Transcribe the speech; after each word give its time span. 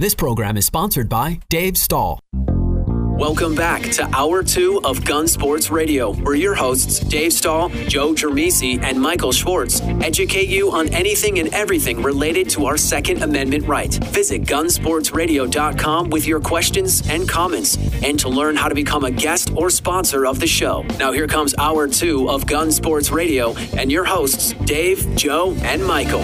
This 0.00 0.14
program 0.14 0.56
is 0.56 0.64
sponsored 0.64 1.08
by 1.08 1.40
Dave 1.48 1.76
Stahl. 1.76 2.20
Welcome 2.32 3.56
back 3.56 3.82
to 3.94 4.08
Hour 4.14 4.44
2 4.44 4.82
of 4.84 5.04
Gun 5.04 5.26
Sports 5.26 5.72
Radio, 5.72 6.12
where 6.12 6.36
your 6.36 6.54
hosts, 6.54 7.00
Dave 7.00 7.32
Stahl, 7.32 7.68
Joe 7.88 8.14
Dramisi, 8.14 8.80
and 8.80 9.00
Michael 9.00 9.32
Schwartz, 9.32 9.80
educate 9.80 10.48
you 10.48 10.70
on 10.70 10.86
anything 10.94 11.40
and 11.40 11.52
everything 11.52 12.00
related 12.00 12.48
to 12.50 12.66
our 12.66 12.76
Second 12.76 13.24
Amendment 13.24 13.66
right. 13.66 13.92
Visit 13.92 14.42
gunsportsradio.com 14.42 16.10
with 16.10 16.28
your 16.28 16.38
questions 16.38 17.02
and 17.10 17.28
comments, 17.28 17.76
and 18.04 18.20
to 18.20 18.28
learn 18.28 18.54
how 18.54 18.68
to 18.68 18.76
become 18.76 19.02
a 19.02 19.10
guest 19.10 19.50
or 19.56 19.68
sponsor 19.68 20.26
of 20.26 20.38
the 20.38 20.46
show. 20.46 20.82
Now, 21.00 21.10
here 21.10 21.26
comes 21.26 21.56
Hour 21.56 21.88
2 21.88 22.30
of 22.30 22.46
Gun 22.46 22.70
Sports 22.70 23.10
Radio, 23.10 23.56
and 23.76 23.90
your 23.90 24.04
hosts, 24.04 24.52
Dave, 24.64 25.16
Joe, 25.16 25.56
and 25.62 25.84
Michael. 25.84 26.22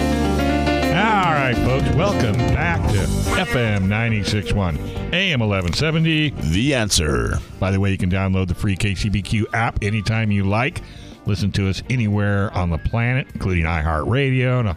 All 0.95 1.01
right, 1.01 1.55
folks, 1.57 1.93
welcome 1.93 2.37
back 2.55 2.79
to 2.93 2.99
FM 3.35 3.81
961 3.81 4.77
AM 5.11 5.41
1170. 5.41 6.29
The 6.29 6.73
answer. 6.73 7.37
By 7.59 7.71
the 7.71 7.81
way, 7.81 7.91
you 7.91 7.97
can 7.97 8.09
download 8.09 8.47
the 8.47 8.55
free 8.55 8.77
KCBQ 8.77 9.47
app 9.53 9.83
anytime 9.83 10.31
you 10.31 10.45
like. 10.45 10.81
Listen 11.25 11.51
to 11.51 11.67
us 11.67 11.83
anywhere 11.89 12.49
on 12.53 12.69
the 12.69 12.77
planet, 12.77 13.27
including 13.33 13.65
iHeartRadio. 13.65 14.61
And 14.61 14.69
uh, 14.69 14.75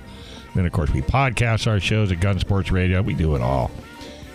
then, 0.57 0.67
of 0.67 0.73
course, 0.73 0.91
we 0.91 1.03
podcast 1.03 1.69
our 1.69 1.79
shows 1.79 2.11
at 2.11 2.19
Gun 2.19 2.41
Sports 2.41 2.73
Radio. 2.73 3.01
We 3.01 3.15
do 3.15 3.37
it 3.37 3.41
all. 3.41 3.71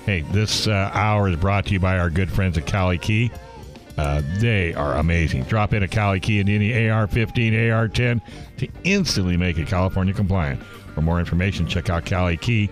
Hey, 0.06 0.22
this 0.32 0.68
uh, 0.70 0.90
hour 0.94 1.28
is 1.28 1.36
brought 1.36 1.66
to 1.66 1.74
you 1.74 1.82
by 1.82 2.00
our 2.00 2.10
good 2.10 2.32
friends 2.32 2.58
at 2.58 2.66
Kali 2.66 2.98
Key. 2.98 3.30
Uh, 3.98 4.22
they 4.38 4.74
are 4.74 4.94
amazing. 4.94 5.44
Drop 5.44 5.74
in 5.74 5.84
a 5.84 5.90
Kali 5.90 6.22
Key 6.22 6.40
in 6.40 6.48
any 6.48 6.90
AR 6.90 7.08
15, 7.08 7.72
AR 7.72 7.90
10 7.90 8.22
to 8.60 8.70
instantly 8.86 9.36
make 9.36 9.58
it 9.58 9.68
California 9.68 10.14
compliant. 10.14 10.62
For 10.94 11.02
more 11.02 11.20
information, 11.20 11.68
check 11.68 11.90
out 11.90 12.06
Kali 12.06 12.38
Key 12.38 12.70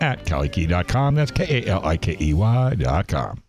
at 0.00 0.24
calikey.com. 0.24 1.14
That's 1.14 1.30
K 1.30 1.62
A 1.62 1.68
L 1.68 1.84
I 1.84 1.96
K 1.96 2.16
E 2.20 2.34
Y.com. 2.34 3.42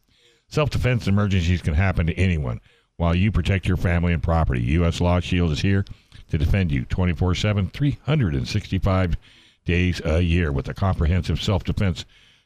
Self 0.50 0.70
defense 0.70 1.08
emergencies 1.08 1.62
can 1.62 1.74
happen 1.74 2.08
to 2.08 2.14
anyone 2.14 2.62
while 2.98 3.16
you 3.16 3.32
protect 3.32 3.68
your 3.68 3.78
family 3.78 4.14
and 4.14 4.24
property. 4.24 4.62
U.S. 4.62 5.02
Law 5.02 5.20
Shield 5.20 5.52
is 5.52 5.60
here 5.60 5.86
to 6.30 6.38
defend 6.38 6.72
you 6.72 6.86
24 6.86 7.36
7, 7.36 7.70
365 7.70 9.18
days 9.66 10.02
a 10.06 10.22
year 10.22 10.52
with 10.52 10.68
a 10.70 10.74
comprehensive 10.74 11.42
self 11.42 11.64
defense 11.64 12.06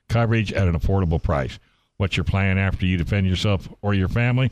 coverage 0.10 0.52
at 0.54 0.68
an 0.68 0.78
affordable 0.78 1.22
price. 1.22 1.60
What's 1.98 2.18
your 2.18 2.24
plan 2.24 2.58
after 2.58 2.86
you 2.86 2.98
defend 2.98 3.28
yourself 3.28 3.70
or 3.82 3.94
your 3.94 4.10
family? 4.10 4.52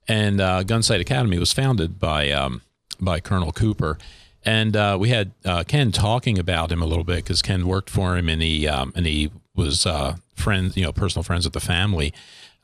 and 0.08 0.42
uh, 0.42 0.64
Gunsight 0.64 1.02
Academy 1.02 1.38
was 1.38 1.54
founded 1.54 2.00
by 2.00 2.32
um, 2.32 2.64
by 3.00 3.20
Colonel 3.20 3.52
Cooper. 3.52 4.00
And 4.44 5.00
we 5.00 5.10
had 5.10 5.34
Ken 5.68 5.92
talking 5.92 6.40
about 6.40 6.72
him 6.72 6.82
a 6.82 6.88
little 6.88 7.04
bit 7.04 7.18
because 7.18 7.44
Ken 7.44 7.68
worked 7.68 7.92
for 7.92 8.18
him, 8.18 8.28
and 8.28 8.42
he 8.42 8.68
um, 8.68 8.92
and 8.96 9.06
he 9.06 9.30
was 9.54 9.86
friends, 10.36 10.76
you 10.76 10.84
know, 10.84 10.92
personal 10.92 11.22
friends 11.22 11.46
with 11.46 11.54
the 11.54 11.60
family 11.60 12.12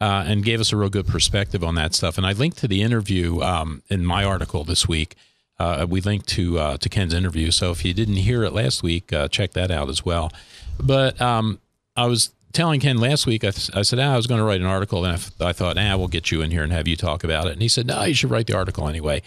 uh, 0.02 0.26
and 0.28 0.44
gave 0.44 0.60
us 0.60 0.74
a 0.74 0.78
real 0.78 0.90
good 0.90 1.08
perspective 1.08 1.64
on 1.64 1.76
that 1.76 1.94
stuff. 1.94 2.18
And 2.18 2.26
I 2.26 2.34
linked 2.34 2.58
to 2.58 2.68
the 2.68 2.82
interview 2.82 3.40
um, 3.42 3.84
in 3.88 4.06
my 4.06 4.26
article 4.26 4.66
this 4.66 4.88
week. 4.88 5.16
Uh, 5.60 5.86
we 5.88 6.02
linked 6.02 6.28
to 6.30 6.58
uh, 6.58 6.78
to 6.78 6.90
Ken's 6.90 7.14
interview. 7.14 7.52
So 7.52 7.70
if 7.70 7.86
you 7.86 7.94
didn't 7.94 8.16
hear 8.16 8.44
it 8.44 8.52
last 8.52 8.82
week, 8.82 9.14
uh, 9.14 9.28
check 9.28 9.52
that 9.52 9.70
out 9.70 9.90
as 9.90 10.04
well. 10.04 10.32
But 10.80 11.22
um, 11.22 11.60
I 11.96 12.08
was 12.08 12.32
telling 12.52 12.80
Ken 12.80 12.98
last 12.98 13.28
week, 13.28 13.44
I, 13.44 13.52
th- 13.52 13.70
I 13.76 13.84
said, 13.84 14.00
ah, 14.00 14.14
I 14.14 14.16
was 14.18 14.26
going 14.26 14.40
to 14.40 14.44
write 14.44 14.60
an 14.60 14.68
article, 14.68 15.06
and 15.06 15.14
I, 15.14 15.18
th- 15.18 15.32
I 15.40 15.54
thought, 15.54 15.78
ah, 15.78 15.96
we'll 15.98 16.08
get 16.08 16.32
you 16.32 16.42
in 16.42 16.50
here 16.50 16.64
and 16.64 16.74
have 16.74 16.88
you 16.88 16.96
talk 16.96 17.24
about 17.24 17.46
it. 17.46 17.54
And 17.54 17.62
he 17.62 17.68
said, 17.68 17.86
no, 17.86 18.04
you 18.04 18.16
should 18.16 18.32
write 18.32 18.48
the 18.48 18.58
article 18.58 18.90
anyway. 18.90 19.22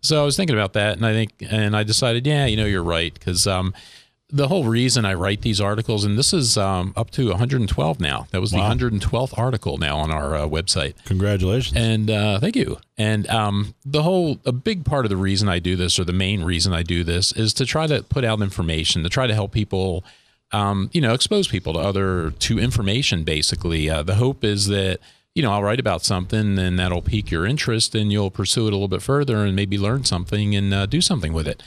So 0.00 0.22
I 0.22 0.24
was 0.24 0.36
thinking 0.36 0.56
about 0.56 0.72
that, 0.74 0.96
and 0.96 1.04
I 1.04 1.12
think, 1.12 1.32
and 1.50 1.76
I 1.76 1.82
decided, 1.82 2.26
yeah, 2.26 2.46
you 2.46 2.56
know, 2.56 2.64
you're 2.64 2.82
right, 2.82 3.12
because 3.12 3.46
um, 3.46 3.74
the 4.32 4.48
whole 4.48 4.64
reason 4.64 5.04
I 5.04 5.14
write 5.14 5.42
these 5.42 5.60
articles, 5.60 6.04
and 6.04 6.18
this 6.18 6.32
is 6.32 6.56
um, 6.56 6.92
up 6.96 7.10
to 7.12 7.28
112 7.28 8.00
now. 8.00 8.26
That 8.30 8.40
was 8.40 8.52
wow. 8.52 8.72
the 8.72 8.90
112th 8.90 9.36
article 9.38 9.78
now 9.78 9.98
on 9.98 10.10
our 10.10 10.34
uh, 10.34 10.46
website. 10.46 10.94
Congratulations! 11.04 11.76
And 11.76 12.10
uh, 12.10 12.40
thank 12.40 12.56
you. 12.56 12.78
And 12.96 13.28
um, 13.28 13.74
the 13.84 14.02
whole, 14.02 14.38
a 14.44 14.52
big 14.52 14.84
part 14.84 15.04
of 15.04 15.10
the 15.10 15.16
reason 15.16 15.48
I 15.48 15.58
do 15.58 15.76
this, 15.76 15.98
or 15.98 16.04
the 16.04 16.12
main 16.12 16.44
reason 16.44 16.72
I 16.72 16.82
do 16.82 17.04
this, 17.04 17.32
is 17.32 17.52
to 17.54 17.66
try 17.66 17.86
to 17.86 18.02
put 18.02 18.24
out 18.24 18.40
information, 18.40 19.02
to 19.02 19.08
try 19.08 19.26
to 19.26 19.34
help 19.34 19.52
people, 19.52 20.04
um, 20.52 20.90
you 20.92 21.00
know, 21.00 21.14
expose 21.14 21.48
people 21.48 21.72
to 21.74 21.78
other 21.78 22.30
to 22.30 22.58
information. 22.58 23.24
Basically, 23.24 23.90
uh, 23.90 24.02
the 24.02 24.16
hope 24.16 24.44
is 24.44 24.66
that 24.68 24.98
you 25.34 25.42
know 25.42 25.52
I'll 25.52 25.62
write 25.62 25.80
about 25.80 26.04
something, 26.04 26.58
and 26.58 26.78
that'll 26.78 27.02
pique 27.02 27.30
your 27.30 27.46
interest, 27.46 27.94
and 27.94 28.12
you'll 28.12 28.30
pursue 28.30 28.66
it 28.66 28.72
a 28.72 28.76
little 28.76 28.88
bit 28.88 29.02
further, 29.02 29.44
and 29.44 29.56
maybe 29.56 29.78
learn 29.78 30.04
something 30.04 30.54
and 30.54 30.72
uh, 30.72 30.86
do 30.86 31.00
something 31.00 31.32
with 31.32 31.48
it. 31.48 31.62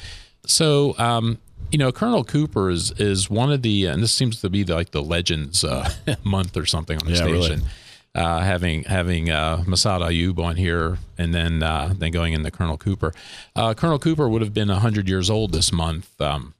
So, 0.46 0.96
um, 0.98 1.40
you 1.72 1.78
know, 1.78 1.92
Colonel 1.92 2.24
Cooper 2.24 2.70
is 2.70 2.92
is 3.00 3.30
one 3.30 3.52
of 3.52 3.62
the, 3.62 3.86
and 3.86 4.02
this 4.02 4.12
seems 4.12 4.42
to 4.42 4.50
be 4.50 4.64
like 4.64 4.92
the 4.92 5.02
Legends 5.02 5.64
uh, 5.64 5.92
month 6.24 6.56
or 6.58 6.66
something 6.66 6.98
on 7.00 7.06
the 7.06 7.14
yeah, 7.14 7.24
station. 7.24 7.60
Really. 7.60 7.72
Uh, 8.16 8.42
having 8.42 8.84
having 8.84 9.32
uh, 9.32 9.64
Massad 9.66 10.02
Ayoob 10.02 10.38
on 10.38 10.56
here, 10.56 11.00
and 11.18 11.34
then 11.34 11.64
uh, 11.64 11.94
then 11.98 12.12
going 12.12 12.34
into 12.34 12.52
Colonel 12.52 12.78
Cooper. 12.78 13.12
Uh, 13.56 13.74
Colonel 13.74 13.98
Cooper 13.98 14.30
would 14.30 14.44
have 14.44 14.54
been 14.54 14.70
hundred 14.70 15.10
years 15.10 15.32
old 15.32 15.52
this 15.52 15.72
month, 15.72 16.22
um, 16.22 16.54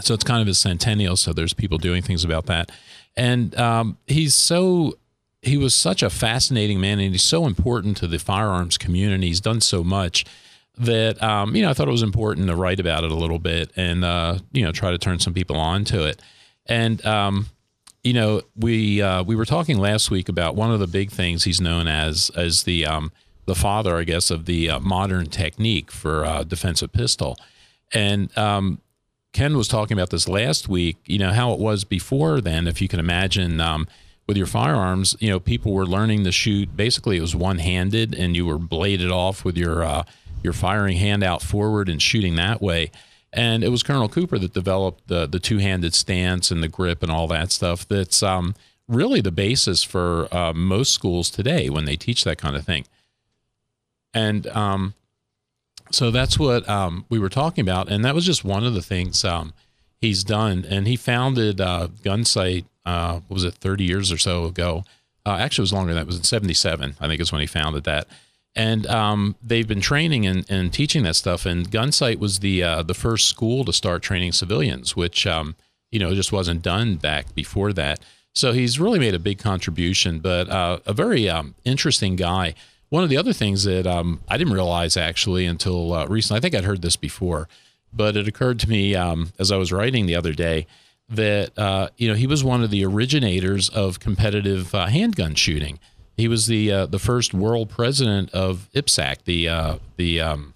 so 0.00 0.14
it's 0.14 0.24
kind 0.24 0.40
of 0.40 0.46
his 0.46 0.56
centennial. 0.56 1.16
So 1.16 1.34
there's 1.34 1.52
people 1.52 1.76
doing 1.76 2.02
things 2.02 2.24
about 2.24 2.46
that, 2.46 2.72
and 3.14 3.54
um, 3.58 3.98
he's 4.06 4.32
so 4.32 4.96
he 5.42 5.58
was 5.58 5.74
such 5.74 6.02
a 6.02 6.08
fascinating 6.08 6.80
man, 6.80 6.98
and 6.98 7.12
he's 7.12 7.22
so 7.22 7.46
important 7.46 7.98
to 7.98 8.06
the 8.06 8.18
firearms 8.18 8.78
community. 8.78 9.26
He's 9.26 9.40
done 9.40 9.60
so 9.60 9.84
much 9.84 10.24
that 10.80 11.22
um, 11.22 11.54
you 11.54 11.62
know 11.62 11.70
I 11.70 11.74
thought 11.74 11.88
it 11.88 11.92
was 11.92 12.02
important 12.02 12.48
to 12.48 12.56
write 12.56 12.80
about 12.80 13.04
it 13.04 13.10
a 13.10 13.16
little 13.16 13.38
bit 13.38 13.70
and 13.76 14.04
uh, 14.04 14.38
you 14.52 14.64
know 14.64 14.72
try 14.72 14.90
to 14.90 14.98
turn 14.98 15.18
some 15.18 15.34
people 15.34 15.56
on 15.56 15.84
to 15.86 16.04
it. 16.04 16.20
And 16.66 17.04
um, 17.04 17.46
you 18.02 18.12
know 18.12 18.42
we 18.56 19.02
uh, 19.02 19.22
we 19.22 19.36
were 19.36 19.44
talking 19.44 19.78
last 19.78 20.10
week 20.10 20.28
about 20.28 20.56
one 20.56 20.70
of 20.72 20.80
the 20.80 20.86
big 20.86 21.10
things 21.10 21.44
he's 21.44 21.60
known 21.60 21.88
as 21.88 22.30
as 22.36 22.64
the 22.64 22.86
um, 22.86 23.12
the 23.46 23.54
father, 23.54 23.96
I 23.96 24.04
guess, 24.04 24.30
of 24.30 24.46
the 24.46 24.70
uh, 24.70 24.80
modern 24.80 25.26
technique 25.26 25.90
for 25.90 26.24
uh, 26.24 26.44
defensive 26.44 26.92
pistol. 26.92 27.36
And 27.92 28.36
um, 28.38 28.80
Ken 29.32 29.56
was 29.56 29.68
talking 29.68 29.96
about 29.96 30.10
this 30.10 30.28
last 30.28 30.68
week. 30.68 30.98
You 31.04 31.18
know 31.18 31.32
how 31.32 31.52
it 31.52 31.58
was 31.58 31.84
before 31.84 32.40
then. 32.40 32.66
If 32.66 32.80
you 32.80 32.88
can 32.88 33.00
imagine 33.00 33.60
um, 33.60 33.88
with 34.26 34.36
your 34.36 34.46
firearms, 34.46 35.16
you 35.18 35.28
know, 35.28 35.40
people 35.40 35.72
were 35.72 35.86
learning 35.86 36.22
to 36.24 36.32
shoot. 36.32 36.76
Basically, 36.76 37.16
it 37.16 37.20
was 37.20 37.34
one 37.34 37.58
handed, 37.58 38.14
and 38.14 38.36
you 38.36 38.46
were 38.46 38.58
bladed 38.58 39.10
off 39.10 39.44
with 39.44 39.56
your 39.56 39.82
uh, 39.82 40.04
you're 40.42 40.52
firing 40.52 40.96
hand 40.96 41.22
out 41.22 41.42
forward 41.42 41.88
and 41.88 42.00
shooting 42.00 42.36
that 42.36 42.62
way. 42.62 42.90
And 43.32 43.62
it 43.62 43.68
was 43.68 43.82
Colonel 43.82 44.08
Cooper 44.08 44.38
that 44.38 44.52
developed 44.54 45.06
the 45.06 45.26
the 45.26 45.38
two 45.38 45.58
handed 45.58 45.94
stance 45.94 46.50
and 46.50 46.62
the 46.62 46.68
grip 46.68 47.02
and 47.02 47.12
all 47.12 47.28
that 47.28 47.52
stuff. 47.52 47.86
That's 47.86 48.22
um, 48.22 48.54
really 48.88 49.20
the 49.20 49.30
basis 49.30 49.82
for 49.84 50.32
uh, 50.34 50.52
most 50.52 50.92
schools 50.92 51.30
today 51.30 51.70
when 51.70 51.84
they 51.84 51.96
teach 51.96 52.24
that 52.24 52.38
kind 52.38 52.56
of 52.56 52.64
thing. 52.64 52.86
And 54.12 54.48
um, 54.48 54.94
so 55.92 56.10
that's 56.10 56.38
what 56.38 56.68
um, 56.68 57.04
we 57.08 57.18
were 57.18 57.28
talking 57.28 57.62
about, 57.62 57.88
and 57.88 58.04
that 58.04 58.14
was 58.14 58.26
just 58.26 58.44
one 58.44 58.64
of 58.64 58.74
the 58.74 58.82
things 58.82 59.24
um, 59.24 59.52
he's 60.00 60.24
done. 60.24 60.66
And 60.68 60.88
he 60.88 60.96
founded 60.96 61.60
uh, 61.60 61.88
Gunsight. 62.02 62.64
Uh, 62.84 63.20
was 63.28 63.44
it 63.44 63.54
30 63.54 63.84
years 63.84 64.10
or 64.10 64.18
so 64.18 64.46
ago? 64.46 64.84
Uh, 65.24 65.36
actually, 65.38 65.62
it 65.62 65.64
was 65.64 65.72
longer 65.72 65.92
than 65.92 65.96
that. 65.96 66.02
It 66.02 66.06
was 66.06 66.16
in 66.16 66.24
77, 66.24 66.96
I 66.98 67.06
think, 67.06 67.20
is 67.20 67.30
when 67.30 67.40
he 67.40 67.46
founded 67.46 67.84
that 67.84 68.08
and 68.60 68.86
um, 68.88 69.36
they've 69.42 69.66
been 69.66 69.80
training 69.80 70.26
and, 70.26 70.44
and, 70.50 70.70
teaching 70.70 71.02
that 71.04 71.16
stuff. 71.16 71.46
And 71.46 71.70
Gunsight 71.70 72.18
was 72.18 72.40
the 72.40 72.62
uh, 72.62 72.82
the 72.82 72.92
first 72.92 73.26
school 73.26 73.64
to 73.64 73.72
start 73.72 74.02
training 74.02 74.32
civilians, 74.32 74.94
which 74.94 75.26
um, 75.26 75.56
you 75.90 75.98
know 75.98 76.14
just 76.14 76.30
wasn't 76.30 76.60
done 76.60 76.96
back 76.96 77.34
before 77.34 77.72
that. 77.72 78.00
So 78.34 78.52
he's 78.52 78.78
really 78.78 78.98
made 78.98 79.14
a 79.14 79.18
big 79.18 79.38
contribution, 79.38 80.20
but 80.20 80.50
uh, 80.50 80.78
a 80.84 80.92
very 80.92 81.28
um, 81.28 81.54
interesting 81.64 82.16
guy. 82.16 82.54
One 82.90 83.02
of 83.02 83.08
the 83.08 83.16
other 83.16 83.32
things 83.32 83.64
that 83.64 83.86
um, 83.86 84.20
I 84.28 84.36
didn't 84.36 84.52
realize 84.52 84.96
actually 84.96 85.46
until 85.46 85.94
uh, 85.94 86.06
recently, 86.06 86.38
I 86.38 86.40
think 86.42 86.54
I'd 86.54 86.64
heard 86.64 86.82
this 86.82 86.96
before, 86.96 87.48
but 87.94 88.14
it 88.14 88.28
occurred 88.28 88.60
to 88.60 88.68
me 88.68 88.94
um, 88.94 89.32
as 89.38 89.50
I 89.50 89.56
was 89.56 89.72
writing 89.72 90.04
the 90.04 90.16
other 90.16 90.34
day 90.34 90.66
that 91.08 91.58
uh, 91.58 91.88
you 91.96 92.08
know 92.08 92.14
he 92.14 92.26
was 92.26 92.44
one 92.44 92.62
of 92.62 92.70
the 92.70 92.84
originators 92.84 93.70
of 93.70 94.00
competitive 94.00 94.74
uh, 94.74 94.86
handgun 94.86 95.34
shooting. 95.34 95.78
He 96.20 96.28
was 96.28 96.46
the 96.46 96.70
uh, 96.70 96.86
the 96.86 96.98
first 96.98 97.32
world 97.32 97.70
president 97.70 98.30
of 98.30 98.68
IPSC, 98.74 99.24
the 99.24 99.48
uh, 99.48 99.76
the 99.96 100.20
um, 100.20 100.54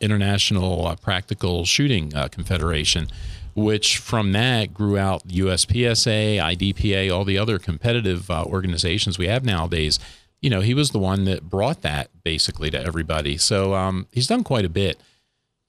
International 0.00 0.86
uh, 0.86 0.96
Practical 0.96 1.64
Shooting 1.64 2.14
uh, 2.14 2.28
Confederation, 2.28 3.08
which 3.54 3.98
from 3.98 4.32
that 4.32 4.74
grew 4.74 4.98
out 4.98 5.26
USPSA, 5.26 6.36
IDPA, 6.36 7.10
all 7.12 7.24
the 7.24 7.38
other 7.38 7.58
competitive 7.58 8.30
organizations 8.30 9.18
we 9.18 9.26
have 9.26 9.44
nowadays. 9.44 9.98
You 10.40 10.50
know, 10.50 10.60
he 10.60 10.74
was 10.74 10.90
the 10.90 11.00
one 11.00 11.24
that 11.24 11.50
brought 11.50 11.82
that 11.82 12.10
basically 12.22 12.70
to 12.70 12.80
everybody. 12.80 13.38
So 13.38 13.74
um, 13.74 14.06
he's 14.12 14.28
done 14.28 14.44
quite 14.44 14.64
a 14.64 14.68
bit, 14.68 15.00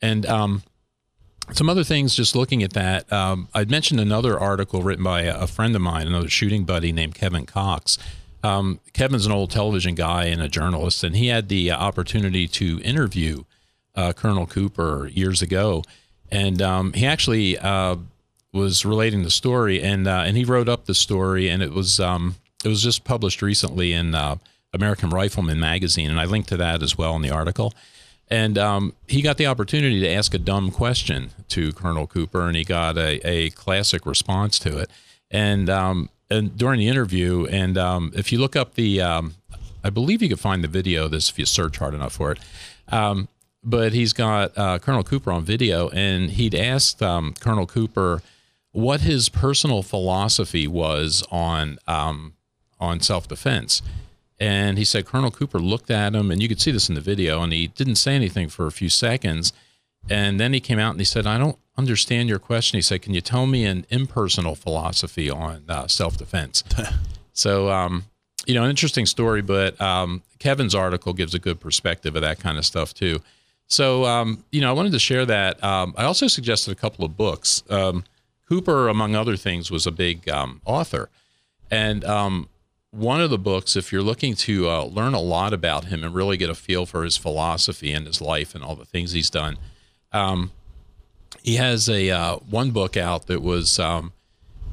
and 0.01 0.25
um, 0.27 0.63
some 1.53 1.69
other 1.69 1.83
things 1.83 2.13
just 2.13 2.35
looking 2.35 2.61
at 2.61 2.73
that 2.73 3.11
um, 3.11 3.47
i'd 3.55 3.71
mentioned 3.71 3.99
another 3.99 4.39
article 4.39 4.83
written 4.83 5.03
by 5.03 5.21
a 5.21 5.47
friend 5.47 5.75
of 5.75 5.81
mine 5.81 6.05
another 6.05 6.29
shooting 6.29 6.63
buddy 6.63 6.91
named 6.91 7.15
kevin 7.15 7.45
cox 7.45 7.97
um, 8.43 8.79
kevin's 8.93 9.25
an 9.25 9.31
old 9.31 9.51
television 9.51 9.95
guy 9.95 10.25
and 10.25 10.41
a 10.41 10.47
journalist 10.47 11.03
and 11.03 11.15
he 11.15 11.27
had 11.27 11.49
the 11.49 11.71
opportunity 11.71 12.47
to 12.47 12.79
interview 12.81 13.43
uh, 13.95 14.13
colonel 14.13 14.45
cooper 14.45 15.09
years 15.13 15.41
ago. 15.41 15.83
And 16.31 16.61
um, 16.61 16.93
he 16.93 17.05
actually 17.05 17.57
uh, 17.57 17.97
was 18.53 18.85
relating 18.85 19.23
the 19.23 19.31
story 19.31 19.81
and 19.81 20.07
uh, 20.07 20.23
and 20.25 20.37
he 20.37 20.45
wrote 20.45 20.69
up 20.69 20.85
the 20.85 20.95
story 20.95 21.49
and 21.49 21.61
it 21.61 21.71
was 21.71 21.99
um, 21.99 22.35
it 22.63 22.67
was 22.67 22.81
just 22.81 23.03
published 23.03 23.41
recently 23.41 23.93
in 23.93 24.15
uh, 24.15 24.35
american 24.73 25.09
rifleman 25.09 25.59
magazine. 25.59 26.09
And 26.09 26.19
i 26.19 26.25
linked 26.25 26.49
to 26.49 26.57
that 26.57 26.81
as 26.81 26.97
well 26.97 27.15
in 27.15 27.21
the 27.21 27.31
article. 27.31 27.73
And 28.31 28.57
um, 28.57 28.93
he 29.07 29.21
got 29.21 29.37
the 29.37 29.47
opportunity 29.47 29.99
to 30.01 30.09
ask 30.09 30.33
a 30.35 30.37
dumb 30.37 30.69
question 30.69 31.31
to 31.47 31.73
Colonel 31.73 32.05
Cooper, 32.05 32.43
and 32.43 32.55
he 32.55 32.63
got 32.63 32.95
a, 32.95 33.19
a 33.27 33.49
classic 33.49 34.05
response 34.05 34.59
to 34.59 34.77
it. 34.77 34.91
And 35.31 35.67
um, 35.67 36.09
and 36.29 36.57
during 36.57 36.79
the 36.79 36.87
interview, 36.87 37.47
and 37.49 37.77
um, 37.77 38.11
if 38.15 38.31
you 38.31 38.39
look 38.39 38.55
up 38.55 38.75
the, 38.75 39.01
um, 39.01 39.35
I 39.83 39.89
believe 39.89 40.21
you 40.21 40.29
can 40.29 40.37
find 40.37 40.63
the 40.63 40.67
video 40.67 41.05
of 41.05 41.11
this 41.11 41.29
if 41.29 41.39
you 41.39 41.45
search 41.45 41.77
hard 41.77 41.93
enough 41.93 42.13
for 42.13 42.31
it. 42.31 42.39
Um, 42.89 43.27
but 43.63 43.93
he's 43.93 44.13
got 44.13 44.57
uh, 44.57 44.79
Colonel 44.79 45.03
Cooper 45.03 45.31
on 45.31 45.43
video, 45.43 45.89
and 45.89 46.31
he'd 46.31 46.55
asked 46.55 47.03
um, 47.03 47.33
Colonel 47.39 47.67
Cooper 47.67 48.21
what 48.71 49.01
his 49.01 49.29
personal 49.29 49.83
philosophy 49.83 50.67
was 50.67 51.23
on 51.31 51.79
on 51.87 52.99
self 53.01 53.27
defense. 53.27 53.81
And 54.39 54.77
he 54.77 54.85
said 54.85 55.05
Colonel 55.05 55.31
Cooper 55.31 55.59
looked 55.59 55.91
at 55.91 56.15
him, 56.15 56.31
and 56.31 56.41
you 56.41 56.47
could 56.47 56.61
see 56.61 56.71
this 56.71 56.87
in 56.87 56.95
the 56.95 57.01
video, 57.01 57.43
and 57.43 57.51
he 57.51 57.67
didn't 57.67 57.95
say 57.95 58.15
anything 58.15 58.47
for 58.47 58.67
a 58.67 58.71
few 58.71 58.89
seconds. 58.89 59.51
And 60.09 60.39
then 60.39 60.53
he 60.53 60.61
came 60.61 60.79
out 60.79 60.91
and 60.91 60.99
he 60.99 61.05
said, 61.05 61.27
I 61.27 61.37
don't 61.37 61.57
understand 61.79 62.29
your 62.29 62.37
question. 62.37 62.77
He 62.77 62.81
said, 62.81 63.01
Can 63.01 63.15
you 63.15 63.21
tell 63.21 63.47
me 63.47 63.65
an 63.65 63.85
impersonal 63.89 64.53
philosophy 64.53 65.29
on 65.29 65.63
uh, 65.67 65.87
self 65.87 66.17
defense? 66.17 66.63
so, 67.33 67.71
um, 67.71 68.05
you 68.45 68.53
know, 68.53 68.63
an 68.63 68.69
interesting 68.69 69.07
story, 69.07 69.41
but 69.41 69.79
um, 69.81 70.21
Kevin's 70.37 70.75
article 70.75 71.13
gives 71.13 71.33
a 71.33 71.39
good 71.39 71.59
perspective 71.59 72.15
of 72.15 72.21
that 72.21 72.39
kind 72.39 72.57
of 72.57 72.65
stuff, 72.65 72.93
too. 72.93 73.21
So, 73.67 74.05
um, 74.05 74.43
you 74.51 74.61
know, 74.61 74.69
I 74.69 74.73
wanted 74.73 74.91
to 74.91 74.99
share 74.99 75.25
that. 75.25 75.63
Um, 75.63 75.95
I 75.97 76.03
also 76.03 76.27
suggested 76.27 76.71
a 76.71 76.75
couple 76.75 77.05
of 77.05 77.17
books. 77.17 77.63
Um, 77.69 78.03
Cooper, 78.47 78.87
among 78.87 79.15
other 79.15 79.35
things, 79.35 79.71
was 79.71 79.87
a 79.87 79.91
big 79.91 80.27
um, 80.29 80.61
author. 80.65 81.09
And 81.71 82.03
one 82.91 83.21
of 83.21 83.29
the 83.29 83.37
books, 83.37 83.75
if 83.75 83.91
you're 83.91 84.01
looking 84.01 84.33
to 84.35 84.67
uh, 84.67 84.83
learn 84.83 85.13
a 85.13 85.19
lot 85.19 85.53
about 85.53 85.85
him 85.85 86.03
and 86.03 86.13
really 86.13 86.37
get 86.37 86.49
a 86.49 86.55
feel 86.55 86.85
for 86.85 87.03
his 87.03 87.17
philosophy 87.17 87.93
and 87.93 88.07
his 88.07 88.19
life 88.19 88.55
and 88.55 88.63
all 88.63 88.75
the 88.75 88.85
things 88.85 89.11
he's 89.11 89.29
done, 89.29 89.57
um, 90.11 90.51
he 91.41 91.55
has 91.55 91.89
a 91.89 92.09
uh, 92.09 92.35
one 92.37 92.71
book 92.71 92.97
out 92.97 93.27
that 93.27 93.41
was 93.41 93.79
um, 93.79 94.13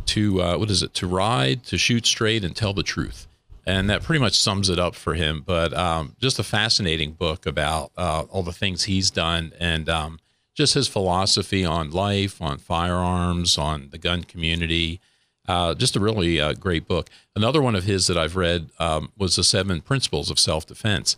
to 0.07 0.43
uh, 0.43 0.59
what 0.59 0.71
is 0.71 0.83
it? 0.83 0.95
To 0.95 1.07
ride, 1.07 1.65
to 1.65 1.79
shoot 1.79 2.07
straight, 2.07 2.45
and 2.45 2.55
tell 2.55 2.73
the 2.73 2.83
truth, 2.83 3.27
and 3.65 3.89
that 3.91 4.03
pretty 4.03 4.21
much 4.21 4.39
sums 4.39 4.69
it 4.69 4.79
up 4.79 4.95
for 4.95 5.15
him. 5.15 5.43
But 5.45 5.73
um, 5.75 6.17
just 6.21 6.39
a 6.39 6.45
fascinating 6.45 7.13
book 7.13 7.47
about 7.47 7.93
uh, 7.97 8.25
all 8.31 8.43
the 8.43 8.53
things 8.53 8.85
he's 8.85 9.11
done 9.11 9.53
and 9.59 9.89
um, 9.89 10.19
just 10.55 10.75
his 10.75 10.89
philosophy 10.89 11.65
on 11.65 11.91
life, 11.91 12.41
on 12.41 12.59
firearms, 12.59 13.59
on 13.59 13.89
the 13.91 13.99
gun 13.99 14.25
community. 14.25 15.01
Uh, 15.49 15.75
just 15.75 15.95
a 15.95 16.01
really 16.01 16.41
uh, 16.41 16.55
great 16.55 16.89
book. 16.89 17.09
Another 17.37 17.63
one 17.63 17.77
of 17.77 17.85
his 17.85 18.09
that 18.09 18.19
I've 18.19 18.35
read 18.35 18.69
um, 18.81 19.13
was 19.17 19.37
The 19.37 19.45
Seven 19.45 19.81
Principles 19.81 20.29
of 20.29 20.41
Self 20.41 20.67
Defense. 20.67 21.17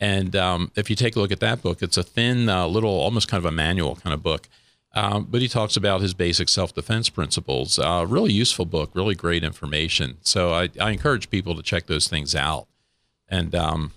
And 0.00 0.34
um, 0.34 0.72
if 0.74 0.90
you 0.90 0.96
take 0.96 1.14
a 1.14 1.20
look 1.20 1.30
at 1.30 1.40
that 1.40 1.62
book, 1.62 1.82
it's 1.82 1.96
a 1.96 2.02
thin, 2.02 2.48
uh, 2.48 2.66
little, 2.66 2.90
almost 2.90 3.28
kind 3.28 3.38
of 3.38 3.44
a 3.44 3.54
manual 3.54 3.96
kind 3.96 4.14
of 4.14 4.22
book. 4.22 4.48
Um, 4.94 5.26
but 5.30 5.42
he 5.42 5.48
talks 5.48 5.76
about 5.76 6.00
his 6.00 6.14
basic 6.14 6.48
self 6.48 6.74
defense 6.74 7.08
principles. 7.08 7.78
Uh, 7.78 8.06
really 8.08 8.32
useful 8.32 8.64
book, 8.64 8.90
really 8.94 9.14
great 9.14 9.44
information. 9.44 10.16
So 10.22 10.52
I, 10.52 10.70
I, 10.80 10.90
encourage 10.90 11.28
people 11.30 11.54
to 11.56 11.62
check 11.62 11.86
those 11.86 12.08
things 12.08 12.34
out. 12.34 12.66
And 13.28 13.54
um, 13.54 13.92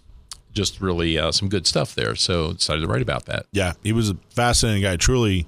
just 0.54 0.82
really 0.82 1.18
uh, 1.18 1.32
some 1.32 1.50
good 1.50 1.66
stuff 1.66 1.96
there. 1.96 2.16
So 2.16 2.54
decided 2.54 2.82
to 2.82 2.88
write 2.88 3.02
about 3.02 3.26
that. 3.26 3.46
Yeah, 3.52 3.74
he 3.84 3.94
was 3.94 4.10
a 4.10 4.18
fascinating 4.30 4.84
guy. 4.84 4.98
Truly, 4.98 5.48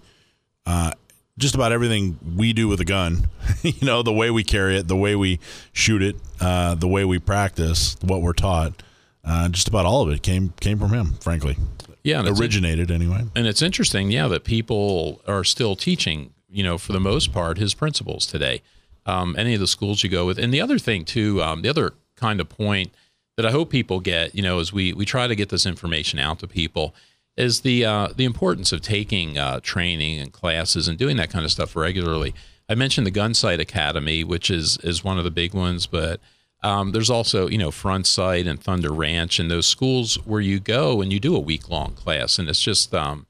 uh, 0.65 0.91
just 1.37 1.55
about 1.55 1.71
everything 1.71 2.17
we 2.35 2.53
do 2.53 2.67
with 2.67 2.79
a 2.79 2.85
gun. 2.85 3.27
you 3.61 3.73
know, 3.85 4.03
the 4.03 4.13
way 4.13 4.31
we 4.31 4.43
carry 4.43 4.77
it, 4.77 4.87
the 4.87 4.95
way 4.95 5.15
we 5.15 5.39
shoot 5.71 6.01
it, 6.01 6.15
uh, 6.39 6.75
the 6.75 6.87
way 6.87 7.05
we 7.05 7.19
practice, 7.19 7.97
what 8.01 8.21
we're 8.21 8.33
taught. 8.33 8.81
Uh, 9.25 9.47
just 9.49 9.67
about 9.69 9.85
all 9.85 10.01
of 10.01 10.09
it 10.09 10.21
came 10.21 10.53
came 10.59 10.77
from 10.77 10.91
him, 10.91 11.13
frankly. 11.21 11.57
Yeah, 12.03 12.21
originated 12.27 12.91
in, 12.91 13.01
anyway. 13.01 13.23
And 13.35 13.47
it's 13.47 13.61
interesting, 13.61 14.11
yeah, 14.11 14.27
that 14.27 14.43
people 14.43 15.21
are 15.27 15.43
still 15.43 15.75
teaching, 15.75 16.33
you 16.49 16.63
know, 16.63 16.77
for 16.77 16.91
the 16.91 16.99
most 16.99 17.31
part, 17.31 17.57
his 17.57 17.73
principles 17.73 18.25
today. 18.25 18.61
Um, 19.05 19.35
any 19.37 19.53
of 19.53 19.59
the 19.59 19.67
schools 19.67 20.03
you 20.03 20.09
go 20.09 20.25
with, 20.25 20.37
and 20.37 20.53
the 20.53 20.61
other 20.61 20.79
thing 20.79 21.05
too, 21.05 21.41
um, 21.41 21.61
the 21.61 21.69
other 21.69 21.93
kind 22.15 22.39
of 22.39 22.49
point 22.49 22.93
that 23.35 23.45
I 23.45 23.51
hope 23.51 23.69
people 23.69 23.99
get, 23.99 24.35
you 24.35 24.41
know, 24.41 24.59
as 24.59 24.71
we 24.71 24.93
we 24.93 25.05
try 25.05 25.27
to 25.27 25.35
get 25.35 25.49
this 25.49 25.65
information 25.65 26.19
out 26.19 26.39
to 26.39 26.47
people 26.47 26.93
is 27.35 27.61
the 27.61 27.85
uh, 27.85 28.07
the 28.15 28.25
importance 28.25 28.71
of 28.71 28.81
taking 28.81 29.37
uh, 29.37 29.59
training 29.61 30.19
and 30.19 30.31
classes 30.31 30.87
and 30.87 30.97
doing 30.97 31.17
that 31.17 31.29
kind 31.29 31.43
of 31.43 31.51
stuff 31.51 31.75
regularly. 31.75 32.33
I 32.69 32.75
mentioned 32.75 33.05
the 33.05 33.11
Gunsight 33.11 33.59
Academy, 33.59 34.23
which 34.23 34.49
is 34.49 34.77
is 34.77 35.03
one 35.03 35.17
of 35.17 35.23
the 35.23 35.31
big 35.31 35.53
ones, 35.53 35.87
but 35.87 36.19
um, 36.63 36.91
there's 36.91 37.09
also 37.09 37.47
you 37.47 37.57
know 37.57 37.71
Front 37.71 38.07
Sight 38.07 38.47
and 38.47 38.61
Thunder 38.61 38.91
Ranch 38.91 39.39
and 39.39 39.51
those 39.51 39.67
schools 39.67 40.15
where 40.25 40.41
you 40.41 40.59
go 40.59 41.01
and 41.01 41.11
you 41.11 41.19
do 41.19 41.35
a 41.35 41.39
week 41.39 41.69
long 41.69 41.93
class, 41.93 42.39
and 42.39 42.49
it's 42.49 42.61
just 42.61 42.93
um, 42.93 43.27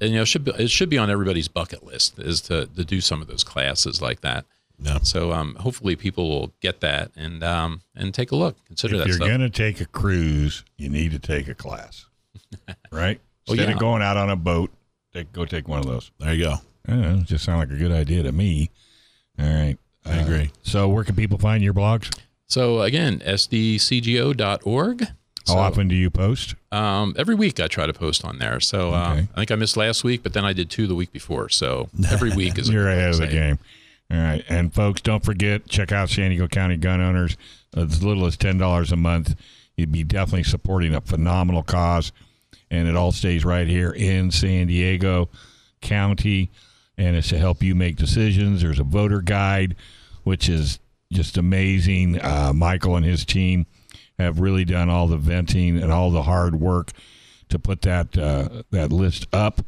and, 0.00 0.10
you 0.10 0.16
know 0.16 0.22
it 0.22 0.26
should 0.26 0.44
be, 0.44 0.52
it 0.52 0.70
should 0.70 0.88
be 0.88 0.98
on 0.98 1.10
everybody's 1.10 1.48
bucket 1.48 1.84
list 1.84 2.18
is 2.18 2.40
to 2.42 2.66
to 2.66 2.84
do 2.84 3.00
some 3.00 3.20
of 3.20 3.28
those 3.28 3.44
classes 3.44 4.00
like 4.00 4.20
that. 4.20 4.44
Yeah. 4.78 4.98
So 5.02 5.32
um, 5.32 5.54
hopefully 5.56 5.96
people 5.96 6.28
will 6.28 6.52
get 6.60 6.80
that 6.80 7.10
and 7.16 7.42
um, 7.42 7.82
and 7.94 8.14
take 8.14 8.30
a 8.30 8.36
look. 8.36 8.56
Consider 8.66 8.96
if 8.96 8.98
that. 9.00 9.10
If 9.10 9.18
you're 9.18 9.28
going 9.28 9.40
to 9.40 9.50
take 9.50 9.80
a 9.80 9.86
cruise, 9.86 10.64
you 10.76 10.88
need 10.88 11.12
to 11.12 11.18
take 11.18 11.48
a 11.48 11.54
class, 11.54 12.06
right? 12.92 13.20
Oh, 13.48 13.52
Instead 13.52 13.68
yeah. 13.68 13.74
of 13.74 13.80
going 13.80 14.02
out 14.02 14.16
on 14.16 14.30
a 14.30 14.36
boat, 14.36 14.70
take, 15.12 15.32
go 15.32 15.44
take 15.44 15.66
one 15.66 15.78
of 15.78 15.86
those. 15.86 16.10
There 16.18 16.34
you 16.34 16.44
go. 16.44 16.54
Yeah, 16.88 17.20
just 17.24 17.44
sound 17.44 17.58
like 17.58 17.70
a 17.70 17.76
good 17.76 17.92
idea 17.92 18.22
to 18.22 18.32
me. 18.32 18.70
All 19.40 19.46
right. 19.46 19.76
I 20.04 20.18
agree. 20.18 20.52
So, 20.62 20.88
where 20.88 21.02
can 21.02 21.16
people 21.16 21.36
find 21.36 21.64
your 21.64 21.74
blogs? 21.74 22.16
So 22.48 22.82
again, 22.82 23.20
sdcgo.org. 23.20 25.00
How 25.02 25.52
So, 25.52 25.58
often 25.58 25.86
do 25.88 25.94
you 25.94 26.10
post? 26.10 26.54
Um, 26.72 27.14
every 27.16 27.34
week 27.36 27.60
I 27.60 27.68
try 27.68 27.86
to 27.86 27.92
post 27.92 28.24
on 28.24 28.38
there. 28.38 28.58
So 28.60 28.92
uh, 28.92 29.12
Okay. 29.12 29.28
I 29.32 29.36
think 29.36 29.50
I 29.52 29.54
missed 29.54 29.76
last 29.76 30.02
week, 30.04 30.22
but 30.22 30.32
then 30.32 30.44
I 30.44 30.52
did 30.52 30.70
two 30.70 30.86
the 30.86 30.94
week 30.94 31.12
before. 31.12 31.48
So 31.48 31.88
every 32.10 32.30
week 32.36 32.58
is 32.58 32.68
a 32.68 32.72
You're 32.72 32.88
ahead 32.88 33.10
of 33.10 33.18
the 33.18 33.26
game. 33.28 33.58
All 34.10 34.18
right. 34.18 34.44
And 34.48 34.72
folks, 34.74 35.00
don't 35.00 35.24
forget, 35.24 35.68
check 35.68 35.92
out 35.92 36.08
San 36.10 36.30
Diego 36.30 36.48
County 36.48 36.76
Gun 36.76 37.00
Owners. 37.00 37.36
As 37.76 38.02
little 38.02 38.26
as 38.26 38.36
$10 38.36 38.92
a 38.92 38.96
month. 38.96 39.34
You'd 39.76 39.92
be 39.92 40.04
definitely 40.04 40.44
supporting 40.44 40.94
a 40.94 41.00
phenomenal 41.00 41.62
cause. 41.62 42.10
And 42.70 42.88
it 42.88 42.96
all 42.96 43.12
stays 43.12 43.44
right 43.44 43.68
here 43.68 43.90
in 43.90 44.30
San 44.30 44.66
Diego 44.68 45.28
County. 45.80 46.50
And 46.98 47.14
it's 47.14 47.28
to 47.28 47.38
help 47.38 47.62
you 47.62 47.74
make 47.74 47.96
decisions. 47.96 48.62
There's 48.62 48.80
a 48.80 48.84
voter 48.84 49.20
guide, 49.20 49.76
which 50.24 50.48
is 50.48 50.78
just 51.12 51.36
amazing. 51.38 52.20
Uh, 52.20 52.52
Michael 52.54 52.96
and 52.96 53.04
his 53.04 53.24
team 53.24 53.66
have 54.18 54.40
really 54.40 54.64
done 54.64 54.88
all 54.88 55.06
the 55.06 55.16
venting 55.16 55.76
and 55.80 55.92
all 55.92 56.10
the 56.10 56.22
hard 56.22 56.56
work 56.60 56.90
to 57.48 57.58
put 57.58 57.82
that 57.82 58.16
uh, 58.18 58.62
that 58.70 58.90
list 58.92 59.26
up, 59.32 59.60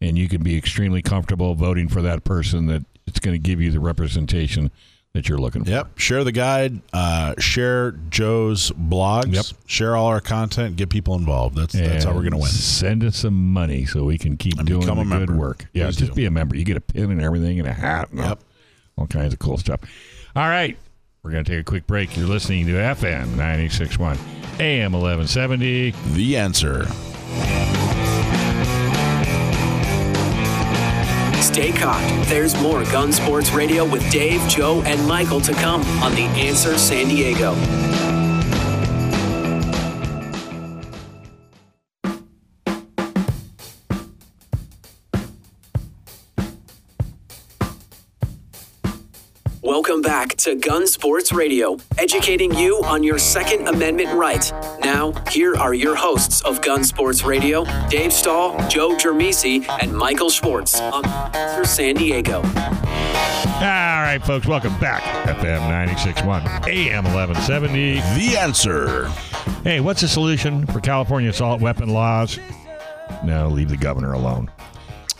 and 0.00 0.16
you 0.16 0.28
can 0.28 0.42
be 0.42 0.56
extremely 0.56 1.02
comfortable 1.02 1.54
voting 1.54 1.88
for 1.88 2.00
that 2.02 2.24
person 2.24 2.66
that 2.66 2.84
it's 3.06 3.18
going 3.20 3.34
to 3.34 3.38
give 3.38 3.60
you 3.60 3.70
the 3.70 3.80
representation 3.80 4.70
that 5.14 5.28
you're 5.28 5.38
looking 5.38 5.64
for. 5.64 5.70
Yep. 5.70 5.98
Share 5.98 6.22
the 6.22 6.32
guide. 6.32 6.80
Uh, 6.92 7.34
share 7.38 7.92
Joe's 7.92 8.70
blogs. 8.72 9.34
Yep. 9.34 9.44
Share 9.66 9.96
all 9.96 10.06
our 10.06 10.20
content. 10.20 10.76
Get 10.76 10.90
people 10.90 11.14
involved. 11.14 11.56
That's 11.56 11.72
that's 11.72 12.04
how 12.04 12.10
we're 12.10 12.20
going 12.20 12.32
to 12.32 12.38
win. 12.38 12.46
Send 12.50 13.02
us 13.04 13.16
some 13.16 13.52
money 13.52 13.84
so 13.84 14.04
we 14.04 14.16
can 14.18 14.36
keep 14.36 14.58
And 14.58 14.66
doing 14.66 14.86
the 14.86 15.04
good 15.04 15.30
work. 15.36 15.66
Yeah, 15.72 15.86
Please 15.86 15.96
just 15.96 16.10
do. 16.12 16.16
be 16.16 16.24
a 16.26 16.30
member. 16.30 16.56
You 16.56 16.64
get 16.64 16.76
a 16.76 16.80
pin 16.82 17.10
and 17.10 17.20
everything 17.22 17.58
and 17.58 17.66
a 17.68 17.72
hat 17.72 18.10
and 18.10 18.20
all- 18.20 18.28
Yep. 18.28 18.40
all 18.98 19.06
kinds 19.06 19.32
of 19.32 19.38
cool 19.38 19.56
stuff. 19.58 19.80
All 20.38 20.48
right. 20.48 20.78
We're 21.24 21.32
going 21.32 21.44
to 21.44 21.50
take 21.50 21.60
a 21.62 21.64
quick 21.64 21.88
break. 21.88 22.16
You're 22.16 22.28
listening 22.28 22.66
to 22.66 22.74
FM 22.74 23.30
961 23.30 24.16
AM 24.60 24.92
1170. 24.92 25.90
The 26.12 26.36
answer. 26.36 26.86
stay 31.42 31.72
caught. 31.72 32.26
There's 32.26 32.54
more 32.62 32.84
Gun 32.84 33.10
Sports 33.10 33.50
Radio 33.50 33.84
with 33.84 34.08
Dave, 34.12 34.40
Joe, 34.48 34.80
and 34.82 35.04
Michael 35.08 35.40
to 35.40 35.52
come 35.54 35.80
on 36.02 36.14
The 36.14 36.22
Answer 36.22 36.78
San 36.78 37.08
Diego. 37.08 37.54
Back 50.08 50.36
to 50.36 50.54
Gun 50.54 50.86
Sports 50.86 51.32
Radio, 51.32 51.76
educating 51.98 52.54
you 52.54 52.78
on 52.84 53.02
your 53.02 53.18
Second 53.18 53.68
Amendment 53.68 54.08
right. 54.14 54.50
Now, 54.80 55.12
here 55.28 55.54
are 55.54 55.74
your 55.74 55.94
hosts 55.94 56.40
of 56.46 56.62
Gun 56.62 56.82
Sports 56.82 57.24
Radio 57.24 57.66
Dave 57.90 58.10
Stahl, 58.10 58.56
Joe 58.70 58.96
Dramisi, 58.96 59.68
and 59.82 59.94
Michael 59.94 60.30
Schwartz 60.30 60.80
on 60.80 61.04
Answer 61.04 61.66
San 61.66 61.96
Diego. 61.96 62.36
All 62.36 63.60
right, 63.60 64.18
folks, 64.24 64.46
welcome 64.46 64.72
back. 64.80 65.02
FM 65.26 65.60
961, 65.68 66.40
AM 66.66 67.04
1170. 67.04 67.96
The 68.16 68.38
answer. 68.38 69.08
Hey, 69.62 69.80
what's 69.80 70.00
the 70.00 70.08
solution 70.08 70.64
for 70.68 70.80
California 70.80 71.28
assault 71.28 71.60
weapon 71.60 71.90
laws? 71.90 72.38
No, 73.22 73.48
leave 73.48 73.68
the 73.68 73.76
governor 73.76 74.14
alone. 74.14 74.50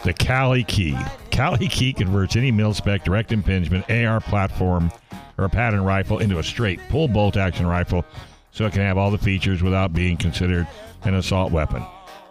The 0.02 0.14
Kali 0.14 0.64
Key. 0.64 0.96
Kali 1.38 1.68
Key 1.68 1.92
converts 1.92 2.34
any 2.34 2.50
mil 2.50 2.74
spec 2.74 3.04
direct 3.04 3.30
impingement 3.30 3.88
AR 3.88 4.20
platform 4.20 4.90
or 5.38 5.48
pattern 5.48 5.84
rifle 5.84 6.18
into 6.18 6.40
a 6.40 6.42
straight 6.42 6.80
pull 6.88 7.06
bolt 7.06 7.36
action 7.36 7.64
rifle 7.64 8.04
so 8.50 8.66
it 8.66 8.72
can 8.72 8.82
have 8.82 8.98
all 8.98 9.12
the 9.12 9.18
features 9.18 9.62
without 9.62 9.92
being 9.92 10.16
considered 10.16 10.66
an 11.04 11.14
assault 11.14 11.52
weapon. 11.52 11.80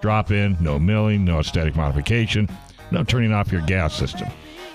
Drop 0.02 0.32
in, 0.32 0.58
no 0.60 0.78
milling, 0.78 1.24
no 1.24 1.40
aesthetic 1.40 1.74
modification, 1.74 2.50
no 2.92 3.06
turning 3.06 3.32
off 3.32 3.50
your 3.50 3.62
gas 3.62 3.96
system. 3.96 4.28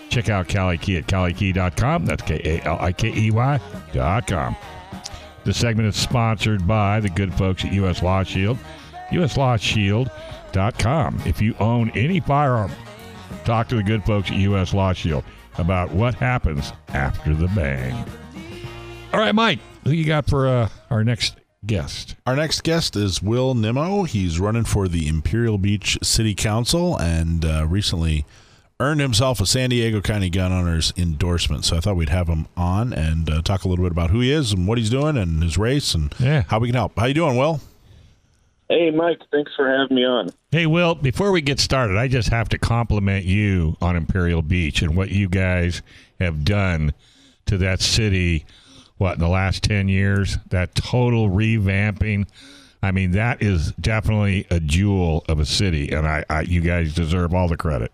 Check 0.09 0.31
out 0.31 0.49
Kali 0.49 0.79
Key 0.79 0.97
at 0.97 1.07
calikey.com. 1.07 2.07
That's 2.07 2.23
K 2.23 2.41
A 2.43 2.62
L 2.67 2.79
I 2.81 2.93
K 2.93 3.12
E 3.15 3.31
Y.com. 3.31 4.57
The 5.45 5.53
segment 5.53 5.89
is 5.89 5.97
sponsored 5.97 6.67
by 6.67 7.01
the 7.01 7.11
good 7.11 7.35
folks 7.35 7.67
at 7.67 7.73
U.S. 7.75 8.03
Law 8.03 8.23
Shield. 8.23 8.57
USLawShield.com. 9.11 11.21
If 11.27 11.43
you 11.43 11.55
own 11.61 11.91
any 11.91 12.19
firearm, 12.19 12.73
talk 13.45 13.69
to 13.69 13.77
the 13.77 13.83
good 13.83 14.05
folks 14.05 14.31
at 14.31 14.37
U.S. 14.39 14.73
Law 14.75 14.93
Shield 14.93 15.25
about 15.59 15.91
what 15.93 16.15
happens 16.15 16.73
after 16.89 17.35
the 17.35 17.49
bang. 17.49 17.95
All 19.13 19.21
right, 19.21 19.35
Mike, 19.35 19.59
who 19.85 19.91
you 19.93 20.05
got 20.05 20.27
for 20.27 20.47
uh, 20.49 20.69
our 20.91 21.05
next 21.05 21.37
guest? 21.67 22.17
Our 22.27 22.35
next 22.37 22.63
guest 22.63 22.97
is 22.97 23.23
Will 23.23 23.55
Nimmo. 23.55 24.05
He's 24.05 24.41
running 24.41 24.65
for 24.65 24.89
the 24.89 25.07
Imperial 25.09 25.59
Beach 25.59 25.99
City 26.03 26.35
Council 26.35 26.97
and 26.99 27.45
uh, 27.45 27.67
recently 27.69 28.25
earned 28.81 29.01
himself 29.01 29.41
a 29.41 29.47
San 29.47 29.71
Diego 29.71 30.01
County 30.01 30.29
Gun 30.31 30.51
Owners 30.51 30.93
endorsement. 30.97 31.65
So 31.65 31.77
I 31.77 31.81
thought 31.81 31.95
we'd 31.97 32.09
have 32.09 32.27
him 32.29 32.49
on 32.57 32.93
and 32.93 33.31
uh, 33.31 33.43
talk 33.43 33.65
a 33.65 33.69
little 33.69 33.85
bit 33.85 33.93
about 33.93 34.11
who 34.11 34.21
he 34.21 34.33
is 34.33 34.53
and 34.53 34.67
what 34.67 34.79
he's 34.79 34.91
doing 34.91 35.17
and 35.17 35.43
his 35.43 35.57
race 35.59 35.95
and 35.95 36.13
Yeah. 36.19 36.43
how 36.49 36.59
we 36.59 36.69
can 36.69 36.75
help. 36.75 36.99
How 36.99 37.05
you 37.07 37.15
doing, 37.15 37.37
Will? 37.37 37.61
Hey, 38.73 38.91
Mike, 38.91 39.21
thanks 39.31 39.52
for 39.55 39.69
having 39.69 39.97
me 39.97 40.07
on. 40.07 40.31
Hey, 40.50 40.64
Will, 40.64 40.95
before 40.95 41.31
we 41.31 41.43
get 41.43 41.61
started, 41.61 41.99
I 41.99 42.09
just 42.09 42.31
have 42.31 42.49
to 42.49 42.59
compliment 42.59 43.26
you 43.26 43.76
on 43.83 43.97
Imperial 43.97 44.41
Beach 44.41 44.81
and 44.81 44.97
what 44.97 45.11
you 45.11 45.29
guys 45.29 45.83
have 46.19 46.43
done 46.43 46.95
to 47.45 47.59
that 47.59 47.83
city, 47.83 48.47
what, 48.97 49.17
in 49.17 49.21
the 49.21 49.29
last 49.29 49.62
10 49.64 49.88
years? 49.88 50.38
That 50.49 50.75
total 50.75 51.29
revamping. 51.29 52.29
I 52.83 52.93
mean, 52.93 53.11
that 53.11 53.43
is 53.43 53.73
definitely 53.73 54.47
a 54.50 54.59
jewel 54.59 55.23
of 55.29 55.38
a 55.38 55.45
city, 55.45 55.93
and 55.93 56.09
I, 56.09 56.25
I 56.31 56.41
you 56.41 56.62
guys 56.62 56.95
deserve 56.95 57.35
all 57.35 57.49
the 57.49 57.59
credit. 57.59 57.93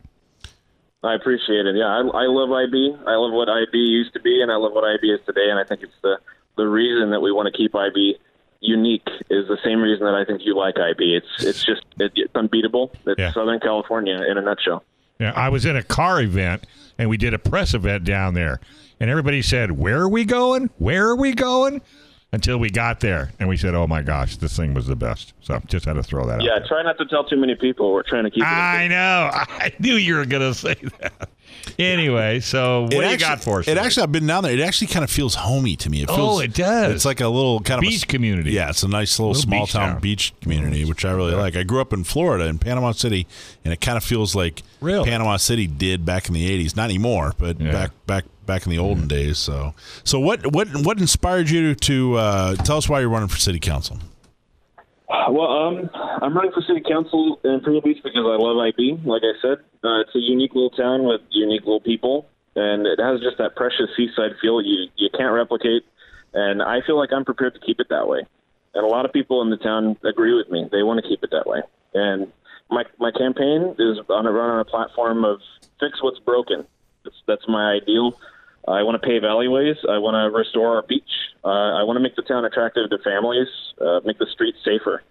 I 1.03 1.17
appreciate 1.17 1.67
it. 1.67 1.75
Yeah, 1.75 1.87
I, 1.87 2.03
I 2.03 2.27
love 2.27 2.53
IB. 2.53 2.95
I 3.05 3.17
love 3.17 3.33
what 3.33 3.49
IB 3.49 3.77
used 3.77 4.13
to 4.13 4.21
be, 4.21 4.43
and 4.43 4.53
I 4.53 4.55
love 4.55 4.75
what 4.75 4.85
IB 4.85 5.11
is 5.11 5.19
today. 5.27 5.51
And 5.51 5.59
I 5.59 5.65
think 5.65 5.83
it's 5.83 6.01
the 6.03 6.21
the 6.57 6.69
reason 6.69 7.11
that 7.11 7.21
we 7.21 7.33
want 7.33 7.53
to 7.53 7.57
keep 7.57 7.75
IB 7.75 8.19
unique 8.61 9.07
is 9.31 9.47
the 9.49 9.59
same 9.65 9.81
reason 9.81 10.05
that 10.07 10.15
I 10.15 10.25
think 10.25 10.43
you 10.45 10.57
like 10.57 10.77
IB. 10.79 11.15
It's 11.17 11.45
it's 11.45 11.65
just 11.65 11.83
it, 11.99 12.13
it's 12.15 12.35
unbeatable. 12.35 12.93
It's 13.07 13.19
Yeah. 13.19 13.33
Southern 13.33 13.61
California 13.61 14.19
in 14.29 14.39
a 14.39 14.43
nutshell. 14.43 14.85
Yeah, 15.21 15.33
I 15.35 15.49
was 15.49 15.65
in 15.65 15.77
a 15.77 15.83
car 15.83 16.21
event 16.21 16.65
and 16.99 17.09
we 17.11 17.17
did 17.17 17.35
a 17.35 17.39
press 17.39 17.75
event 17.75 18.05
down 18.05 18.35
there, 18.35 18.61
and 19.01 19.11
everybody 19.11 19.43
said, 19.43 19.73
"Where 19.73 20.01
are 20.01 20.09
we 20.09 20.25
going? 20.25 20.71
Where 20.79 21.09
are 21.09 21.17
we 21.17 21.33
going?" 21.35 21.81
Until 22.31 22.59
we 22.59 22.69
got 22.69 23.01
there, 23.01 23.33
and 23.41 23.49
we 23.49 23.57
said, 23.57 23.75
"Oh 23.75 23.87
my 23.87 24.03
gosh, 24.03 24.37
this 24.37 24.55
thing 24.55 24.75
was 24.75 24.87
the 24.87 24.95
best." 24.95 25.33
So 25.41 25.59
just 25.67 25.87
had 25.87 25.95
to 25.95 26.03
throw 26.03 26.27
that 26.27 26.41
out. 26.41 26.43
Yeah, 26.43 26.59
try 26.59 26.83
not 26.83 26.99
to 26.99 27.07
tell 27.07 27.25
too 27.25 27.39
many 27.39 27.55
people. 27.55 27.91
We're 27.91 28.03
trying 28.03 28.25
to 28.25 28.31
keep 28.31 28.43
it. 28.43 28.47
a 28.47 28.51
I 28.51 28.83
bit- 28.83 28.89
know. 28.91 29.31
I 29.33 29.73
knew 29.79 29.95
you 29.95 30.15
were 30.17 30.27
going 30.27 30.43
to 30.43 30.53
say 30.53 30.75
that. 31.01 31.31
Anyway, 31.79 32.41
so 32.41 32.83
what 32.83 32.91
do 32.91 32.97
you 33.09 33.17
got 33.17 33.43
for 33.43 33.61
us? 33.61 33.67
It 33.67 33.71
today? 33.75 33.81
actually, 33.81 34.03
I've 34.03 34.13
been 34.13 34.27
down 34.27 34.43
there. 34.43 34.53
It 34.53 34.61
actually 34.61 34.89
kind 34.89 35.05
of 35.05 35.11
feels 35.11 35.35
homey 35.37 35.75
to 35.77 35.89
me. 35.89 36.03
It 36.03 36.11
oh, 36.11 36.17
feels, 36.17 36.39
Oh, 36.39 36.43
it 36.43 36.53
does. 36.53 36.95
It's 36.97 37.05
like 37.07 37.21
a 37.23 37.29
little 37.29 37.61
kind 37.61 37.79
of 37.79 37.85
a- 37.85 37.89
Beach 37.91 38.07
community. 38.07 38.51
Yeah, 38.53 38.69
it's 38.69 38.83
a 38.83 38.89
nice 38.89 39.19
little, 39.19 39.31
Little 39.33 39.43
small 39.43 39.65
beach 39.65 39.73
town 39.73 39.93
town. 39.93 40.01
beach 40.01 40.35
community, 40.43 40.81
mm-hmm. 40.81 40.89
which 40.91 41.07
I 41.07 41.13
really 41.13 41.35
like. 41.35 41.57
I 41.57 41.63
grew 41.63 41.81
up 41.81 41.95
in 41.95 42.05
Florida, 42.05 42.45
in 42.45 42.59
Panama 42.59 42.93
City, 42.93 43.27
and 43.65 43.73
it 43.73 43.81
kind 43.81 43.97
of 43.97 44.05
feels 44.05 44.35
like 44.35 44.63
Really? 44.83 45.09
Panama 45.09 45.39
City 45.39 45.67
did 45.67 46.05
back 46.05 46.29
in 46.29 46.35
the 46.35 46.47
'80s. 46.47 46.77
Not 46.77 46.85
anymore, 46.91 47.33
but 47.39 47.59
Yeah. 47.59 47.73
back 47.73 47.91
back 48.07 48.25
back 48.49 48.67
in 48.67 48.71
the 48.73 48.79
olden 48.79 49.07
days. 49.07 49.39
So, 49.39 49.75
so 50.03 50.19
what 50.19 50.53
what 50.53 50.67
what 50.79 50.99
inspired 50.99 51.49
you 51.49 51.77
to 51.77 52.17
uh, 52.17 52.55
tell 52.57 52.79
us 52.79 52.89
why 52.89 52.99
you're 52.99 53.09
running 53.09 53.29
for 53.29 53.39
city 53.39 53.61
council? 53.61 53.99
Well, 55.09 55.47
um, 55.47 55.91
I'm 55.95 56.35
running 56.35 56.53
for 56.53 56.63
city 56.63 56.83
council 56.87 57.41
in 57.45 57.53
Imperial 57.53 57.83
Beach 57.83 57.99
because 58.03 58.25
I 58.27 58.37
love 58.37 58.57
IB. 58.59 59.01
Like 59.05 59.23
I 59.23 59.41
said, 59.41 59.59
uh, 59.85 60.01
it's 60.01 60.15
a 60.17 60.19
unique 60.19 60.55
little 60.55 60.71
town 60.71 61.05
with 61.05 61.21
unique 61.31 61.63
little 61.63 61.81
people, 61.81 62.27
and 62.57 62.87
it 62.87 62.99
has 62.99 63.21
just 63.21 63.39
that 63.39 63.55
precious 63.55 63.89
seaside 63.97 64.33
feel 64.41 64.61
you 64.61 64.89
you 64.97 65.09
can't 65.17 65.33
replicate. 65.33 65.85
And 66.35 66.63
I 66.63 66.81
feel 66.87 66.99
like 66.99 67.11
I'm 67.13 67.25
prepared 67.25 67.55
to 67.55 67.61
keep 67.61 67.81
it 67.81 67.89
that 67.91 68.09
way. 68.09 68.21
And 68.75 68.85
a 68.85 68.89
lot 68.89 69.07
of 69.07 69.13
people 69.13 69.41
in 69.43 69.51
the 69.51 69.57
town 69.57 69.97
agree 70.05 70.35
with 70.35 70.51
me; 70.51 70.69
they 70.73 70.83
want 70.83 71.03
to 71.03 71.09
keep 71.09 71.23
it 71.23 71.31
that 71.31 71.47
way. 71.47 71.61
And 71.95 72.33
my 72.71 72.85
my 72.99 73.11
campaign 73.11 73.75
is 73.79 73.99
on 74.09 74.27
a 74.27 74.33
run 74.33 74.51
on 74.51 74.61
a 74.61 74.65
platform 74.65 75.25
of 75.25 75.41
fix 75.81 76.03
what's 76.03 76.19
broken. 76.21 76.67
That's 77.05 77.17
that's 77.27 77.49
my 77.49 77.73
ideal. 77.73 78.19
I 78.67 78.83
want 78.83 79.01
to 79.01 79.07
pave 79.07 79.25
alleyways. 79.25 79.77
I 79.89 79.99
want 79.99 80.15
to 80.15 80.37
restore 80.37 80.77
our 80.77 80.83
beach. 80.83 81.09
Uh, 81.45 81.79
I 81.79 81.85
want 81.85 81.97
to 81.97 82.01
make 82.01 82.17
the 82.17 82.23
town 82.23 82.45
attractive 82.45 82.91
to 82.91 82.99
families, 82.99 83.49
uh, 83.81 84.01
make 84.05 84.19
the 84.19 84.27
streets 84.27 84.59
safer. 84.65 85.03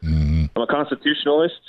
I'm 0.55 0.61
a 0.61 0.67
constitutionalist, 0.67 1.61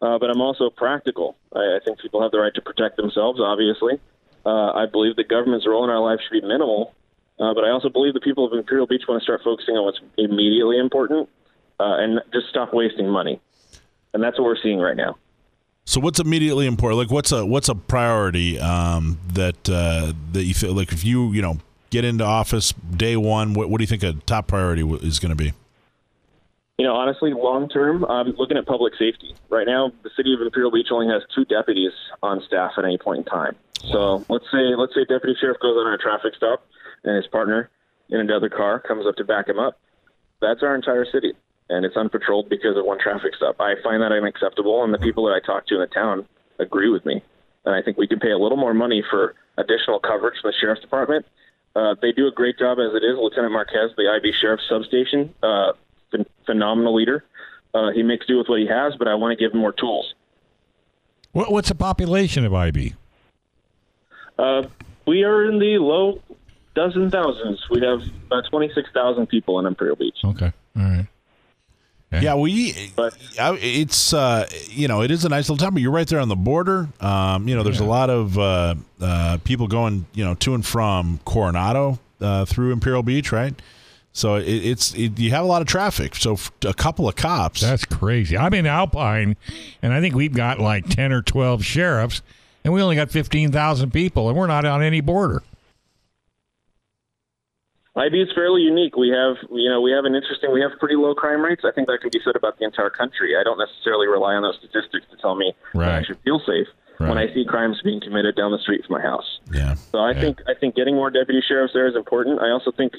uh, 0.00 0.18
but 0.18 0.30
I'm 0.30 0.40
also 0.40 0.70
practical. 0.70 1.36
I, 1.54 1.58
I 1.58 1.78
think 1.84 1.98
people 2.00 2.22
have 2.22 2.30
the 2.30 2.38
right 2.38 2.54
to 2.54 2.62
protect 2.62 2.96
themselves, 2.96 3.40
obviously. 3.40 4.00
Uh, 4.44 4.72
I 4.72 4.86
believe 4.86 5.16
the 5.16 5.24
government's 5.24 5.66
role 5.66 5.84
in 5.84 5.90
our 5.90 6.00
life 6.00 6.20
should 6.20 6.42
be 6.42 6.46
minimal, 6.46 6.94
uh, 7.38 7.54
but 7.54 7.64
I 7.64 7.70
also 7.70 7.88
believe 7.88 8.14
the 8.14 8.20
people 8.20 8.44
of 8.44 8.52
Imperial 8.52 8.86
Beach 8.86 9.02
want 9.08 9.20
to 9.20 9.24
start 9.24 9.40
focusing 9.42 9.76
on 9.76 9.84
what's 9.84 10.00
immediately 10.18 10.78
important 10.78 11.28
uh, 11.80 11.96
and 11.98 12.20
just 12.32 12.48
stop 12.48 12.74
wasting 12.74 13.08
money. 13.08 13.40
And 14.12 14.22
that's 14.22 14.38
what 14.38 14.44
we're 14.44 14.62
seeing 14.62 14.78
right 14.78 14.96
now. 14.96 15.16
So, 15.84 16.00
what's 16.00 16.20
immediately 16.20 16.66
important? 16.66 16.98
Like, 16.98 17.10
what's 17.10 17.32
a 17.32 17.44
what's 17.44 17.68
a 17.68 17.74
priority 17.74 18.58
um, 18.58 19.18
that 19.32 19.68
uh, 19.68 20.12
that 20.32 20.44
you 20.44 20.54
feel 20.54 20.74
like 20.74 20.92
if 20.92 21.04
you 21.04 21.32
you 21.32 21.42
know 21.42 21.58
get 21.90 22.04
into 22.04 22.24
office 22.24 22.72
day 22.72 23.16
one, 23.16 23.54
what, 23.54 23.68
what 23.68 23.78
do 23.78 23.82
you 23.82 23.88
think 23.88 24.02
a 24.02 24.12
top 24.24 24.46
priority 24.46 24.82
is 25.02 25.18
going 25.18 25.30
to 25.30 25.36
be? 25.36 25.52
You 26.78 26.86
know, 26.86 26.94
honestly, 26.94 27.32
long 27.32 27.68
term, 27.68 28.04
I'm 28.06 28.34
looking 28.38 28.56
at 28.56 28.66
public 28.66 28.94
safety. 28.98 29.34
Right 29.50 29.66
now, 29.66 29.92
the 30.02 30.10
city 30.16 30.32
of 30.34 30.40
Imperial 30.40 30.70
Beach 30.70 30.88
only 30.90 31.06
has 31.12 31.22
two 31.34 31.44
deputies 31.44 31.92
on 32.22 32.42
staff 32.46 32.72
at 32.78 32.84
any 32.84 32.98
point 32.98 33.18
in 33.18 33.24
time. 33.24 33.56
So 33.90 34.24
let's 34.28 34.44
say 34.52 34.74
let's 34.76 34.94
say 34.94 35.04
deputy 35.04 35.36
sheriff 35.40 35.58
goes 35.60 35.76
on 35.76 35.92
a 35.92 35.98
traffic 35.98 36.34
stop 36.36 36.64
and 37.04 37.16
his 37.16 37.26
partner 37.26 37.68
in 38.08 38.20
another 38.20 38.48
car 38.48 38.78
comes 38.78 39.06
up 39.06 39.16
to 39.16 39.24
back 39.24 39.48
him 39.48 39.58
up. 39.58 39.78
That's 40.40 40.62
our 40.62 40.74
entire 40.74 41.04
city, 41.04 41.32
and 41.68 41.84
it's 41.84 41.96
unpatrolled 41.96 42.48
because 42.48 42.76
of 42.76 42.84
one 42.84 42.98
traffic 42.98 43.34
stop. 43.36 43.56
I 43.60 43.74
find 43.82 44.02
that 44.02 44.12
unacceptable, 44.12 44.84
and 44.84 44.92
the 44.92 44.98
people 44.98 45.24
that 45.26 45.32
I 45.32 45.40
talk 45.44 45.66
to 45.68 45.74
in 45.74 45.80
the 45.80 45.86
town 45.86 46.26
agree 46.58 46.90
with 46.90 47.04
me. 47.04 47.22
And 47.64 47.74
I 47.74 47.82
think 47.82 47.96
we 47.96 48.06
can 48.06 48.18
pay 48.18 48.30
a 48.30 48.38
little 48.38 48.58
more 48.58 48.74
money 48.74 49.02
for 49.08 49.34
additional 49.56 50.00
coverage 50.00 50.34
from 50.40 50.50
the 50.50 50.56
sheriff's 50.60 50.82
department. 50.82 51.26
Uh, 51.74 51.94
they 52.02 52.12
do 52.12 52.26
a 52.26 52.30
great 52.30 52.58
job 52.58 52.78
as 52.78 52.94
it 52.94 53.04
is. 53.04 53.16
Lieutenant 53.16 53.52
Marquez, 53.52 53.90
the 53.96 54.08
IB 54.08 54.32
sheriff's 54.40 54.64
substation, 54.68 55.32
uh, 55.42 55.72
phen- 56.12 56.26
phenomenal 56.44 56.94
leader. 56.94 57.24
Uh, 57.74 57.90
he 57.92 58.02
makes 58.02 58.26
do 58.26 58.36
with 58.36 58.48
what 58.48 58.60
he 58.60 58.66
has, 58.66 58.94
but 58.98 59.08
I 59.08 59.14
want 59.14 59.36
to 59.36 59.42
give 59.42 59.52
him 59.52 59.60
more 59.60 59.72
tools. 59.72 60.14
What, 61.32 61.50
what's 61.50 61.68
the 61.68 61.74
population 61.74 62.44
of 62.44 62.52
IB? 62.52 62.94
Uh, 64.38 64.64
we 65.06 65.24
are 65.24 65.46
in 65.46 65.58
the 65.58 65.78
low 65.78 66.20
dozen 66.74 67.10
thousands. 67.10 67.64
We 67.70 67.80
have 67.80 68.02
about 68.26 68.44
26,000 68.50 69.26
people 69.26 69.58
in 69.58 69.66
Imperial 69.66 69.96
Beach. 69.96 70.18
Okay, 70.24 70.52
all 70.76 70.82
right. 70.82 71.06
Yeah, 72.20 72.34
we. 72.34 72.92
But- 72.96 73.16
I- 73.40 73.56
it's 73.60 74.12
uh, 74.12 74.46
you 74.68 74.88
know 74.88 75.02
it 75.02 75.10
is 75.10 75.24
a 75.24 75.28
nice 75.28 75.48
little 75.48 75.64
town, 75.64 75.72
but 75.74 75.82
you're 75.82 75.90
right 75.92 76.06
there 76.06 76.20
on 76.20 76.28
the 76.28 76.36
border. 76.36 76.88
Um, 77.00 77.48
you 77.48 77.54
know, 77.54 77.62
there's 77.62 77.80
a 77.80 77.84
lot 77.84 78.10
of 78.10 78.38
uh, 78.38 78.74
uh, 79.00 79.38
people 79.44 79.66
going 79.68 80.06
you 80.14 80.24
know 80.24 80.34
to 80.34 80.54
and 80.54 80.64
from 80.66 81.20
Coronado 81.24 81.98
uh, 82.20 82.44
through 82.44 82.72
Imperial 82.72 83.02
Beach, 83.02 83.32
right? 83.32 83.54
So 84.12 84.34
it, 84.34 84.44
it's 84.46 84.94
it, 84.94 85.18
you 85.18 85.30
have 85.30 85.42
a 85.44 85.48
lot 85.48 85.62
of 85.62 85.68
traffic. 85.68 86.14
So 86.16 86.34
f- 86.34 86.52
a 86.66 86.74
couple 86.74 87.08
of 87.08 87.16
cops. 87.16 87.62
That's 87.62 87.86
crazy. 87.86 88.36
I'm 88.36 88.52
in 88.52 88.66
Alpine, 88.66 89.36
and 89.80 89.92
I 89.94 90.00
think 90.02 90.14
we've 90.14 90.34
got 90.34 90.58
like 90.58 90.86
ten 90.88 91.12
or 91.12 91.22
twelve 91.22 91.64
sheriffs, 91.64 92.20
and 92.62 92.74
we 92.74 92.82
only 92.82 92.94
got 92.96 93.10
15,000 93.10 93.90
people, 93.90 94.28
and 94.28 94.36
we're 94.36 94.46
not 94.46 94.64
on 94.66 94.82
any 94.82 95.00
border. 95.00 95.42
IB 97.94 98.22
is 98.22 98.28
fairly 98.34 98.62
unique. 98.62 98.96
We 98.96 99.10
have, 99.10 99.36
you 99.50 99.68
know, 99.68 99.80
we 99.80 99.92
have 99.92 100.04
an 100.06 100.14
interesting, 100.14 100.50
we 100.52 100.62
have 100.62 100.70
pretty 100.80 100.96
low 100.96 101.14
crime 101.14 101.42
rates. 101.42 101.62
I 101.64 101.72
think 101.72 101.88
that 101.88 102.00
can 102.00 102.10
be 102.10 102.20
said 102.24 102.36
about 102.36 102.58
the 102.58 102.64
entire 102.64 102.88
country. 102.88 103.36
I 103.36 103.42
don't 103.44 103.58
necessarily 103.58 104.06
rely 104.06 104.32
on 104.34 104.42
those 104.42 104.56
statistics 104.56 105.04
to 105.10 105.16
tell 105.18 105.34
me 105.34 105.52
that 105.74 105.82
I 105.82 105.96
Right. 105.98 106.06
should 106.06 106.18
feel 106.20 106.40
safe 106.40 106.68
when 106.98 107.18
I 107.18 107.32
see 107.34 107.44
crimes 107.44 107.80
being 107.82 108.00
committed 108.00 108.36
down 108.36 108.50
the 108.52 108.58
street 108.58 108.84
from 108.86 108.94
my 108.96 109.02
house. 109.02 109.40
Yeah. 109.52 109.74
So 109.74 109.98
I 109.98 110.14
think 110.14 110.40
I 110.48 110.54
think 110.54 110.74
getting 110.76 110.94
more 110.94 111.10
deputy 111.10 111.42
sheriffs 111.46 111.72
there 111.74 111.86
is 111.86 111.96
important. 111.96 112.40
I 112.40 112.48
also 112.50 112.70
think, 112.70 112.94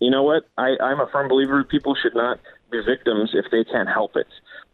you 0.00 0.10
know 0.10 0.22
what, 0.22 0.44
I, 0.58 0.74
I'm 0.80 1.00
a 1.00 1.06
firm 1.12 1.28
believer 1.28 1.62
people 1.62 1.94
should 1.94 2.14
not 2.16 2.40
be 2.72 2.80
victims 2.82 3.30
if 3.34 3.44
they 3.52 3.62
can't 3.62 3.88
help 3.88 4.16
it. 4.16 4.26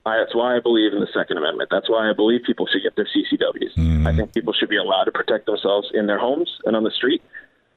I, 0.07 0.17
that's 0.17 0.35
why 0.35 0.57
I 0.57 0.61
believe 0.61 0.93
in 0.95 1.01
the 1.01 1.09
Second 1.13 1.37
Amendment. 1.39 1.69
That's 1.71 1.91
why 1.91 2.09
I 2.09 2.13
believe 2.15 2.43
people 2.45 2.67
should 2.67 2.83
get 2.83 2.97
their 2.97 3.07
CCWs. 3.07 3.75
Mm-hmm. 3.77 4.07
I 4.07 4.17
think 4.17 4.33
people 4.33 4.53
should 4.53 4.69
be 4.71 4.77
allowed 4.79 5.05
to 5.05 5.13
protect 5.13 5.47
themselves 5.47 5.91
in 5.93 6.07
their 6.07 6.19
homes 6.19 6.49
and 6.65 6.75
on 6.75 6.85
the 6.85 6.91
street. 6.91 7.21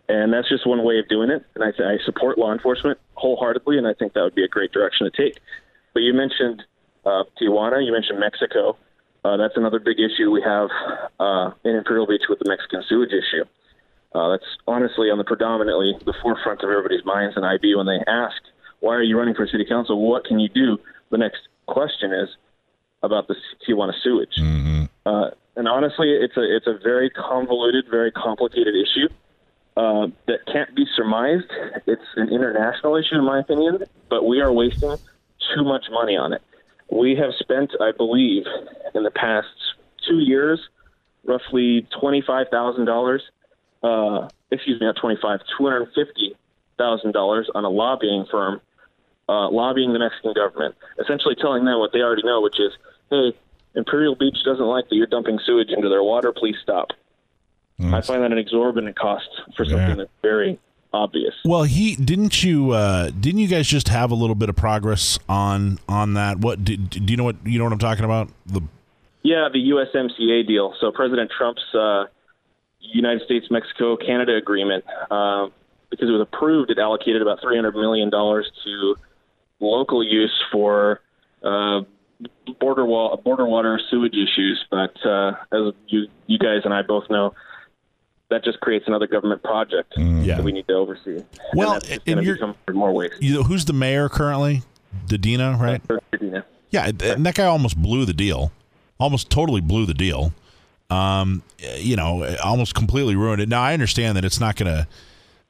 And 0.08 0.32
that's 0.32 0.48
just 0.48 0.68
one 0.68 0.84
way 0.84 1.00
of 1.00 1.08
doing 1.08 1.30
it. 1.30 1.44
And 1.56 1.64
I, 1.64 1.70
I 1.70 1.98
support 2.06 2.38
law 2.38 2.54
enforcement 2.54 3.00
wholeheartedly, 3.16 3.78
and 3.78 3.88
I 3.88 3.94
think 3.94 4.14
that 4.14 4.22
would 4.22 4.36
be 4.36 4.44
a 4.44 4.48
great 4.48 4.72
direction 4.72 5.10
to 5.10 5.12
take. 5.12 5.40
But 5.94 6.02
you 6.02 6.14
mentioned 6.14 6.64
uh, 7.06 7.24
Tijuana, 7.42 7.84
you 7.86 7.92
mentioned 7.92 8.20
Mexico. 8.20 8.78
Uh, 9.24 9.38
that's 9.38 9.58
another 9.58 9.80
big 9.80 9.98
issue 10.00 10.30
we 10.30 10.44
have 10.44 10.70
uh, 11.20 11.52
in 11.64 11.76
Imperial 11.76 12.06
Beach 12.06 12.24
with 12.30 12.38
the 12.40 12.48
Mexican 12.48 12.84
sewage 12.88 13.10
issue. 13.10 13.46
Uh, 14.14 14.30
that's 14.30 14.46
honestly 14.68 15.10
on 15.10 15.18
the 15.18 15.24
predominantly 15.24 15.94
the 16.06 16.14
forefront 16.22 16.62
of 16.62 16.70
everybody's 16.70 17.04
minds 17.04 17.36
in 17.36 17.44
IB 17.44 17.76
when 17.76 17.88
they 17.88 18.00
ask, 18.08 18.38
"Why 18.80 18.94
are 18.96 19.04
you 19.04 19.18
running 19.18 19.34
for 19.34 19.48
city 19.48 19.66
council? 19.66 20.00
What 20.08 20.26
can 20.26 20.40
you 20.40 20.48
do?" 20.48 20.78
The 21.10 21.18
next 21.18 21.42
question 21.66 22.14
is 22.14 22.30
about 23.04 23.28
the 23.28 23.36
Tijuana 23.68 23.94
sewage. 24.02 24.40
Uh, 25.06 25.32
and 25.58 25.68
honestly, 25.68 26.12
it's 26.12 26.38
a 26.38 26.56
it's 26.56 26.68
a 26.68 26.78
very 26.82 27.10
convoluted, 27.10 27.86
very 27.90 28.12
complicated 28.12 28.76
issue 28.76 29.10
uh, 29.78 30.08
that 30.28 30.46
can't 30.52 30.76
be 30.76 30.86
surmised. 30.96 31.52
It's 31.86 32.02
an 32.16 32.30
international 32.30 32.96
issue, 32.96 33.16
in 33.16 33.24
my 33.24 33.40
opinion, 33.40 33.84
but 34.10 34.26
we 34.26 34.40
are 34.42 34.52
wasting 34.52 34.98
too 35.56 35.64
much 35.64 35.86
money 35.92 36.16
on 36.16 36.34
it. 36.34 36.42
We 36.92 37.16
have 37.16 37.32
spent, 37.40 37.72
I 37.82 37.92
believe, 37.92 38.44
in 38.94 39.04
the 39.04 39.12
past 39.12 39.48
two 40.08 40.20
years, 40.20 40.60
roughly 41.26 41.88
twenty-five 42.00 42.48
thousand 42.52 42.86
dollars. 42.86 43.24
Uh, 43.84 44.30
excuse 44.52 44.80
me, 44.80 44.86
not 44.86 44.96
twenty-five, 44.96 45.40
two 45.58 45.66
hundred 45.66 45.90
fifty 45.94 46.36
thousand 46.78 47.12
dollars 47.14 47.50
on 47.56 47.66
a 47.66 47.70
lobbying 47.70 48.26
firm, 48.30 48.62
uh, 49.28 49.50
lobbying 49.50 49.94
the 49.94 50.00
Mexican 50.00 50.34
government, 50.34 50.76
essentially 51.00 51.36
telling 51.36 51.66
them 51.66 51.80
what 51.80 51.92
they 51.92 52.00
already 52.00 52.24
know, 52.24 52.42
which 52.42 52.60
is, 52.60 52.72
hey, 53.10 53.34
Imperial 53.76 54.16
Beach 54.16 54.38
doesn't 54.46 54.66
like 54.66 54.88
that 54.90 54.96
you're 54.96 55.08
dumping 55.08 55.40
sewage 55.46 55.70
into 55.70 55.90
their 55.90 56.04
water. 56.04 56.32
Please 56.32 56.56
stop. 56.62 56.90
I 57.80 58.02
find 58.02 58.24
that 58.24 58.32
an 58.32 58.38
exorbitant 58.38 58.98
cost 58.98 59.28
for 59.56 59.66
something 59.66 59.90
Yeah. 59.90 59.96
that's 59.96 60.10
very 60.22 60.60
obvious. 60.94 61.34
Well, 61.44 61.64
he 61.64 61.96
didn't 61.96 62.42
you 62.44 62.72
uh, 62.72 63.10
didn't 63.10 63.40
you 63.42 63.48
guys 63.48 63.68
just 63.68 63.90
have 63.90 64.12
a 64.12 64.16
little 64.16 64.36
bit 64.36 64.48
of 64.50 64.56
progress 64.56 65.20
on 65.28 65.80
on 65.90 66.14
that? 66.14 66.40
What 66.40 66.64
do, 66.64 66.78
do 66.78 67.12
you 67.12 67.18
know 67.18 67.26
what 67.26 67.36
you 67.46 67.58
know 67.60 67.66
what 67.66 67.74
I'm 67.74 67.80
talking 67.80 68.06
about? 68.06 68.30
The 68.46 68.62
Yeah, 69.24 69.50
the 69.52 69.60
USMCA 69.72 70.48
deal. 70.48 70.74
So 70.80 70.92
President 70.92 71.30
Trump's 71.38 71.64
uh, 71.76 72.06
United 72.80 73.24
States, 73.26 73.48
Mexico, 73.52 73.98
Canada 73.98 74.36
agreement, 74.38 74.86
uh, 75.12 75.48
because 75.90 76.08
it 76.08 76.12
was 76.14 76.22
approved, 76.22 76.72
it 76.72 76.80
allocated 76.80 77.22
about 77.22 77.42
three 77.42 77.58
hundred 77.58 77.76
million 77.76 78.10
dollars 78.10 78.50
to 78.64 78.96
local 79.60 80.02
use 80.04 80.34
for 80.52 81.02
uh, 81.44 81.82
border 82.60 82.86
wall, 82.86 83.18
border 83.24 83.46
water 83.46 83.80
sewage 83.92 84.14
issues. 84.16 84.64
But 84.72 84.96
uh, 85.06 85.32
as 85.52 85.74
you 85.88 86.08
you 86.28 86.38
guys 86.40 86.62
and 86.64 86.74
I 86.74 86.82
both 86.84 87.10
know, 87.10 87.34
that 88.36 88.44
just 88.44 88.60
creates 88.60 88.86
another 88.88 89.08
government 89.08 89.42
project 89.42 89.94
Yeah. 89.98 90.36
that 90.36 90.44
we 90.44 90.52
need 90.52 90.68
to 90.68 90.74
oversee. 90.74 91.24
Well, 91.54 91.80
and 91.90 92.02
and 92.06 92.24
you're- 92.24 92.54
more 92.74 92.92
waste. 92.92 93.16
you 93.22 93.34
know, 93.34 93.44
who's 93.44 93.64
the 93.66 93.74
mayor 93.74 94.10
currently? 94.10 94.62
Dedina, 95.08 95.58
right? 95.60 95.82
Yeah, 96.72 96.88
and 96.88 97.26
that 97.26 97.36
guy 97.36 97.46
almost 97.46 97.78
blew 97.82 98.06
the 98.06 98.14
deal. 98.14 98.52
Almost 99.00 99.30
totally 99.30 99.62
blew 99.62 99.86
the 99.86 99.94
deal. 99.94 100.34
Um, 100.90 101.42
you 101.78 101.96
know, 101.96 102.36
almost 102.44 102.76
completely 102.76 103.16
ruined 103.16 103.42
it. 103.42 103.50
Now 103.50 103.62
I 103.62 103.74
understand 103.74 104.18
that 104.18 104.26
it's 104.26 104.40
not 104.40 104.56
going 104.56 104.72
to 104.72 104.88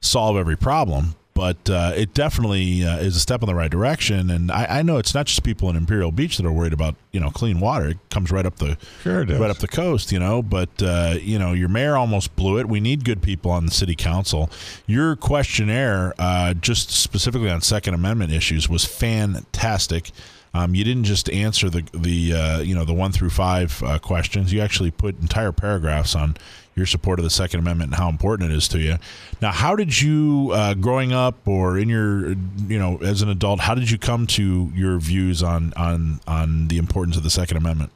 solve 0.00 0.36
every 0.36 0.56
problem, 0.56 1.14
but 1.36 1.68
uh, 1.68 1.92
it 1.94 2.14
definitely 2.14 2.82
uh, 2.82 2.96
is 2.96 3.14
a 3.14 3.20
step 3.20 3.42
in 3.42 3.46
the 3.46 3.54
right 3.54 3.70
direction. 3.70 4.30
And 4.30 4.50
I, 4.50 4.78
I 4.78 4.82
know 4.82 4.96
it's 4.96 5.14
not 5.14 5.26
just 5.26 5.42
people 5.42 5.68
in 5.68 5.76
Imperial 5.76 6.10
Beach 6.10 6.38
that 6.38 6.46
are 6.46 6.50
worried 6.50 6.72
about 6.72 6.96
you 7.12 7.20
know 7.20 7.30
clean 7.30 7.60
water. 7.60 7.88
It 7.88 7.98
comes 8.08 8.30
right 8.30 8.46
up 8.46 8.56
the 8.56 8.78
Sure 9.02 9.22
right 9.22 9.50
up 9.50 9.58
the 9.58 9.68
coast, 9.68 10.10
you 10.12 10.18
know. 10.18 10.42
But 10.42 10.70
uh, 10.82 11.16
you 11.20 11.38
know, 11.38 11.52
your 11.52 11.68
mayor 11.68 11.94
almost 11.94 12.34
blew 12.36 12.58
it. 12.58 12.70
We 12.70 12.80
need 12.80 13.04
good 13.04 13.20
people 13.20 13.50
on 13.50 13.66
the 13.66 13.70
city 13.70 13.94
council. 13.94 14.50
Your 14.86 15.14
questionnaire, 15.14 16.14
uh, 16.18 16.54
just 16.54 16.90
specifically 16.90 17.50
on 17.50 17.60
Second 17.60 17.92
Amendment 17.92 18.32
issues, 18.32 18.66
was 18.66 18.86
fantastic. 18.86 20.12
Um, 20.54 20.74
you 20.74 20.84
didn't 20.84 21.04
just 21.04 21.28
answer 21.28 21.68
the 21.68 21.84
the 21.92 22.32
uh, 22.32 22.60
you 22.60 22.74
know 22.74 22.86
the 22.86 22.94
one 22.94 23.12
through 23.12 23.28
five 23.30 23.82
uh, 23.82 23.98
questions. 23.98 24.54
You 24.54 24.62
actually 24.62 24.90
put 24.90 25.20
entire 25.20 25.52
paragraphs 25.52 26.14
on 26.14 26.38
your 26.76 26.86
support 26.86 27.18
of 27.18 27.24
the 27.24 27.30
Second 27.30 27.60
Amendment 27.60 27.92
and 27.92 27.98
how 27.98 28.10
important 28.10 28.52
it 28.52 28.54
is 28.54 28.68
to 28.68 28.78
you. 28.78 28.98
Now, 29.40 29.50
how 29.50 29.74
did 29.76 30.00
you, 30.00 30.50
uh, 30.52 30.74
growing 30.74 31.10
up 31.10 31.48
or 31.48 31.78
in 31.78 31.88
your, 31.88 32.32
you 32.68 32.78
know, 32.78 32.98
as 32.98 33.22
an 33.22 33.30
adult, 33.30 33.60
how 33.60 33.74
did 33.74 33.90
you 33.90 33.96
come 33.96 34.26
to 34.28 34.70
your 34.74 34.98
views 34.98 35.42
on 35.42 35.72
on 35.74 36.20
on 36.26 36.68
the 36.68 36.76
importance 36.76 37.16
of 37.16 37.22
the 37.22 37.30
Second 37.30 37.56
Amendment? 37.56 37.92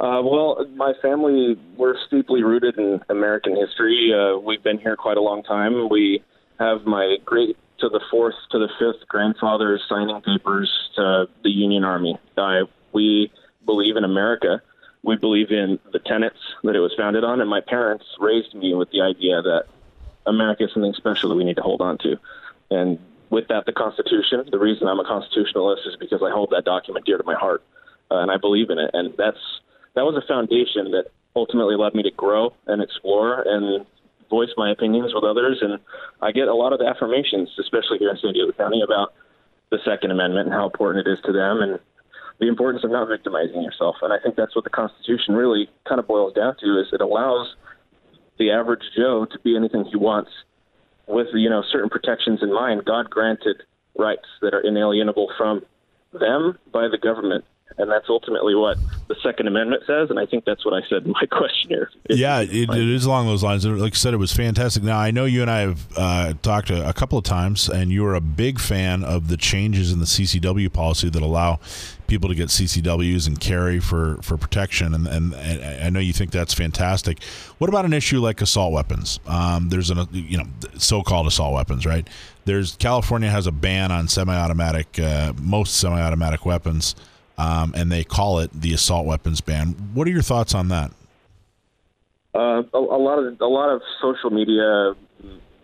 Uh, 0.00 0.20
well, 0.20 0.66
my 0.74 0.92
family 1.00 1.56
we're 1.76 1.94
steeply 2.08 2.42
rooted 2.42 2.76
in 2.76 3.00
American 3.08 3.54
history. 3.54 4.12
Uh, 4.12 4.36
we've 4.38 4.62
been 4.64 4.78
here 4.78 4.96
quite 4.96 5.16
a 5.16 5.22
long 5.22 5.44
time. 5.44 5.88
We 5.88 6.24
have 6.58 6.84
my 6.86 7.18
great 7.24 7.56
to 7.78 7.88
the 7.88 8.00
fourth 8.10 8.34
to 8.50 8.58
the 8.58 8.68
fifth 8.80 9.06
grandfathers 9.08 9.80
signing 9.88 10.20
papers 10.22 10.68
to 10.96 11.26
the 11.44 11.50
Union 11.50 11.84
Army. 11.84 12.18
Uh, 12.36 12.62
we 12.92 13.30
believe 13.64 13.96
in 13.96 14.02
America. 14.02 14.60
We 15.02 15.16
believe 15.16 15.50
in 15.50 15.78
the 15.92 15.98
tenets 15.98 16.38
that 16.62 16.76
it 16.76 16.80
was 16.80 16.94
founded 16.96 17.24
on, 17.24 17.40
and 17.40 17.50
my 17.50 17.60
parents 17.60 18.04
raised 18.20 18.54
me 18.54 18.74
with 18.74 18.90
the 18.90 19.00
idea 19.00 19.42
that 19.42 19.64
America 20.26 20.64
is 20.64 20.72
something 20.72 20.94
special 20.94 21.28
that 21.30 21.34
we 21.34 21.44
need 21.44 21.56
to 21.56 21.62
hold 21.62 21.80
on 21.80 21.98
to. 21.98 22.18
And 22.70 22.98
with 23.30 23.48
that, 23.48 23.66
the 23.66 23.72
Constitution. 23.72 24.44
The 24.50 24.58
reason 24.58 24.86
I'm 24.86 25.00
a 25.00 25.04
constitutionalist 25.04 25.86
is 25.86 25.96
because 25.96 26.22
I 26.22 26.30
hold 26.30 26.50
that 26.50 26.64
document 26.64 27.06
dear 27.06 27.18
to 27.18 27.24
my 27.24 27.34
heart, 27.34 27.62
uh, 28.10 28.18
and 28.18 28.30
I 28.30 28.36
believe 28.36 28.70
in 28.70 28.78
it. 28.78 28.90
And 28.92 29.14
that's 29.16 29.40
that 29.94 30.04
was 30.04 30.16
a 30.16 30.26
foundation 30.26 30.90
that 30.92 31.06
ultimately 31.34 31.76
led 31.76 31.94
me 31.94 32.02
to 32.02 32.10
grow 32.10 32.52
and 32.66 32.82
explore 32.82 33.42
and 33.42 33.86
voice 34.28 34.50
my 34.56 34.70
opinions 34.70 35.14
with 35.14 35.24
others. 35.24 35.58
And 35.62 35.78
I 36.20 36.30
get 36.32 36.48
a 36.48 36.54
lot 36.54 36.72
of 36.72 36.80
affirmations, 36.80 37.50
especially 37.58 37.98
here 37.98 38.10
in 38.10 38.18
San 38.18 38.34
Diego 38.34 38.52
County, 38.52 38.82
about 38.82 39.14
the 39.70 39.78
Second 39.84 40.10
Amendment 40.10 40.48
and 40.48 40.54
how 40.54 40.66
important 40.66 41.06
it 41.06 41.10
is 41.10 41.18
to 41.24 41.32
them 41.32 41.62
and 41.62 41.80
the 42.42 42.48
importance 42.48 42.82
of 42.82 42.90
not 42.90 43.06
victimizing 43.06 43.62
yourself. 43.62 43.94
And 44.02 44.12
I 44.12 44.18
think 44.18 44.34
that's 44.34 44.56
what 44.56 44.64
the 44.64 44.70
Constitution 44.70 45.36
really 45.36 45.70
kind 45.88 46.00
of 46.00 46.08
boils 46.08 46.34
down 46.34 46.56
to 46.58 46.80
is 46.80 46.88
it 46.92 47.00
allows 47.00 47.54
the 48.36 48.50
average 48.50 48.82
Joe 48.96 49.26
to 49.30 49.38
be 49.44 49.56
anything 49.56 49.84
he 49.84 49.96
wants 49.96 50.30
with 51.06 51.28
you 51.34 51.48
know 51.48 51.62
certain 51.70 51.88
protections 51.88 52.40
in 52.42 52.52
mind. 52.52 52.84
God 52.84 53.08
granted 53.08 53.62
rights 53.96 54.26
that 54.40 54.54
are 54.54 54.60
inalienable 54.60 55.30
from 55.38 55.62
them 56.12 56.58
by 56.72 56.88
the 56.88 56.98
government. 56.98 57.44
And 57.78 57.90
that's 57.90 58.08
ultimately 58.08 58.54
what 58.54 58.76
the 59.08 59.16
Second 59.22 59.48
Amendment 59.48 59.82
says, 59.86 60.10
and 60.10 60.18
I 60.18 60.26
think 60.26 60.44
that's 60.44 60.64
what 60.64 60.74
I 60.74 60.86
said 60.88 61.04
in 61.04 61.12
my 61.12 61.26
questionnaire. 61.30 61.90
Yeah, 62.08 62.40
it, 62.40 62.70
it 62.70 62.88
is 62.88 63.04
along 63.04 63.26
those 63.26 63.42
lines. 63.42 63.66
Like 63.66 63.94
I 63.94 63.96
said, 63.96 64.14
it 64.14 64.18
was 64.18 64.32
fantastic. 64.32 64.82
Now 64.82 64.98
I 64.98 65.10
know 65.10 65.24
you 65.24 65.42
and 65.42 65.50
I 65.50 65.60
have 65.60 65.86
uh, 65.96 66.34
talked 66.42 66.70
a, 66.70 66.88
a 66.88 66.92
couple 66.92 67.18
of 67.18 67.24
times, 67.24 67.68
and 67.68 67.90
you 67.90 68.04
are 68.06 68.14
a 68.14 68.20
big 68.20 68.60
fan 68.60 69.04
of 69.04 69.28
the 69.28 69.36
changes 69.36 69.92
in 69.92 70.00
the 70.00 70.04
CCW 70.04 70.72
policy 70.72 71.08
that 71.08 71.22
allow 71.22 71.60
people 72.06 72.28
to 72.28 72.34
get 72.34 72.48
CCWs 72.48 73.26
and 73.26 73.40
carry 73.40 73.80
for, 73.80 74.18
for 74.20 74.36
protection, 74.36 74.92
and, 74.92 75.06
and, 75.06 75.32
and 75.34 75.84
I 75.84 75.88
know 75.88 75.98
you 75.98 76.12
think 76.12 76.30
that's 76.30 76.52
fantastic. 76.52 77.22
What 77.56 77.70
about 77.70 77.86
an 77.86 77.94
issue 77.94 78.20
like 78.20 78.42
assault 78.42 78.72
weapons? 78.72 79.18
Um, 79.26 79.70
there's 79.70 79.90
an 79.90 80.06
you 80.12 80.36
know 80.36 80.44
so-called 80.76 81.26
assault 81.26 81.54
weapons, 81.54 81.86
right? 81.86 82.06
There's 82.44 82.76
California 82.76 83.30
has 83.30 83.46
a 83.46 83.52
ban 83.52 83.90
on 83.92 84.08
semi-automatic, 84.08 84.98
uh, 84.98 85.32
most 85.40 85.76
semi-automatic 85.76 86.44
weapons. 86.44 86.94
Um, 87.38 87.72
and 87.76 87.90
they 87.90 88.04
call 88.04 88.38
it 88.40 88.50
the 88.52 88.74
assault 88.74 89.06
weapons 89.06 89.40
ban. 89.40 89.68
What 89.94 90.06
are 90.06 90.10
your 90.10 90.22
thoughts 90.22 90.54
on 90.54 90.68
that? 90.68 90.92
Uh, 92.34 92.62
a, 92.72 92.78
a 92.78 93.00
lot 93.00 93.18
of 93.18 93.40
a 93.40 93.46
lot 93.46 93.68
of 93.70 93.82
social 94.00 94.30
media 94.30 94.94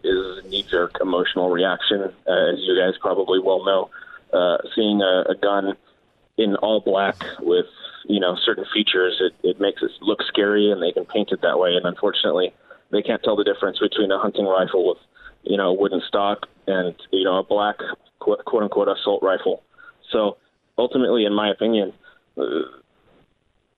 is 0.04 0.44
knee-jerk 0.44 0.98
emotional 1.00 1.50
reaction, 1.50 2.02
uh, 2.02 2.52
as 2.52 2.58
you 2.60 2.78
guys 2.78 2.94
probably 3.00 3.38
well 3.40 3.64
know. 3.64 3.90
Uh, 4.32 4.58
seeing 4.74 5.00
a, 5.00 5.24
a 5.30 5.34
gun 5.34 5.74
in 6.36 6.56
all 6.56 6.80
black 6.80 7.24
with 7.40 7.66
you 8.04 8.20
know 8.20 8.36
certain 8.44 8.66
features, 8.72 9.20
it, 9.20 9.34
it 9.42 9.60
makes 9.60 9.82
it 9.82 9.90
look 10.00 10.22
scary, 10.28 10.70
and 10.70 10.82
they 10.82 10.92
can 10.92 11.04
paint 11.04 11.30
it 11.32 11.40
that 11.42 11.58
way. 11.58 11.74
And 11.74 11.86
unfortunately, 11.86 12.52
they 12.90 13.02
can't 13.02 13.22
tell 13.22 13.36
the 13.36 13.44
difference 13.44 13.78
between 13.78 14.10
a 14.10 14.18
hunting 14.18 14.46
rifle 14.46 14.86
with 14.86 14.98
you 15.44 15.56
know 15.56 15.70
a 15.70 15.74
wooden 15.74 16.02
stock 16.06 16.46
and 16.66 16.94
you 17.10 17.24
know 17.24 17.38
a 17.38 17.42
black 17.42 17.76
quote, 18.18 18.44
quote 18.44 18.62
unquote 18.62 18.88
assault 18.88 19.22
rifle. 19.22 19.62
So 20.10 20.36
ultimately, 20.78 21.24
in 21.24 21.34
my 21.34 21.50
opinion, 21.50 21.92
uh, 22.36 22.44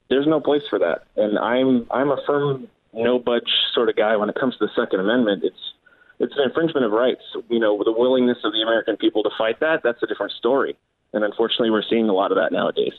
there's 0.09 0.27
no 0.27 0.41
place 0.41 0.63
for 0.69 0.79
that. 0.79 1.05
And 1.17 1.39
I'm 1.39 1.87
I'm 1.91 2.11
a 2.11 2.19
firm 2.27 2.69
no 2.93 3.19
budge 3.19 3.51
sort 3.73 3.89
of 3.89 3.97
guy 3.97 4.17
when 4.17 4.29
it 4.29 4.35
comes 4.35 4.57
to 4.59 4.67
the 4.67 4.73
Second 4.75 5.01
Amendment. 5.01 5.45
It's 5.45 5.75
it's 6.19 6.37
an 6.37 6.43
infringement 6.45 6.85
of 6.85 6.93
rights. 6.93 7.23
You 7.49 7.59
know, 7.59 7.83
the 7.83 7.93
willingness 7.93 8.39
of 8.45 8.53
the 8.53 8.63
American 8.63 8.97
people 8.97 9.23
to 9.23 9.31
fight 9.39 9.61
that, 9.61 9.83
that's 9.83 10.03
a 10.03 10.07
different 10.07 10.33
story. 10.33 10.77
And 11.13 11.25
unfortunately, 11.25 11.71
we're 11.71 11.83
seeing 11.83 12.09
a 12.09 12.13
lot 12.13 12.31
of 12.31 12.37
that 12.37 12.53
nowadays. 12.53 12.93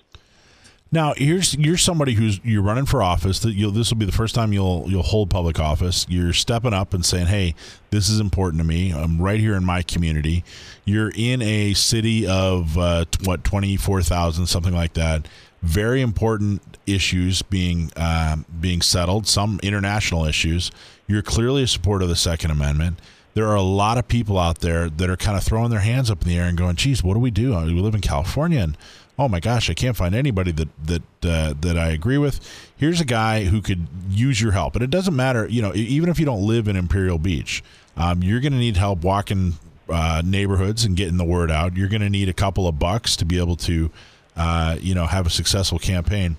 Now, 0.94 1.14
here's 1.16 1.56
you're 1.56 1.78
somebody 1.78 2.14
who's 2.14 2.42
you're 2.44 2.62
running 2.62 2.86
for 2.86 3.02
office. 3.02 3.40
That 3.40 3.52
this 3.74 3.90
will 3.90 3.98
be 3.98 4.06
the 4.06 4.12
first 4.12 4.36
time 4.36 4.52
you'll 4.52 4.86
you'll 4.90 5.04
hold 5.04 5.30
public 5.30 5.58
office. 5.58 6.06
You're 6.10 6.34
stepping 6.34 6.74
up 6.74 6.94
and 6.94 7.06
saying, 7.06 7.28
"Hey, 7.28 7.56
this 7.92 8.10
is 8.10 8.20
important 8.20 8.62
to 8.62 8.68
me. 8.68 8.92
I'm 8.92 9.22
right 9.22 9.40
here 9.40 9.56
in 9.56 9.64
my 9.64 9.84
community." 9.84 10.44
You're 10.84 11.12
in 11.16 11.42
a 11.42 11.74
city 11.76 12.28
of 12.28 12.78
uh, 12.78 13.06
what 13.24 13.46
twenty 13.46 13.78
four 13.78 14.02
thousand, 14.02 14.48
something 14.48 14.74
like 14.74 14.94
that. 14.94 15.30
Very 15.62 16.02
important 16.02 16.62
issues 16.86 17.42
being 17.42 17.92
uh, 17.96 18.38
being 18.60 18.82
settled. 18.82 19.28
Some 19.28 19.62
international 19.64 20.26
issues. 20.26 20.72
You're 21.08 21.22
clearly 21.22 21.64
a 21.64 21.68
supporter 21.68 22.04
of 22.04 22.10
the 22.10 22.16
Second 22.18 22.52
Amendment 22.52 23.00
there 23.34 23.48
are 23.48 23.56
a 23.56 23.62
lot 23.62 23.98
of 23.98 24.10
people 24.10 24.38
out 24.38 24.60
there 24.60 24.90
that 24.90 25.10
are 25.10 25.16
kind 25.16 25.38
of 25.38 25.44
throwing 25.44 25.70
their 25.70 25.80
hands 25.80 26.12
up 26.12 26.22
in 26.22 26.28
the 26.28 26.38
air 26.38 26.48
and 26.48 26.58
going, 26.58 26.76
"Geez, 26.76 27.02
what 27.02 27.14
do 27.14 27.20
we 27.22 27.32
do? 27.32 27.56
I 27.56 27.64
mean, 27.64 27.76
we 27.76 27.82
live 27.82 27.96
in 27.96 28.02
California, 28.02 28.60
and 28.60 28.78
oh 29.22 29.28
my 29.28 29.40
gosh, 29.40 29.70
I 29.70 29.76
can't 29.76 29.96
find 29.96 30.16
anybody 30.16 30.52
that 30.52 30.70
that 30.86 31.04
uh, 31.24 31.54
that 31.62 31.78
I 31.78 31.90
agree 31.90 32.18
with. 32.18 32.40
Here's 32.76 33.00
a 33.00 33.06
guy 33.06 33.46
who 33.46 33.62
could 33.62 33.88
use 34.10 34.42
your 34.42 34.52
help, 34.52 34.76
and 34.76 34.84
it 34.84 34.90
doesn't 34.90 35.16
matter, 35.16 35.48
you 35.48 35.62
know, 35.62 35.74
even 35.76 36.10
if 36.10 36.20
you 36.20 36.26
don't 36.26 36.46
live 36.46 36.68
in 36.68 36.76
Imperial 36.76 37.20
Beach, 37.20 37.64
um, 37.96 38.24
you're 38.24 38.40
going 38.40 38.54
to 38.54 38.58
need 38.58 38.78
help 38.78 39.04
walking 39.04 39.54
uh, 39.90 40.24
neighborhoods 40.26 40.84
and 40.86 40.98
getting 40.98 41.18
the 41.18 41.26
word 41.26 41.52
out. 41.52 41.78
You're 41.78 41.90
going 41.90 42.02
to 42.02 42.10
need 42.10 42.30
a 42.30 42.34
couple 42.34 42.68
of 42.68 42.80
bucks 42.80 43.16
to 43.18 43.26
be 43.26 43.38
able 43.38 43.58
to, 43.58 43.92
uh, 44.36 44.78
you 44.82 44.96
know, 44.96 45.06
have 45.06 45.28
a 45.28 45.30
successful 45.30 45.78
campaign. 45.78 46.38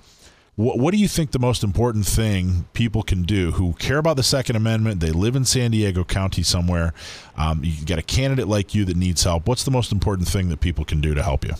What, 0.54 0.90
do 0.90 0.98
you 0.98 1.08
think 1.08 1.30
the 1.30 1.38
most 1.38 1.64
important 1.64 2.04
thing 2.04 2.66
people 2.74 3.02
can 3.02 3.22
do 3.22 3.52
who 3.52 3.72
care 3.74 3.96
about 3.96 4.16
the 4.16 4.22
Second 4.22 4.56
Amendment? 4.56 5.00
They 5.00 5.10
live 5.10 5.34
in 5.34 5.46
San 5.46 5.70
Diego 5.70 6.04
County 6.04 6.42
somewhere. 6.42 6.92
Um, 7.38 7.64
you 7.64 7.84
get 7.86 7.98
a 7.98 8.02
candidate 8.02 8.46
like 8.46 8.74
you 8.74 8.84
that 8.84 8.96
needs 8.96 9.24
help. 9.24 9.48
What's 9.48 9.64
the 9.64 9.70
most 9.70 9.92
important 9.92 10.28
thing 10.28 10.50
that 10.50 10.60
people 10.60 10.84
can 10.84 11.00
do 11.00 11.14
to 11.14 11.22
help 11.22 11.44
you? 11.44 11.54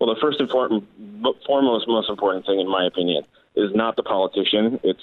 Well, 0.00 0.14
the 0.14 0.20
first 0.20 0.40
and 0.40 0.48
foremost, 0.48 1.86
most 1.88 2.08
important 2.08 2.46
thing, 2.46 2.58
in 2.58 2.68
my 2.68 2.86
opinion, 2.86 3.22
is 3.54 3.70
not 3.74 3.96
the 3.96 4.02
politician. 4.02 4.80
It's 4.82 5.02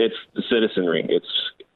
it's 0.00 0.16
the 0.34 0.42
citizenry. 0.50 1.06
It's 1.08 1.26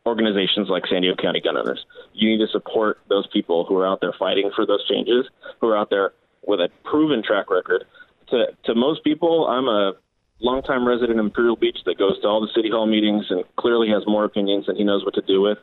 organizations 0.05 0.69
like 0.69 0.85
San 0.91 1.03
Diego 1.03 1.15
County 1.23 1.41
Gun 1.41 1.57
Owners. 1.57 1.87
You 2.15 2.29
need 2.31 2.45
to 2.45 2.51
support 2.51 2.99
those 3.09 3.29
people 3.29 3.65
who 3.65 3.77
are 3.77 3.87
out 3.87 4.01
there 4.01 4.13
fighting 4.19 4.51
for 4.57 4.67
those 4.67 4.85
changes, 4.89 5.27
who 5.61 5.69
are 5.69 5.77
out 5.77 5.91
there 5.91 6.13
with 6.47 6.59
a 6.59 6.69
proven 6.83 7.23
track 7.23 7.49
record. 7.49 7.85
To 8.31 8.47
to 8.65 8.75
most 8.75 9.05
people, 9.05 9.47
I'm 9.47 9.69
a 9.69 9.93
longtime 10.41 10.87
resident 10.87 11.21
in 11.21 11.27
Imperial 11.27 11.55
Beach 11.55 11.79
that 11.87 11.97
goes 11.97 12.21
to 12.23 12.27
all 12.27 12.41
the 12.41 12.51
city 12.57 12.71
hall 12.71 12.87
meetings 12.87 13.27
and 13.31 13.45
clearly 13.55 13.89
has 13.91 14.03
more 14.05 14.25
opinions 14.25 14.67
than 14.67 14.75
he 14.75 14.83
knows 14.83 15.05
what 15.05 15.15
to 15.15 15.23
do 15.23 15.41
with, 15.41 15.59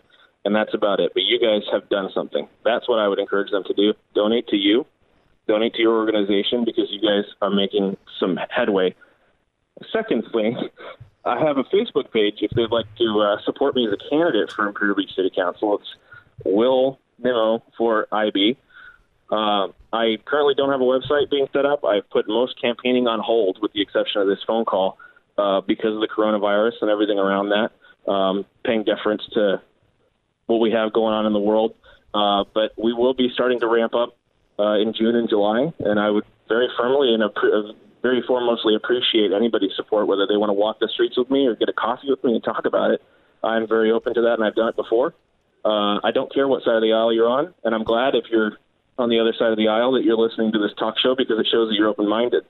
and 0.45 0.55
that's 0.55 0.73
about 0.73 1.01
it. 1.01 1.11
But 1.13 1.23
you 1.23 1.39
guys 1.41 1.63
have 1.73 1.89
done 1.89 2.09
something. 2.13 2.47
That's 2.63 2.87
what 2.87 2.99
I 2.99 3.09
would 3.09 3.19
encourage 3.19 3.51
them 3.51 3.65
to 3.65 3.73
do. 3.73 3.93
Donate 4.13 4.47
to 4.47 4.55
you 4.55 4.85
donate 5.47 5.73
to 5.75 5.81
your 5.81 5.95
organization 5.97 6.65
because 6.65 6.85
you 6.89 7.01
guys 7.01 7.25
are 7.41 7.49
making 7.49 7.97
some 8.19 8.37
headway. 8.49 8.95
Secondly, 9.91 10.55
I 11.25 11.39
have 11.39 11.57
a 11.57 11.63
Facebook 11.63 12.11
page 12.11 12.35
if 12.41 12.51
they'd 12.51 12.71
like 12.71 12.85
to 12.97 13.21
uh, 13.21 13.41
support 13.43 13.75
me 13.75 13.87
as 13.87 13.93
a 13.93 14.09
candidate 14.09 14.51
for 14.51 14.67
Imperial 14.67 14.95
Beach 14.95 15.11
City 15.15 15.31
Council. 15.35 15.79
It's 15.79 15.95
Will 16.45 16.99
Nimmo 17.19 17.63
for 17.77 18.07
IB. 18.11 18.57
Uh, 19.31 19.67
I 19.91 20.17
currently 20.25 20.53
don't 20.55 20.71
have 20.71 20.81
a 20.81 20.83
website 20.83 21.31
being 21.31 21.47
set 21.51 21.65
up. 21.65 21.83
I've 21.83 22.09
put 22.09 22.27
most 22.27 22.61
campaigning 22.61 23.07
on 23.07 23.19
hold 23.19 23.57
with 23.61 23.73
the 23.73 23.81
exception 23.81 24.21
of 24.21 24.27
this 24.27 24.39
phone 24.45 24.65
call 24.65 24.97
uh, 25.37 25.61
because 25.61 25.93
of 25.93 26.01
the 26.01 26.07
coronavirus 26.07 26.73
and 26.81 26.91
everything 26.91 27.17
around 27.17 27.49
that, 27.49 28.11
um, 28.11 28.45
paying 28.63 28.83
deference 28.83 29.23
to 29.33 29.61
what 30.45 30.59
we 30.59 30.71
have 30.71 30.93
going 30.93 31.13
on 31.13 31.25
in 31.25 31.33
the 31.33 31.39
world. 31.39 31.73
Uh, 32.13 32.43
but 32.53 32.71
we 32.77 32.93
will 32.93 33.13
be 33.13 33.29
starting 33.33 33.59
to 33.59 33.67
ramp 33.67 33.93
up 33.95 34.15
uh, 34.59 34.73
in 34.73 34.93
June 34.93 35.15
and 35.15 35.29
July, 35.29 35.73
and 35.79 35.99
I 35.99 36.09
would 36.09 36.25
very 36.47 36.69
firmly 36.77 37.13
and 37.13 37.23
uh, 37.23 37.29
very 38.01 38.21
foremostly 38.21 38.75
appreciate 38.75 39.31
anybody's 39.31 39.75
support, 39.75 40.07
whether 40.07 40.27
they 40.27 40.37
want 40.37 40.49
to 40.49 40.53
walk 40.53 40.79
the 40.79 40.87
streets 40.93 41.17
with 41.17 41.29
me 41.29 41.47
or 41.47 41.55
get 41.55 41.69
a 41.69 41.73
coffee 41.73 42.09
with 42.09 42.23
me 42.23 42.35
and 42.35 42.43
talk 42.43 42.65
about 42.65 42.91
it. 42.91 43.01
I'm 43.43 43.67
very 43.67 43.91
open 43.91 44.13
to 44.13 44.21
that, 44.21 44.33
and 44.33 44.43
I've 44.43 44.55
done 44.55 44.69
it 44.69 44.75
before. 44.75 45.13
Uh, 45.63 45.99
I 46.03 46.11
don't 46.13 46.31
care 46.33 46.47
what 46.47 46.63
side 46.63 46.75
of 46.75 46.81
the 46.81 46.93
aisle 46.93 47.11
you're 47.11 47.27
on, 47.27 47.53
and 47.63 47.73
I'm 47.73 47.83
glad 47.83 48.15
if 48.15 48.25
you're 48.29 48.57
on 48.97 49.09
the 49.09 49.19
other 49.19 49.33
side 49.37 49.51
of 49.51 49.57
the 49.57 49.67
aisle 49.67 49.93
that 49.93 50.03
you're 50.03 50.17
listening 50.17 50.51
to 50.51 50.59
this 50.59 50.71
talk 50.77 50.95
show 50.99 51.15
because 51.15 51.39
it 51.39 51.47
shows 51.51 51.69
that 51.69 51.75
you're 51.75 51.89
open-minded. 51.89 52.45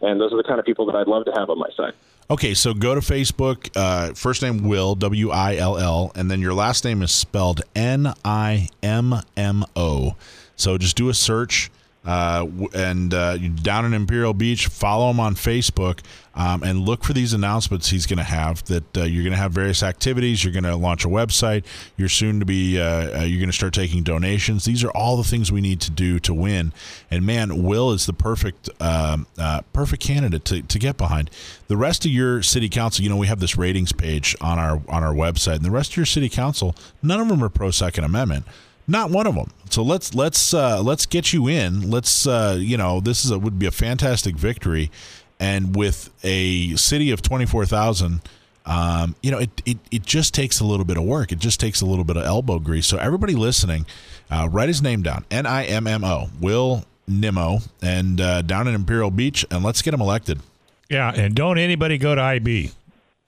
And 0.00 0.18
those 0.18 0.32
are 0.32 0.36
the 0.36 0.44
kind 0.44 0.58
of 0.58 0.64
people 0.64 0.86
that 0.86 0.96
I'd 0.96 1.08
love 1.08 1.26
to 1.26 1.32
have 1.32 1.50
on 1.50 1.58
my 1.58 1.68
side. 1.76 1.92
Okay, 2.30 2.54
so 2.54 2.72
go 2.72 2.94
to 2.94 3.00
Facebook. 3.00 3.68
Uh, 3.76 4.14
first 4.14 4.40
name 4.40 4.66
Will 4.66 4.94
W 4.94 5.30
I 5.30 5.56
L 5.56 5.76
L, 5.76 6.12
and 6.14 6.30
then 6.30 6.40
your 6.40 6.54
last 6.54 6.84
name 6.84 7.02
is 7.02 7.10
spelled 7.10 7.60
N 7.74 8.14
I 8.24 8.68
M 8.82 9.14
M 9.36 9.64
O. 9.76 10.14
So 10.60 10.78
just 10.78 10.96
do 10.96 11.08
a 11.08 11.14
search. 11.14 11.70
Uh, 12.02 12.46
and 12.72 13.12
uh, 13.12 13.36
down 13.36 13.84
in 13.84 13.92
Imperial 13.92 14.32
Beach, 14.32 14.68
follow 14.68 15.10
him 15.10 15.20
on 15.20 15.34
Facebook 15.34 16.00
um, 16.34 16.62
and 16.62 16.80
look 16.80 17.04
for 17.04 17.12
these 17.12 17.34
announcements 17.34 17.90
he's 17.90 18.06
going 18.06 18.16
to 18.16 18.22
have. 18.22 18.64
That 18.64 18.96
uh, 18.96 19.02
you're 19.02 19.22
going 19.22 19.34
to 19.34 19.38
have 19.38 19.52
various 19.52 19.82
activities. 19.82 20.42
You're 20.42 20.54
going 20.54 20.64
to 20.64 20.76
launch 20.76 21.04
a 21.04 21.08
website. 21.08 21.64
You're 21.98 22.08
soon 22.08 22.40
to 22.40 22.46
be. 22.46 22.80
Uh, 22.80 23.20
uh, 23.20 23.24
you're 23.24 23.38
going 23.38 23.50
to 23.50 23.56
start 23.56 23.74
taking 23.74 24.02
donations. 24.02 24.64
These 24.64 24.82
are 24.82 24.90
all 24.92 25.18
the 25.18 25.24
things 25.24 25.52
we 25.52 25.60
need 25.60 25.82
to 25.82 25.90
do 25.90 26.18
to 26.20 26.32
win. 26.32 26.72
And 27.10 27.26
man, 27.26 27.62
Will 27.62 27.92
is 27.92 28.06
the 28.06 28.14
perfect 28.14 28.70
um, 28.80 29.26
uh, 29.38 29.60
perfect 29.74 30.02
candidate 30.02 30.46
to, 30.46 30.62
to 30.62 30.78
get 30.78 30.96
behind. 30.96 31.28
The 31.68 31.76
rest 31.76 32.06
of 32.06 32.10
your 32.10 32.42
city 32.42 32.70
council, 32.70 33.02
you 33.02 33.10
know, 33.10 33.16
we 33.18 33.26
have 33.26 33.40
this 33.40 33.58
ratings 33.58 33.92
page 33.92 34.34
on 34.40 34.58
our 34.58 34.80
on 34.88 35.04
our 35.04 35.12
website, 35.12 35.56
and 35.56 35.64
the 35.66 35.70
rest 35.70 35.92
of 35.92 35.96
your 35.98 36.06
city 36.06 36.30
council, 36.30 36.74
none 37.02 37.20
of 37.20 37.28
them 37.28 37.44
are 37.44 37.50
pro 37.50 37.70
Second 37.70 38.04
Amendment. 38.04 38.46
Not 38.90 39.10
one 39.10 39.28
of 39.28 39.36
them. 39.36 39.52
So 39.70 39.84
let's 39.84 40.16
let's 40.16 40.52
uh, 40.52 40.82
let's 40.82 41.06
get 41.06 41.32
you 41.32 41.46
in. 41.46 41.92
Let's 41.92 42.26
uh, 42.26 42.58
you 42.58 42.76
know 42.76 42.98
this 42.98 43.24
is 43.24 43.30
a, 43.30 43.38
would 43.38 43.56
be 43.56 43.66
a 43.66 43.70
fantastic 43.70 44.34
victory, 44.34 44.90
and 45.38 45.76
with 45.76 46.10
a 46.24 46.74
city 46.74 47.12
of 47.12 47.22
twenty 47.22 47.46
four 47.46 47.64
thousand. 47.64 48.20
Um, 48.66 49.14
you 49.22 49.30
know, 49.30 49.38
it, 49.38 49.50
it, 49.64 49.78
it 49.90 50.02
just 50.02 50.34
takes 50.34 50.60
a 50.60 50.64
little 50.64 50.84
bit 50.84 50.96
of 50.96 51.04
work. 51.04 51.32
It 51.32 51.38
just 51.38 51.58
takes 51.60 51.80
a 51.80 51.86
little 51.86 52.04
bit 52.04 52.16
of 52.16 52.24
elbow 52.24 52.58
grease. 52.58 52.86
So 52.86 52.98
everybody 52.98 53.34
listening, 53.34 53.86
uh, 54.30 54.48
write 54.50 54.68
his 54.68 54.82
name 54.82 55.02
down. 55.02 55.24
N 55.30 55.46
I 55.46 55.64
M 55.64 55.86
M 55.86 56.04
O. 56.04 56.28
Will 56.40 56.84
Nimmo, 57.06 57.60
and 57.80 58.20
uh, 58.20 58.42
down 58.42 58.66
in 58.66 58.74
Imperial 58.74 59.10
Beach, 59.12 59.46
and 59.52 59.64
let's 59.64 59.82
get 59.82 59.94
him 59.94 60.00
elected. 60.00 60.40
Yeah, 60.88 61.12
and 61.14 61.34
don't 61.36 61.58
anybody 61.58 61.96
go 61.96 62.16
to 62.16 62.20
IB. 62.20 62.72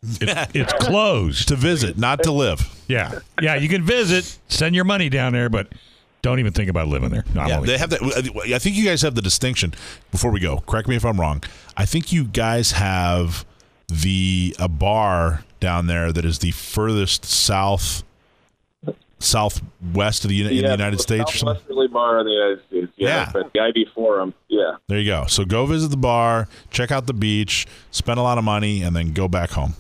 It, 0.03 0.49
it's 0.55 0.73
closed 0.73 1.49
to 1.49 1.57
visit, 1.57 1.97
not 1.97 2.23
to 2.25 2.33
live. 2.33 2.69
Yeah, 2.89 3.21
yeah, 3.41 3.55
you 3.55 3.69
can 3.69 3.83
visit, 3.83 4.39
send 4.49 4.75
your 4.75 4.85
money 4.85 5.09
down 5.09 5.33
there, 5.33 5.49
but 5.49 5.69
don't 6.23 6.39
even 6.41 6.53
think 6.53 6.69
about 6.69 6.89
living 6.89 7.11
there. 7.11 7.25
No, 7.35 7.47
yeah, 7.47 7.61
they 7.61 7.79
have 7.79 7.91
that. 7.91 8.03
I 8.53 8.59
think 8.59 8.77
you 8.77 8.85
guys 8.85 9.03
have 9.03 9.15
the 9.15 9.23
distinction. 9.23 9.75
Before 10.11 10.31
we 10.31 10.41
go, 10.41 10.59
correct 10.67 10.89
me 10.89 10.97
if 10.97 11.05
I'm 11.05 11.21
wrong. 11.21 11.43
I 11.77 11.85
think 11.85 12.13
you 12.13 12.25
guys 12.25 12.73
have 12.73 13.45
the 13.89 14.57
a 14.59 14.69
bar 14.69 15.45
down 15.61 15.87
there 15.87 16.13
that 16.13 16.25
is 16.25 16.41
the 16.41 16.51
furthest 16.51 17.25
south 17.25 18.03
southwest 19.21 20.25
of 20.25 20.31
the, 20.31 20.35
yeah, 20.35 20.49
the 20.49 20.55
United 20.55 21.01
States 21.01 21.33
or 21.33 21.39
something? 21.39 21.93
bar 21.93 22.19
in 22.19 22.27
the 22.27 22.33
United 22.33 22.67
States. 22.67 22.93
Yeah, 22.97 23.09
yeah. 23.09 23.31
But 23.33 23.53
the 23.53 23.61
IB 23.61 23.87
Forum. 23.95 24.35
Yeah. 24.49 24.77
There 24.89 24.99
you 24.99 25.07
go. 25.07 25.27
So 25.27 25.45
go 25.45 25.67
visit 25.67 25.89
the 25.93 25.97
bar, 25.97 26.49
check 26.71 26.91
out 26.91 27.07
the 27.07 27.15
beach, 27.15 27.67
spend 27.93 28.19
a 28.19 28.23
lot 28.23 28.39
of 28.39 28.45
money, 28.45 28.83
and 28.83 28.97
then 28.97 29.13
go 29.13 29.29
back 29.29 29.51
home 29.51 29.75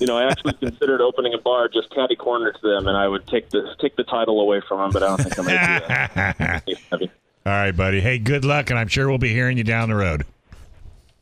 you 0.00 0.06
know, 0.06 0.18
I 0.18 0.30
actually 0.30 0.52
considered 0.60 1.00
opening 1.00 1.34
a 1.34 1.38
bar 1.38 1.68
just 1.68 1.90
catty 1.90 2.16
corner 2.16 2.52
to 2.52 2.60
them, 2.60 2.88
and 2.88 2.96
I 2.96 3.08
would 3.08 3.26
take 3.26 3.50
the 3.50 3.74
take 3.80 3.96
the 3.96 4.04
title 4.04 4.40
away 4.40 4.60
from 4.66 4.78
them. 4.78 4.90
But 4.92 5.02
I 5.02 5.08
don't 5.08 5.22
think 5.22 5.38
I'm 5.38 5.44
going 5.44 5.58
to 5.58 6.62
do 6.66 6.74
that. 6.90 7.10
All 7.46 7.52
right, 7.52 7.76
buddy. 7.76 8.00
Hey, 8.00 8.18
good 8.18 8.44
luck, 8.44 8.70
and 8.70 8.78
I'm 8.78 8.88
sure 8.88 9.08
we'll 9.08 9.18
be 9.18 9.32
hearing 9.32 9.56
you 9.56 9.64
down 9.64 9.88
the 9.88 9.94
road. 9.94 10.24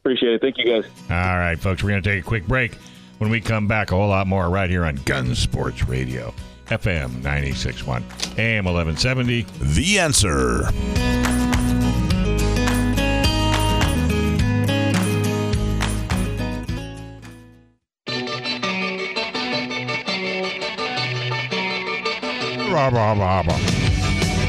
Appreciate 0.00 0.34
it. 0.34 0.40
Thank 0.40 0.58
you, 0.58 0.64
guys. 0.64 0.90
All 1.10 1.38
right, 1.38 1.58
folks. 1.58 1.82
We're 1.82 1.90
going 1.90 2.02
to 2.02 2.10
take 2.10 2.22
a 2.22 2.26
quick 2.26 2.46
break. 2.46 2.74
When 3.18 3.30
we 3.30 3.40
come 3.40 3.68
back, 3.68 3.92
a 3.92 3.96
whole 3.96 4.08
lot 4.08 4.26
more 4.26 4.48
right 4.48 4.68
here 4.68 4.84
on 4.84 4.96
Gun 5.04 5.34
Sports 5.34 5.86
Radio, 5.86 6.34
FM 6.66 7.10
96.1, 7.22 8.38
AM 8.38 8.64
1170. 8.64 9.46
The 9.60 9.98
answer. 9.98 11.23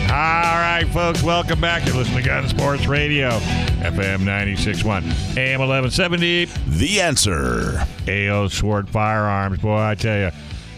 All 0.10 0.12
right, 0.12 0.86
folks, 0.92 1.24
welcome 1.24 1.62
back. 1.62 1.86
You're 1.86 1.96
listening 1.96 2.24
to 2.24 2.26
Gun 2.26 2.48
Sports 2.50 2.86
Radio, 2.86 3.30
FM 3.30 4.24
96.1, 4.24 5.38
AM 5.38 5.60
1170. 5.60 6.46
The 6.68 7.02
answer. 7.02 7.86
A.O. 8.08 8.48
Sword 8.50 8.90
Firearms. 8.90 9.60
Boy, 9.60 9.78
I 9.78 9.96
tell 9.96 10.18
you, 10.18 10.32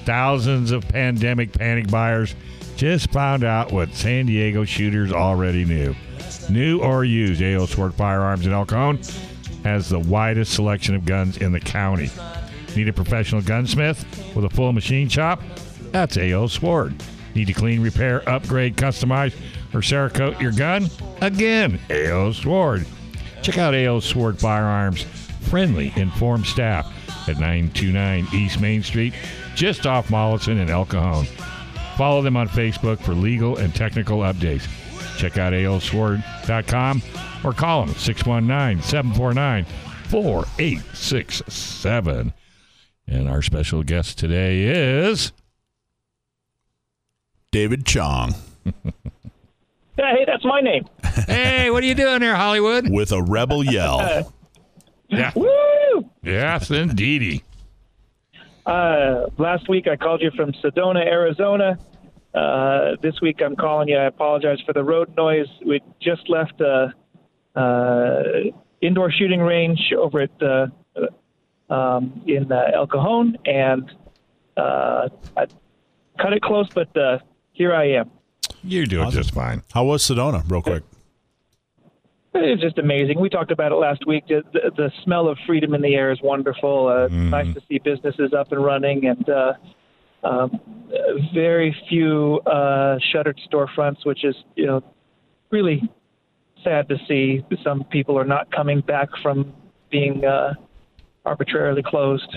thousands 0.06 0.72
of 0.72 0.88
pandemic 0.88 1.52
panic 1.52 1.89
buyers 1.89 2.36
just 2.76 3.12
found 3.12 3.43
out 3.43 3.72
what 3.72 3.93
San 3.93 4.28
Diego 4.28 4.63
shooters 4.63 5.12
already 5.12 5.65
knew. 5.65 5.96
New 6.50 6.80
or 6.82 7.04
used, 7.04 7.41
A.O. 7.41 7.65
Sword 7.65 7.93
Firearms 7.96 8.46
in 8.46 8.54
El 8.54 8.65
Cajon 8.65 9.00
has 9.63 9.89
the 9.89 10.00
widest 10.00 10.54
selection 10.54 10.93
of 10.93 11.06
guns 11.06 11.38
in 11.38 11.52
the 11.52 11.60
county. 11.60 12.10
Need 12.76 12.88
a 12.88 12.93
professional 12.93 13.41
gunsmith 13.41 14.06
with 14.36 14.46
a 14.46 14.50
full 14.50 14.74
machine 14.74 15.10
shop? 15.10 15.41
That's 15.91 16.17
A.O. 16.17 16.48
Sword. 16.48 16.93
Need 17.38 17.45
to 17.45 17.54
clean, 17.54 17.82
repair, 17.84 18.28
upgrade, 18.28 18.76
customize, 18.78 19.36
or 19.71 19.82
Cerakote 19.82 20.41
your 20.41 20.52
gun? 20.52 20.89
Again, 21.21 21.80
A.O. 21.91 22.32
Sword. 22.32 22.88
Check 23.43 23.60
out 23.60 23.76
A.O. 23.76 24.00
Sword 24.00 24.39
Firearms. 24.39 25.04
Friendly, 25.41 25.93
informed 25.95 26.47
staff 26.47 26.88
at 27.30 27.38
929 27.38 28.28
East 28.34 28.60
Main 28.60 28.82
Street, 28.82 29.13
just 29.54 29.86
off 29.86 30.10
Mollison 30.10 30.58
and 30.58 30.71
El 30.71 30.88
Cajon. 30.88 31.26
Follow 31.95 32.23
them 32.23 32.38
on 32.38 32.50
Facebook 32.50 33.00
for 33.00 33.13
legal 33.13 33.58
and 33.58 33.76
technical 33.76 34.21
updates. 34.21 34.67
Check 35.19 35.38
out 35.38 35.54
aosword.com 35.54 37.04
or 37.43 37.54
call 37.54 37.86
them 37.86 37.93
619 37.93 38.82
749 38.82 39.63
4867. 40.10 42.34
And 43.08 43.30
our 43.30 43.43
special 43.43 43.84
guest 43.84 44.17
today 44.17 44.63
is. 44.63 45.34
David 47.58 47.88
Chong 47.88 48.36
Yeah, 48.65 48.72
hey, 49.98 50.26
that's 50.28 50.46
my 50.46 50.62
name. 50.62 50.86
Hey, 51.26 51.72
what 51.72 51.82
are 51.82 51.88
you 51.88 51.96
doing 51.96 52.22
here, 52.22 52.36
Hollywood? 52.36 52.88
with 52.88 53.12
a 53.12 53.20
rebel 53.20 53.63
yell. 53.63 54.32
Yeah. 55.10 55.32
Woo! 55.36 56.08
Yes, 56.22 56.70
indeedy. 56.70 57.43
Uh, 58.63 59.26
last 59.39 59.67
week 59.70 59.88
I 59.88 59.96
called 59.96 60.22
you 60.22 60.30
from 60.36 60.52
Sedona, 60.63 61.04
Arizona. 61.04 61.80
Uh, 62.32 62.91
this 63.02 63.20
week 63.22 63.41
I'm 63.43 63.56
calling 63.56 63.88
you. 63.88 63.98
I 63.98 64.06
apologize 64.06 64.60
for 64.63 64.74
the 64.74 64.84
road 64.84 65.15
noise. 65.17 65.48
We 65.65 65.82
just 66.00 66.30
left 66.30 66.62
a 66.62 66.93
uh, 67.56 68.24
indoor 68.82 69.12
shooting 69.12 69.39
range 69.39 69.80
over 69.98 70.20
at 70.20 70.43
uh, 70.43 70.67
um, 71.74 72.22
in 72.28 72.52
uh, 72.52 72.65
El 72.76 72.86
Cajon, 72.86 73.36
and 73.46 73.91
uh, 74.58 75.10
I 75.36 75.48
cut 76.20 76.34
it 76.34 76.43
close, 76.43 76.70
but 76.76 76.96
uh, 76.96 77.17
here 77.58 77.74
I 77.74 77.86
am. 77.93 78.12
You're 78.63 78.86
doing 78.86 79.10
just 79.12 79.34
fine. 79.34 79.63
How 79.74 79.84
was 79.84 80.04
Sedona, 80.04 80.50
real 80.50 80.62
quick? 80.62 80.84
It's 82.36 82.62
just 82.62 82.78
amazing. 82.78 83.20
We 83.20 83.30
talked 83.30 83.52
about 83.52 83.72
it 83.72 83.76
last 83.76 84.06
week. 84.06 84.26
The, 84.28 84.43
the, 84.54 84.72
the 84.76 84.91
smell 85.04 85.28
of 85.28 85.39
freedom 85.48 85.74
in 85.74 85.82
the 85.82 85.96
air 85.96 86.12
is 86.12 86.20
wonderful. 86.22 86.88
Uh, 86.88 87.08
Nice 87.08 87.52
to 87.56 87.62
see 87.67 87.80
businesses 87.80 88.32
up 88.32 88.52
and 88.52 88.63
running, 88.63 89.08
and 89.08 89.28
uh, 89.28 89.54
um, 90.24 90.60
very 91.34 91.76
few 91.89 92.39
uh, 92.46 93.00
shuttered 93.12 93.39
storefronts, 93.52 94.06
which 94.06 94.24
is 94.24 94.36
you 94.56 94.67
know 94.67 94.84
really 95.50 95.82
sad 96.63 96.88
to 96.89 96.98
see. 97.08 97.43
Some 97.63 97.84
people 97.86 98.20
are 98.20 98.26
not 98.26 98.52
coming 98.52 98.82
back 98.82 99.10
from 99.24 99.54
being 99.89 100.24
uh, 100.24 100.54
arbitrarily 101.26 101.82
closed 101.84 102.30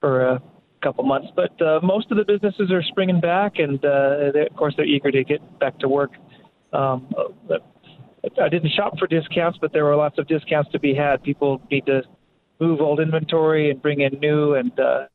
for 0.00 0.26
a 0.26 0.42
couple 0.82 1.04
months, 1.04 1.28
but 1.34 1.60
uh, 1.62 1.80
most 1.82 2.10
of 2.10 2.16
the 2.16 2.24
businesses 2.24 2.70
are 2.70 2.82
springing 2.82 3.20
back, 3.20 3.58
and 3.58 3.84
uh, 3.84 4.32
they, 4.32 4.46
of 4.46 4.56
course 4.56 4.74
they're 4.76 4.86
eager 4.86 5.10
to 5.10 5.24
get 5.24 5.40
back 5.58 5.78
to 5.80 5.88
work. 5.88 6.10
Um, 6.72 7.12
I 8.40 8.48
didn't 8.48 8.70
shop 8.72 8.98
for 8.98 9.06
discounts, 9.06 9.58
but 9.60 9.72
there 9.72 9.84
were 9.84 9.96
lots 9.96 10.18
of 10.18 10.26
discounts 10.26 10.70
to 10.72 10.78
be 10.78 10.94
had. 10.94 11.22
People 11.22 11.60
need 11.70 11.86
to 11.86 12.02
move 12.60 12.80
old 12.80 13.00
inventory 13.00 13.70
and 13.70 13.80
bring 13.80 14.00
in 14.00 14.18
new, 14.20 14.54
and 14.54 14.78
uh, 14.78 15.06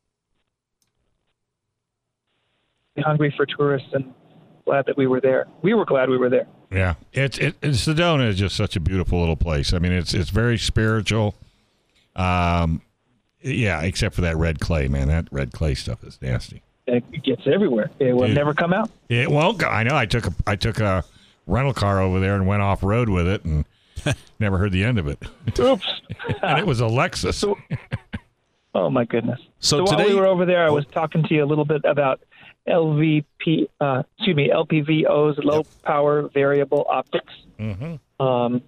hungry 2.98 3.32
for 3.36 3.46
tourists. 3.46 3.88
And 3.92 4.12
glad 4.64 4.86
that 4.86 4.96
we 4.96 5.06
were 5.06 5.20
there. 5.20 5.46
We 5.62 5.74
were 5.74 5.84
glad 5.84 6.10
we 6.10 6.18
were 6.18 6.28
there. 6.28 6.46
Yeah, 6.70 6.94
it's 7.12 7.38
it, 7.38 7.54
it 7.62 7.70
Sedona 7.70 8.28
is 8.28 8.38
just 8.38 8.56
such 8.56 8.76
a 8.76 8.80
beautiful 8.80 9.20
little 9.20 9.36
place. 9.36 9.72
I 9.72 9.78
mean, 9.78 9.92
it's 9.92 10.12
it's 10.12 10.30
very 10.30 10.58
spiritual. 10.58 11.34
Um, 12.16 12.82
yeah, 13.54 13.80
except 13.82 14.14
for 14.14 14.20
that 14.22 14.36
red 14.36 14.60
clay, 14.60 14.88
man. 14.88 15.08
That 15.08 15.28
red 15.30 15.52
clay 15.52 15.74
stuff 15.74 16.02
is 16.04 16.18
nasty. 16.20 16.62
It 16.86 17.24
gets 17.24 17.42
everywhere. 17.46 17.90
It 17.98 18.12
will 18.14 18.26
Dude. 18.28 18.36
never 18.36 18.54
come 18.54 18.72
out. 18.72 18.90
It 19.08 19.30
won't 19.30 19.58
go. 19.58 19.66
I 19.68 19.82
know. 19.82 19.96
I 19.96 20.06
took 20.06 20.26
a 20.26 20.34
I 20.46 20.56
took 20.56 20.78
a 20.78 21.04
rental 21.46 21.74
car 21.74 22.00
over 22.00 22.20
there 22.20 22.34
and 22.34 22.46
went 22.46 22.62
off 22.62 22.82
road 22.82 23.08
with 23.08 23.26
it, 23.26 23.44
and 23.44 23.64
never 24.38 24.58
heard 24.58 24.72
the 24.72 24.84
end 24.84 24.98
of 24.98 25.08
it. 25.08 25.18
Oops. 25.58 25.86
and 26.42 26.58
it 26.58 26.66
was 26.66 26.80
a 26.80 26.84
Lexus. 26.84 27.42
Oh 28.74 28.90
my 28.90 29.04
goodness. 29.04 29.40
So 29.58 29.78
while 29.78 29.86
today- 29.96 30.10
we 30.10 30.14
were 30.14 30.26
over 30.26 30.44
there, 30.44 30.64
I 30.64 30.70
was 30.70 30.86
talking 30.86 31.22
to 31.24 31.34
you 31.34 31.42
a 31.42 31.46
little 31.46 31.64
bit 31.64 31.82
about 31.84 32.20
LVP, 32.68 33.68
uh, 33.80 34.02
excuse 34.16 34.36
me, 34.36 34.50
LPVOs, 34.50 35.42
low 35.44 35.64
power 35.82 36.28
variable 36.28 36.84
optics. 36.88 37.32
Um, 38.20 38.62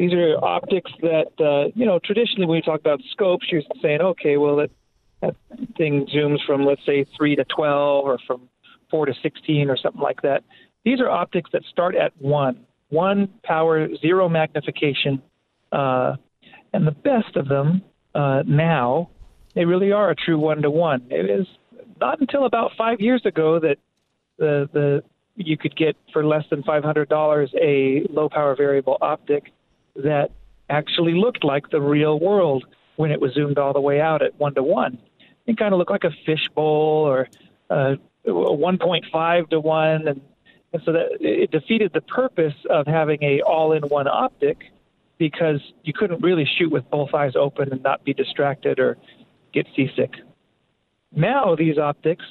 these 0.00 0.14
are 0.14 0.42
optics 0.42 0.90
that 1.02 1.30
uh, 1.38 1.70
you 1.74 1.84
know 1.84 2.00
traditionally 2.02 2.46
when 2.46 2.56
you 2.56 2.62
talk 2.62 2.80
about 2.80 3.00
scopes, 3.12 3.46
you're 3.52 3.60
saying, 3.82 4.00
okay, 4.00 4.38
well 4.38 4.56
that 4.56 4.70
that 5.20 5.36
thing 5.76 6.06
zooms 6.06 6.38
from 6.46 6.64
let's 6.64 6.80
say 6.86 7.04
three 7.18 7.36
to 7.36 7.44
twelve 7.44 8.06
or 8.06 8.18
from 8.26 8.48
four 8.90 9.04
to 9.04 9.12
sixteen 9.22 9.68
or 9.68 9.76
something 9.76 10.00
like 10.00 10.22
that. 10.22 10.42
These 10.86 11.00
are 11.00 11.10
optics 11.10 11.50
that 11.52 11.64
start 11.70 11.94
at 11.94 12.14
one, 12.18 12.64
one 12.88 13.28
power, 13.44 13.94
zero 13.98 14.30
magnification, 14.30 15.20
uh, 15.70 16.16
and 16.72 16.86
the 16.86 16.92
best 16.92 17.36
of 17.36 17.46
them 17.48 17.82
uh, 18.14 18.42
now 18.46 19.10
they 19.54 19.66
really 19.66 19.92
are 19.92 20.10
a 20.10 20.14
true 20.14 20.38
one 20.38 20.62
to 20.62 20.70
one. 20.70 21.02
It 21.10 21.28
is 21.28 21.46
not 22.00 22.22
until 22.22 22.46
about 22.46 22.70
five 22.78 23.02
years 23.02 23.26
ago 23.26 23.60
that 23.60 23.76
the 24.38 24.66
the 24.72 25.02
you 25.36 25.58
could 25.58 25.76
get 25.76 25.94
for 26.10 26.24
less 26.24 26.44
than 26.48 26.62
five 26.62 26.84
hundred 26.84 27.10
dollars 27.10 27.52
a 27.60 28.06
low 28.08 28.30
power 28.30 28.56
variable 28.56 28.96
optic 29.02 29.52
that 29.96 30.30
actually 30.68 31.14
looked 31.14 31.44
like 31.44 31.70
the 31.70 31.80
real 31.80 32.18
world 32.18 32.64
when 32.96 33.10
it 33.10 33.20
was 33.20 33.32
zoomed 33.34 33.58
all 33.58 33.72
the 33.72 33.80
way 33.80 34.00
out 34.00 34.22
at 34.22 34.38
one 34.38 34.54
to 34.54 34.62
one. 34.62 34.98
It 35.46 35.58
kind 35.58 35.72
of 35.72 35.78
looked 35.78 35.90
like 35.90 36.04
a 36.04 36.10
fishbowl 36.26 37.04
or 37.06 37.28
uh, 37.70 37.96
a 38.26 38.30
1.5 38.30 39.50
to 39.50 39.60
one, 39.60 40.08
and, 40.08 40.20
and 40.72 40.82
so 40.84 40.92
that 40.92 41.06
it 41.20 41.50
defeated 41.50 41.92
the 41.92 42.02
purpose 42.02 42.54
of 42.68 42.86
having 42.86 43.22
a 43.22 43.40
all-in-one 43.42 44.06
optic 44.06 44.58
because 45.18 45.60
you 45.82 45.92
couldn't 45.92 46.22
really 46.22 46.48
shoot 46.58 46.70
with 46.70 46.88
both 46.90 47.14
eyes 47.14 47.32
open 47.36 47.72
and 47.72 47.82
not 47.82 48.04
be 48.04 48.14
distracted 48.14 48.78
or 48.78 48.96
get 49.52 49.66
seasick. 49.74 50.12
Now 51.12 51.56
these 51.56 51.78
optics, 51.78 52.24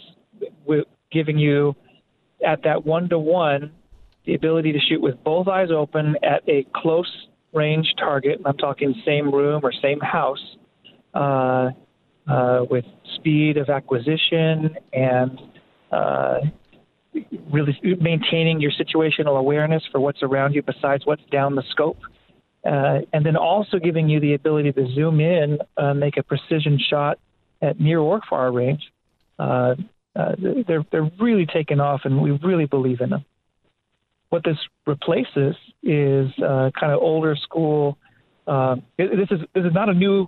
giving 1.12 1.38
you 1.38 1.76
at 2.46 2.64
that 2.64 2.86
one 2.86 3.10
to 3.10 3.20
one 3.20 3.72
the 4.26 4.36
ability 4.36 4.72
to 4.72 4.80
shoot 4.80 5.02
with 5.02 5.22
both 5.24 5.48
eyes 5.48 5.70
open 5.72 6.16
at 6.24 6.48
a 6.48 6.66
close 6.74 7.28
range 7.54 7.94
target. 7.98 8.42
I'm 8.46 8.58
talking 8.58 8.94
same 9.06 9.32
room 9.32 9.62
or 9.64 9.72
same 9.72 10.00
house, 10.00 10.44
uh, 11.14 11.70
uh, 12.28 12.66
with 12.70 12.86
speed 13.16 13.58
of 13.58 13.70
acquisition 13.70 14.76
and 14.94 15.40
uh, 15.92 16.40
really 17.52 17.78
maintaining 18.00 18.62
your 18.62 18.72
situational 18.72 19.40
awareness 19.40 19.84
for 19.92 20.00
what's 20.00 20.22
around 20.22 20.54
you 20.54 20.62
besides 20.62 21.06
what's 21.06 21.24
down 21.32 21.56
the 21.56 21.64
scope. 21.72 21.98
Uh, 22.64 23.00
and 23.14 23.26
then 23.26 23.36
also 23.36 23.80
giving 23.80 24.10
you 24.10 24.20
the 24.20 24.34
ability 24.34 24.72
to 24.72 24.86
zoom 24.94 25.20
in, 25.20 25.58
uh, 25.78 25.94
make 25.94 26.18
a 26.18 26.24
precision 26.24 26.78
shot 26.90 27.18
at 27.62 27.80
near 27.80 28.00
or 28.00 28.22
far 28.30 28.52
range. 28.52 28.92
Uh, 29.40 29.76
uh, 30.16 30.36
they're 30.68 30.84
they're 30.92 31.10
really 31.20 31.46
taking 31.46 31.80
off, 31.80 32.02
and 32.04 32.22
we 32.22 32.32
really 32.32 32.66
believe 32.66 33.00
in 33.00 33.12
them. 33.12 33.26
What 34.30 34.44
this 34.44 34.58
replaces 34.86 35.56
is 35.84 36.32
uh, 36.40 36.72
kind 36.80 36.92
of 36.94 37.00
older 37.02 37.36
school. 37.36 37.98
Uh, 38.46 38.78
it- 38.98 39.16
this 39.18 39.32
is 39.32 39.46
this 39.54 39.66
is 39.66 39.74
not 39.74 39.90
a 39.90 39.94
new 39.94 40.28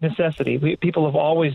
necessity. 0.00 0.58
We, 0.58 0.76
people 0.76 1.06
have 1.06 1.16
always 1.16 1.54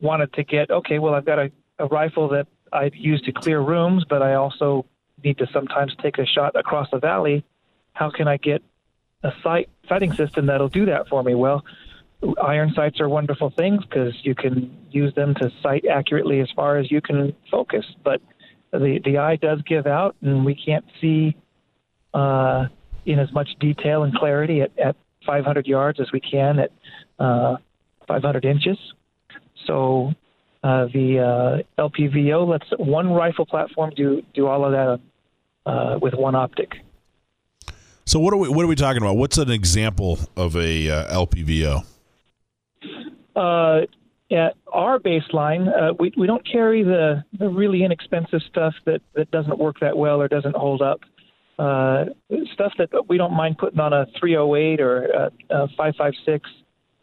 wanted 0.00 0.32
to 0.34 0.42
get 0.44 0.70
okay. 0.70 0.98
Well, 0.98 1.14
I've 1.14 1.24
got 1.24 1.38
a, 1.38 1.50
a 1.78 1.86
rifle 1.86 2.28
that 2.30 2.46
I 2.72 2.90
use 2.92 3.20
to 3.22 3.32
clear 3.32 3.60
rooms, 3.60 4.04
but 4.08 4.22
I 4.22 4.34
also 4.34 4.84
need 5.22 5.38
to 5.38 5.46
sometimes 5.52 5.94
take 6.02 6.18
a 6.18 6.26
shot 6.26 6.56
across 6.56 6.88
the 6.90 6.98
valley. 6.98 7.44
How 7.92 8.10
can 8.10 8.26
I 8.26 8.36
get 8.36 8.62
a 9.22 9.32
sight 9.42 9.68
sighting 9.88 10.12
system 10.14 10.46
that'll 10.46 10.68
do 10.68 10.86
that 10.86 11.08
for 11.08 11.22
me? 11.22 11.34
Well, 11.36 11.64
iron 12.42 12.72
sights 12.74 13.00
are 13.00 13.08
wonderful 13.08 13.50
things 13.50 13.84
because 13.84 14.14
you 14.24 14.34
can 14.34 14.76
use 14.90 15.14
them 15.14 15.34
to 15.36 15.52
sight 15.62 15.84
accurately 15.86 16.40
as 16.40 16.50
far 16.50 16.78
as 16.78 16.90
you 16.90 17.00
can 17.00 17.34
focus. 17.50 17.84
But 18.02 18.20
the 18.72 19.00
the 19.04 19.18
eye 19.18 19.36
does 19.36 19.60
give 19.62 19.86
out, 19.86 20.16
and 20.22 20.44
we 20.44 20.54
can't 20.54 20.84
see 21.00 21.36
uh, 22.14 22.66
in 23.06 23.18
as 23.18 23.32
much 23.32 23.48
detail 23.60 24.02
and 24.02 24.14
clarity 24.14 24.62
at, 24.62 24.70
at 24.78 24.96
500 25.26 25.66
yards 25.66 26.00
as 26.00 26.10
we 26.12 26.20
can 26.20 26.58
at 26.58 26.72
uh, 27.18 27.56
500 28.08 28.44
inches. 28.44 28.78
So 29.66 30.12
uh, 30.62 30.86
the 30.86 31.64
uh, 31.78 31.82
LPVO 31.88 32.48
lets 32.48 32.66
one 32.78 33.10
rifle 33.10 33.46
platform 33.46 33.92
do 33.96 34.22
do 34.34 34.46
all 34.46 34.64
of 34.64 34.72
that 34.72 35.00
uh, 35.70 35.98
with 36.00 36.14
one 36.14 36.34
optic. 36.34 36.72
So 38.04 38.18
what 38.18 38.34
are 38.34 38.36
we 38.36 38.48
what 38.48 38.64
are 38.64 38.68
we 38.68 38.74
talking 38.74 39.02
about? 39.02 39.16
What's 39.16 39.38
an 39.38 39.50
example 39.50 40.18
of 40.36 40.56
a 40.56 40.90
uh, 40.90 41.26
LPVO? 41.26 41.84
At 44.32 44.54
our 44.72 44.98
baseline, 44.98 45.68
uh, 45.68 45.94
we, 45.98 46.12
we 46.16 46.26
don't 46.26 46.46
carry 46.50 46.82
the, 46.82 47.24
the 47.38 47.48
really 47.48 47.84
inexpensive 47.84 48.40
stuff 48.48 48.74
that, 48.86 49.00
that 49.14 49.30
doesn't 49.30 49.58
work 49.58 49.80
that 49.80 49.96
well 49.96 50.20
or 50.22 50.28
doesn't 50.28 50.56
hold 50.56 50.80
up. 50.80 51.00
Uh, 51.58 52.06
stuff 52.54 52.72
that 52.78 52.88
we 53.08 53.18
don't 53.18 53.34
mind 53.34 53.58
putting 53.58 53.78
on 53.78 53.92
a 53.92 54.06
308 54.18 54.80
or 54.80 55.04
a, 55.04 55.30
a 55.50 55.68
556 55.76 56.48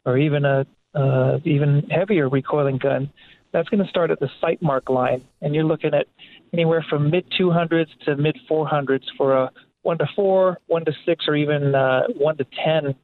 or 0.05 0.17
even 0.17 0.43
a 0.43 0.65
uh, 0.95 1.37
even 1.45 1.83
heavier 1.91 2.27
recoiling 2.29 2.77
gun, 2.77 3.11
that's 3.51 3.69
going 3.69 3.83
to 3.83 3.89
start 3.89 4.11
at 4.11 4.19
the 4.19 4.29
Sightmark 4.41 4.89
line, 4.89 5.23
and 5.41 5.55
you're 5.55 5.63
looking 5.63 5.93
at 5.93 6.07
anywhere 6.53 6.85
from 6.89 7.09
mid 7.09 7.25
200s 7.39 7.87
to 8.05 8.15
mid 8.15 8.37
400s 8.49 9.03
for 9.17 9.35
a 9.35 9.51
one 9.81 9.97
to 9.99 10.07
four, 10.15 10.57
one 10.67 10.85
to 10.85 10.91
six, 11.05 11.25
or 11.27 11.35
even 11.35 11.73
uh, 11.73 12.03
one 12.15 12.37
to 12.37 12.45
ten 12.63 12.95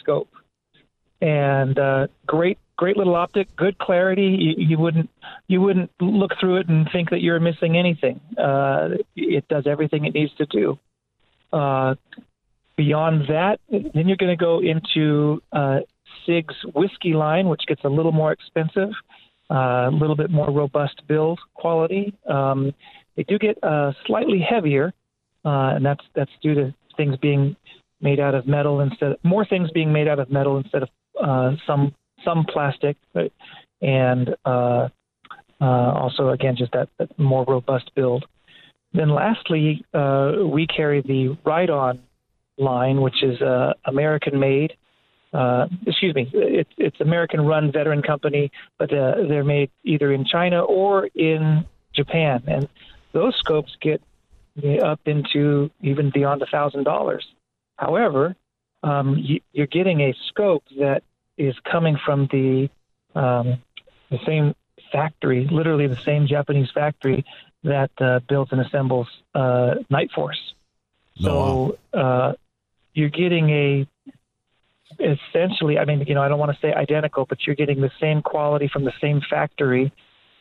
scope. 0.00 0.30
And 1.20 1.78
uh, 1.78 2.08
great, 2.26 2.58
great 2.76 2.96
little 2.96 3.14
optic, 3.14 3.54
good 3.56 3.78
clarity. 3.78 4.36
You, 4.38 4.54
you, 4.56 4.78
wouldn't 4.78 5.10
you 5.48 5.60
wouldn't 5.60 5.90
look 6.00 6.32
through 6.40 6.56
it 6.56 6.68
and 6.68 6.88
think 6.90 7.10
that 7.10 7.20
you're 7.20 7.40
missing 7.40 7.76
anything. 7.76 8.20
Uh, 8.36 8.90
it 9.16 9.46
does 9.48 9.66
everything 9.66 10.04
it 10.04 10.14
needs 10.14 10.32
to 10.34 10.46
do. 10.46 10.78
Uh, 11.52 11.94
beyond 12.76 13.28
that, 13.28 13.60
then 13.70 14.08
you're 14.08 14.16
going 14.16 14.36
to 14.36 14.42
go 14.42 14.60
into 14.60 15.42
uh, 15.52 15.80
SIG's 16.26 16.56
whiskey 16.74 17.12
line, 17.12 17.48
which 17.48 17.62
gets 17.66 17.84
a 17.84 17.88
little 17.88 18.12
more 18.12 18.32
expensive, 18.32 18.90
uh, 19.50 19.88
a 19.88 19.90
little 19.90 20.16
bit 20.16 20.30
more 20.30 20.50
robust 20.50 21.02
build 21.06 21.38
quality. 21.54 22.14
Um, 22.28 22.72
they 23.16 23.24
do 23.24 23.38
get 23.38 23.62
uh, 23.62 23.92
slightly 24.06 24.40
heavier, 24.40 24.94
uh, 25.44 25.74
and 25.76 25.84
that's 25.84 26.04
that's 26.14 26.30
due 26.42 26.54
to 26.54 26.74
things 26.96 27.16
being 27.18 27.56
made 28.00 28.18
out 28.18 28.34
of 28.34 28.46
metal 28.46 28.80
instead 28.80 29.16
more 29.22 29.44
things 29.44 29.70
being 29.70 29.92
made 29.92 30.08
out 30.08 30.18
of 30.18 30.28
metal 30.30 30.56
instead 30.56 30.82
of 30.82 31.58
some 31.66 31.94
some 32.24 32.44
plastic, 32.44 32.96
and 33.80 34.34
uh, 34.44 34.88
uh, 35.60 35.64
also 35.64 36.28
again 36.30 36.56
just 36.56 36.72
that, 36.72 36.88
that, 36.98 37.18
more 37.18 37.44
robust 37.46 37.90
build. 37.94 38.24
Then 38.92 39.08
lastly, 39.08 39.84
uh, 39.94 40.32
we 40.44 40.66
carry 40.66 41.00
the 41.00 41.36
Riton 41.44 42.00
line, 42.58 43.00
which 43.00 43.22
is 43.22 43.40
uh, 43.40 43.72
American 43.86 44.38
made. 44.38 44.74
Uh, 45.32 45.66
excuse 45.86 46.14
me, 46.14 46.30
it's 46.34 46.70
it's 46.76 47.00
American 47.00 47.40
run 47.40 47.72
veteran 47.72 48.02
company, 48.02 48.50
but 48.78 48.90
they're 48.90 49.44
made 49.44 49.70
either 49.84 50.12
in 50.12 50.24
China 50.24 50.60
or 50.60 51.06
in 51.14 51.64
Japan, 51.94 52.42
and 52.46 52.68
those 53.12 53.34
scopes 53.38 53.74
get 53.80 54.02
up 54.82 55.00
into 55.06 55.70
even 55.80 56.10
beyond 56.12 56.42
a 56.42 56.46
thousand 56.46 56.84
dollars. 56.84 57.26
However, 57.76 58.36
um, 58.82 59.16
you, 59.16 59.40
are 59.62 59.66
getting 59.66 60.00
a 60.00 60.14
scope 60.28 60.64
that 60.78 61.02
is 61.36 61.54
coming 61.60 61.96
from 62.04 62.28
the 62.30 62.68
um, 63.14 63.62
the 64.10 64.18
same 64.26 64.54
factory, 64.90 65.46
literally 65.50 65.86
the 65.86 65.96
same 65.96 66.26
Japanese 66.26 66.70
factory 66.70 67.24
that 67.64 67.90
uh, 68.00 68.20
builds 68.28 68.52
and 68.52 68.60
assembles 68.60 69.08
uh, 69.34 69.74
Nightforce. 69.90 70.52
So 71.20 71.78
uh, 71.92 72.32
you're 72.94 73.10
getting 73.10 73.50
a 73.50 73.86
essentially, 75.00 75.78
I 75.78 75.84
mean, 75.84 76.04
you 76.06 76.14
know, 76.14 76.22
I 76.22 76.28
don't 76.28 76.38
want 76.38 76.52
to 76.52 76.58
say 76.60 76.72
identical, 76.72 77.24
but 77.24 77.46
you're 77.46 77.56
getting 77.56 77.80
the 77.80 77.90
same 78.00 78.22
quality 78.22 78.68
from 78.68 78.84
the 78.84 78.92
same 79.00 79.20
factory 79.28 79.92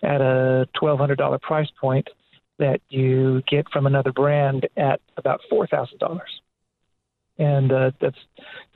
at 0.03 0.21
a 0.21 0.67
$1,200 0.81 1.41
price 1.41 1.69
point 1.79 2.09
that 2.59 2.81
you 2.89 3.41
get 3.47 3.69
from 3.71 3.87
another 3.87 4.11
brand 4.11 4.67
at 4.75 4.99
about 5.17 5.41
$4,000 5.51 6.21
and 7.37 7.71
uh, 7.71 7.91
that's 7.99 8.17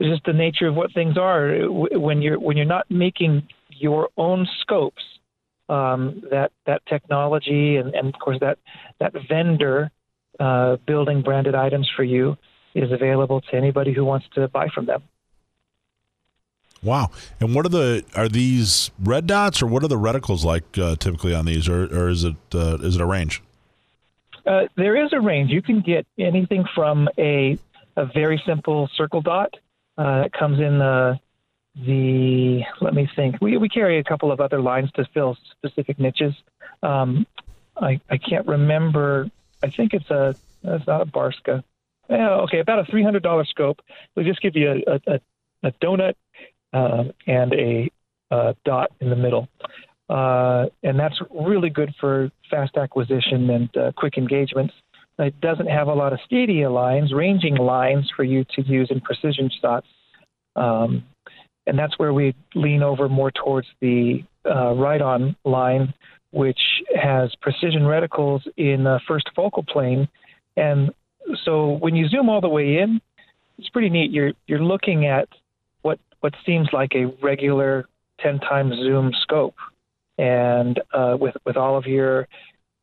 just 0.00 0.24
the 0.24 0.32
nature 0.32 0.66
of 0.66 0.74
what 0.74 0.92
things 0.92 1.16
are. 1.16 1.66
When 1.68 2.22
you're 2.22 2.38
when 2.38 2.56
you're 2.56 2.66
not 2.66 2.90
making 2.90 3.48
your 3.70 4.08
own 4.16 4.46
scopes, 4.60 5.02
um, 5.68 6.22
that 6.30 6.52
that 6.66 6.84
technology 6.86 7.76
and, 7.76 7.94
and 7.94 8.14
of 8.14 8.20
course 8.20 8.38
that 8.40 8.58
that 9.00 9.12
vendor 9.28 9.90
uh, 10.40 10.76
building 10.86 11.22
branded 11.22 11.54
items 11.54 11.90
for 11.94 12.04
you 12.04 12.36
is 12.74 12.92
available 12.92 13.40
to 13.40 13.54
anybody 13.54 13.92
who 13.92 14.04
wants 14.04 14.26
to 14.34 14.48
buy 14.48 14.68
from 14.68 14.86
them. 14.86 15.02
Wow! 16.82 17.10
And 17.40 17.54
what 17.54 17.64
are 17.66 17.70
the 17.70 18.04
are 18.14 18.28
these 18.28 18.90
red 18.98 19.26
dots 19.26 19.62
or 19.62 19.66
what 19.66 19.82
are 19.82 19.88
the 19.88 19.98
reticles 19.98 20.44
like 20.44 20.76
uh, 20.78 20.96
typically 20.96 21.34
on 21.34 21.46
these, 21.46 21.68
or, 21.68 21.84
or 21.84 22.08
is 22.08 22.22
it 22.22 22.36
uh, 22.54 22.78
is 22.80 22.96
it 22.96 23.00
a 23.00 23.06
range? 23.06 23.42
Uh, 24.46 24.66
there 24.76 25.04
is 25.04 25.12
a 25.12 25.20
range. 25.20 25.50
You 25.50 25.62
can 25.62 25.80
get 25.80 26.06
anything 26.18 26.64
from 26.74 27.08
a 27.18 27.58
a 27.96 28.06
very 28.06 28.42
simple 28.46 28.88
circle 28.96 29.20
dot. 29.20 29.54
Uh, 29.98 30.24
it 30.26 30.32
comes 30.32 30.58
in 30.60 30.78
the 30.78 31.18
the 31.84 32.62
let 32.80 32.94
me 32.94 33.08
think. 33.16 33.36
We 33.40 33.56
we 33.56 33.68
carry 33.68 33.98
a 33.98 34.04
couple 34.04 34.32
of 34.32 34.40
other 34.40 34.60
lines 34.60 34.90
to 34.92 35.04
fill 35.12 35.36
specific 35.52 35.98
niches. 35.98 36.34
Um, 36.82 37.26
I 37.80 38.00
I 38.08 38.18
can't 38.18 38.46
remember. 38.46 39.30
I 39.62 39.70
think 39.70 39.94
it's 39.94 40.10
a 40.10 40.34
it's 40.64 40.86
not 40.86 41.02
a 41.02 41.06
Barska. 41.06 41.62
Yeah, 42.08 42.30
okay, 42.42 42.60
about 42.60 42.78
a 42.80 42.84
three 42.84 43.02
hundred 43.02 43.22
dollar 43.22 43.44
scope. 43.44 43.80
We 44.14 44.24
just 44.24 44.40
give 44.40 44.56
you 44.56 44.82
a 44.86 45.00
a, 45.06 45.20
a 45.62 45.72
donut 45.82 46.14
uh, 46.72 47.04
and 47.26 47.52
a, 47.54 47.90
a, 48.30 48.54
dot 48.64 48.92
in 49.00 49.10
the 49.10 49.16
middle, 49.16 49.48
uh, 50.08 50.66
and 50.82 50.98
that's 50.98 51.20
really 51.30 51.70
good 51.70 51.94
for 52.00 52.30
fast 52.50 52.76
acquisition 52.76 53.50
and 53.50 53.76
uh, 53.76 53.92
quick 53.96 54.16
engagements. 54.16 54.74
It 55.18 55.40
doesn't 55.40 55.68
have 55.68 55.88
a 55.88 55.94
lot 55.94 56.12
of 56.12 56.18
stadia 56.26 56.70
lines, 56.70 57.12
ranging 57.12 57.56
lines 57.56 58.10
for 58.14 58.22
you 58.22 58.44
to 58.54 58.62
use 58.62 58.88
in 58.90 59.00
precision 59.00 59.50
shots. 59.60 59.86
Um, 60.54 61.04
and 61.66 61.78
that's 61.78 61.98
where 61.98 62.12
we 62.12 62.34
lean 62.54 62.82
over 62.82 63.08
more 63.08 63.30
towards 63.30 63.66
the 63.80 64.22
uh, 64.44 64.72
Riton 64.74 65.36
line, 65.44 65.94
which 66.30 66.60
has 66.94 67.34
precision 67.40 67.82
reticles 67.82 68.40
in 68.56 68.84
the 68.84 69.00
first 69.08 69.30
focal 69.34 69.64
plane. 69.64 70.08
And 70.56 70.90
so 71.44 71.72
when 71.72 71.96
you 71.96 72.08
zoom 72.08 72.28
all 72.28 72.40
the 72.40 72.48
way 72.48 72.78
in, 72.78 73.00
it's 73.58 73.68
pretty 73.70 73.88
neat. 73.88 74.10
You're 74.10 74.32
you're 74.46 74.62
looking 74.62 75.06
at 75.06 75.28
what 75.82 75.98
what 76.20 76.34
seems 76.44 76.68
like 76.72 76.92
a 76.94 77.06
regular 77.22 77.86
10 78.20 78.38
times 78.40 78.74
zoom 78.76 79.12
scope, 79.22 79.54
and 80.18 80.80
uh, 80.92 81.16
with 81.18 81.36
with 81.44 81.56
all 81.56 81.76
of 81.76 81.86
your 81.86 82.28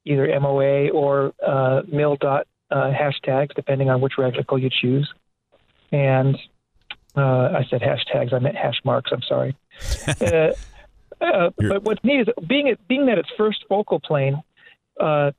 either 0.05 0.27
MOA 0.39 0.89
or 0.89 1.33
uh, 1.45 1.81
mil 1.87 2.15
dot 2.15 2.47
uh, 2.71 2.91
hashtags, 2.91 3.53
depending 3.55 3.89
on 3.89 4.01
which 4.01 4.13
reticle 4.17 4.61
you 4.61 4.69
choose. 4.69 5.11
And 5.91 6.37
uh, 7.15 7.21
I 7.21 7.65
said 7.69 7.81
hashtags, 7.81 8.33
I 8.33 8.39
meant 8.39 8.55
hash 8.55 8.81
marks. 8.83 9.11
I'm 9.11 9.21
sorry. 9.21 9.55
uh, 10.21 10.53
uh, 11.21 11.49
but 11.57 11.83
what's 11.83 12.03
neat 12.03 12.21
is 12.21 12.27
being 12.47 12.67
it, 12.67 12.85
being 12.87 13.05
that 13.05 13.17
it's 13.17 13.29
first 13.37 13.65
focal 13.69 13.99
plane, 13.99 14.41
uh, 14.99 15.31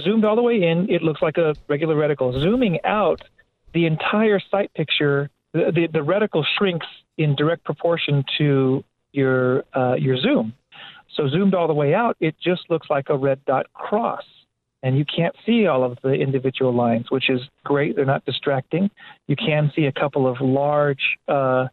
zoomed 0.00 0.24
all 0.24 0.36
the 0.36 0.42
way 0.42 0.62
in, 0.62 0.90
it 0.90 1.02
looks 1.02 1.22
like 1.22 1.36
a 1.36 1.54
regular 1.68 1.94
reticle. 1.94 2.32
Zooming 2.40 2.78
out, 2.84 3.22
the 3.72 3.86
entire 3.86 4.40
sight 4.50 4.72
picture, 4.74 5.30
the, 5.52 5.70
the, 5.72 5.86
the 5.86 5.98
reticle 6.00 6.44
shrinks 6.58 6.86
in 7.18 7.34
direct 7.36 7.64
proportion 7.64 8.24
to 8.38 8.84
your 9.12 9.64
uh, 9.74 9.94
your 9.94 10.18
zoom. 10.18 10.54
So 11.16 11.28
zoomed 11.28 11.54
all 11.54 11.66
the 11.66 11.74
way 11.74 11.94
out, 11.94 12.16
it 12.20 12.36
just 12.42 12.68
looks 12.68 12.88
like 12.90 13.08
a 13.08 13.16
red 13.16 13.44
dot 13.46 13.72
cross. 13.72 14.24
And 14.82 14.98
you 14.98 15.04
can't 15.04 15.34
see 15.44 15.66
all 15.66 15.82
of 15.82 15.98
the 16.02 16.12
individual 16.12 16.72
lines, 16.72 17.10
which 17.10 17.30
is 17.30 17.40
great. 17.64 17.96
They're 17.96 18.04
not 18.04 18.24
distracting. 18.26 18.90
You 19.26 19.34
can 19.34 19.72
see 19.74 19.86
a 19.86 19.92
couple 19.92 20.28
of 20.28 20.40
large 20.40 21.18
uh, 21.26 21.68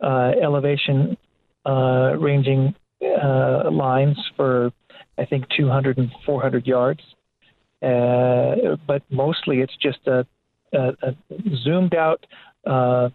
uh, 0.00 0.32
elevation 0.40 1.16
uh, 1.64 2.14
ranging 2.18 2.74
uh, 3.02 3.70
lines 3.70 4.18
for, 4.36 4.70
I 5.16 5.24
think, 5.24 5.46
200 5.56 5.96
and 5.98 6.10
400 6.26 6.66
yards. 6.66 7.00
Uh, 7.82 8.76
but 8.86 9.02
mostly 9.10 9.60
it's 9.60 9.76
just 9.76 10.06
a, 10.06 10.24
a, 10.72 10.92
a 11.02 11.16
zoomed 11.64 11.94
out 11.94 12.24
uh, 12.66 13.08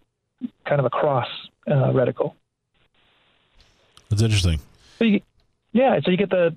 kind 0.66 0.80
of 0.80 0.86
a 0.86 0.90
cross 0.90 1.28
reticle. 1.68 2.34
That's 4.10 4.22
interesting. 4.22 4.60
So 4.98 5.06
you, 5.06 5.22
yeah, 5.72 6.00
so 6.04 6.12
you 6.12 6.18
get 6.18 6.30
the 6.30 6.56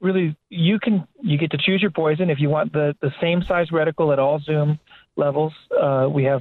really 0.00 0.36
you 0.48 0.78
can 0.78 1.06
you 1.20 1.38
get 1.38 1.50
to 1.52 1.58
choose 1.58 1.80
your 1.80 1.90
poison 1.90 2.30
if 2.30 2.40
you 2.40 2.48
want 2.48 2.72
the 2.72 2.96
the 3.00 3.12
same 3.20 3.42
size 3.42 3.68
reticle 3.70 4.12
at 4.12 4.18
all 4.18 4.38
zoom 4.40 4.78
levels. 5.16 5.52
Uh, 5.78 6.08
we 6.10 6.24
have 6.24 6.40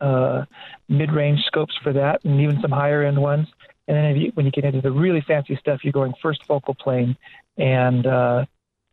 uh, 0.00 0.44
mid-range 0.88 1.40
scopes 1.46 1.74
for 1.82 1.92
that, 1.92 2.24
and 2.24 2.40
even 2.40 2.60
some 2.60 2.70
higher-end 2.70 3.20
ones. 3.20 3.48
And 3.86 3.96
then 3.96 4.16
you, 4.16 4.30
when 4.34 4.46
you 4.46 4.52
get 4.52 4.64
into 4.64 4.80
the 4.80 4.92
really 4.92 5.20
fancy 5.20 5.56
stuff, 5.56 5.80
you're 5.82 5.92
going 5.92 6.14
first 6.22 6.44
focal 6.46 6.74
plane. 6.74 7.16
And 7.56 8.06
uh, 8.06 8.44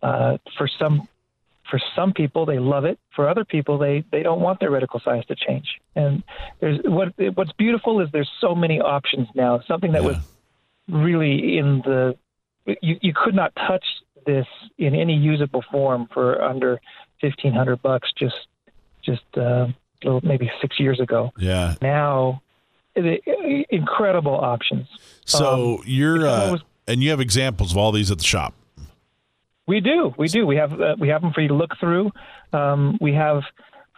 uh, 0.01 0.37
for 0.57 0.67
some 0.79 1.07
for 1.69 1.79
some 1.95 2.13
people, 2.13 2.45
they 2.45 2.59
love 2.59 2.85
it. 2.85 2.99
For 3.15 3.29
other 3.29 3.45
people, 3.45 3.77
they 3.77 4.03
they 4.11 4.23
don't 4.23 4.41
want 4.41 4.59
their 4.59 4.71
reticle 4.71 5.03
size 5.03 5.25
to 5.27 5.35
change. 5.35 5.79
And 5.95 6.23
there's 6.59 6.79
what 6.83 7.13
what's 7.35 7.51
beautiful 7.53 8.01
is 8.01 8.09
there's 8.11 8.31
so 8.41 8.55
many 8.55 8.81
options 8.81 9.27
now. 9.35 9.61
Something 9.67 9.93
that 9.93 10.03
yeah. 10.03 10.09
was 10.09 10.17
really 10.89 11.57
in 11.57 11.79
the 11.79 12.17
you, 12.81 12.97
you 13.01 13.13
could 13.13 13.35
not 13.35 13.53
touch 13.55 13.85
this 14.25 14.47
in 14.77 14.93
any 14.93 15.15
usable 15.15 15.63
form 15.71 16.07
for 16.13 16.41
under 16.41 16.79
fifteen 17.21 17.53
hundred 17.53 17.81
bucks 17.81 18.11
just 18.17 18.47
just 19.03 19.23
uh, 19.37 19.67
maybe 20.23 20.51
six 20.61 20.79
years 20.79 20.99
ago. 20.99 21.31
Yeah. 21.37 21.75
Now, 21.81 22.41
incredible 23.69 24.35
options. 24.35 24.87
So 25.25 25.77
um, 25.79 25.83
you're 25.85 26.27
uh, 26.27 26.51
was, 26.51 26.61
and 26.87 27.03
you 27.03 27.09
have 27.09 27.19
examples 27.19 27.71
of 27.71 27.77
all 27.77 27.91
these 27.91 28.11
at 28.11 28.17
the 28.17 28.23
shop. 28.23 28.53
We 29.67 29.81
do, 29.81 30.13
we 30.17 30.27
do. 30.27 30.45
We 30.47 30.55
have 30.55 30.79
uh, 30.79 30.95
we 30.99 31.09
have 31.09 31.21
them 31.21 31.33
for 31.33 31.41
you 31.41 31.49
to 31.49 31.53
look 31.53 31.71
through. 31.79 32.11
Um, 32.53 32.97
we 33.01 33.13
have 33.13 33.43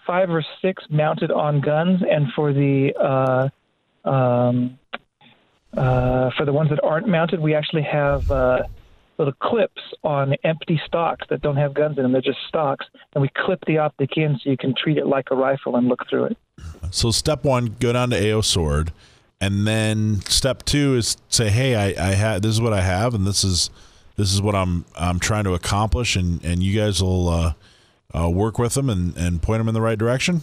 five 0.08 0.30
or 0.30 0.44
six 0.62 0.84
mounted 0.90 1.32
on 1.32 1.62
guns, 1.62 2.02
and 2.10 2.32
for 2.36 2.52
the 2.52 2.94
uh, 3.00 4.10
um, 4.10 4.80
uh, 5.76 6.32
for 6.38 6.46
the 6.46 6.54
ones 6.54 6.70
that 6.70 6.84
aren't 6.84 7.08
mounted, 7.08 7.40
we 7.40 7.54
actually 7.54 7.84
have 7.84 8.30
uh, 8.32 8.64
little 9.18 9.34
clips 9.34 9.82
on 10.04 10.34
empty 10.44 10.82
stocks 10.86 11.28
that 11.30 11.42
don't 11.42 11.58
have 11.58 11.74
guns 11.74 11.98
in 11.98 12.04
them. 12.04 12.12
They're 12.12 12.22
just 12.22 12.40
stocks, 12.48 12.86
and 13.14 13.22
we 13.22 13.30
clip 13.36 13.64
the 13.68 13.78
optic 13.78 14.18
in 14.18 14.40
so 14.42 14.50
you 14.50 14.58
can 14.58 14.74
treat 14.74 14.98
it 14.98 15.06
like 15.06 15.28
a 15.32 15.36
rifle 15.36 15.76
and 15.76 15.88
look 15.88 16.08
through 16.10 16.26
it. 16.26 16.38
So 16.92 17.12
step 17.12 17.44
one, 17.44 17.76
go 17.80 17.94
down 17.94 18.10
to 18.10 18.32
AO 18.32 18.42
Sword, 18.42 18.92
and 19.40 19.68
then 19.68 20.22
step 20.22 20.64
two 20.64 20.96
is 20.96 21.18
say, 21.28 21.50
hey, 21.50 21.76
I, 21.76 22.10
I 22.10 22.14
have 22.14 22.42
this 22.42 22.52
is 22.52 22.62
what 22.62 22.74
I 22.74 22.82
have, 22.82 23.14
and 23.14 23.28
this 23.28 23.44
is 23.44 23.70
this 24.16 24.34
is 24.34 24.42
what 24.42 24.56
I'm 24.56 24.86
I'm 24.96 25.20
trying 25.20 25.44
to 25.44 25.54
accomplish, 25.54 26.16
and 26.16 26.44
and 26.44 26.64
you 26.64 26.80
guys 26.80 27.04
will 27.04 27.30
uh, 27.30 27.54
uh, 28.14 28.30
work 28.30 28.58
with 28.58 28.74
them 28.74 28.90
and 28.90 29.16
and 29.18 29.42
point 29.42 29.60
them 29.60 29.68
in 29.68 29.74
the 29.74 29.82
right 29.82 30.00
direction. 30.00 30.42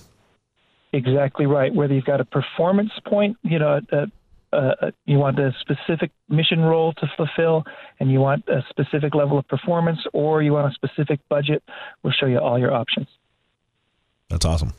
Exactly 0.92 1.46
right. 1.46 1.74
Whether 1.74 1.94
you've 1.94 2.04
got 2.04 2.20
a 2.20 2.24
performance 2.24 2.92
point, 3.04 3.36
you 3.42 3.58
know, 3.58 3.80
uh, 3.92 4.06
uh, 4.56 4.90
you 5.04 5.18
want 5.18 5.38
a 5.38 5.54
specific 5.60 6.10
mission 6.28 6.60
role 6.60 6.92
to 6.94 7.06
fulfill, 7.16 7.64
and 8.00 8.10
you 8.10 8.20
want 8.20 8.44
a 8.48 8.62
specific 8.70 9.14
level 9.14 9.38
of 9.38 9.46
performance, 9.48 10.00
or 10.12 10.42
you 10.42 10.52
want 10.52 10.72
a 10.72 10.74
specific 10.74 11.20
budget, 11.28 11.62
we'll 12.02 12.12
show 12.12 12.26
you 12.26 12.38
all 12.38 12.58
your 12.58 12.72
options. 12.72 13.08
That's 14.28 14.44
awesome. 14.44 14.72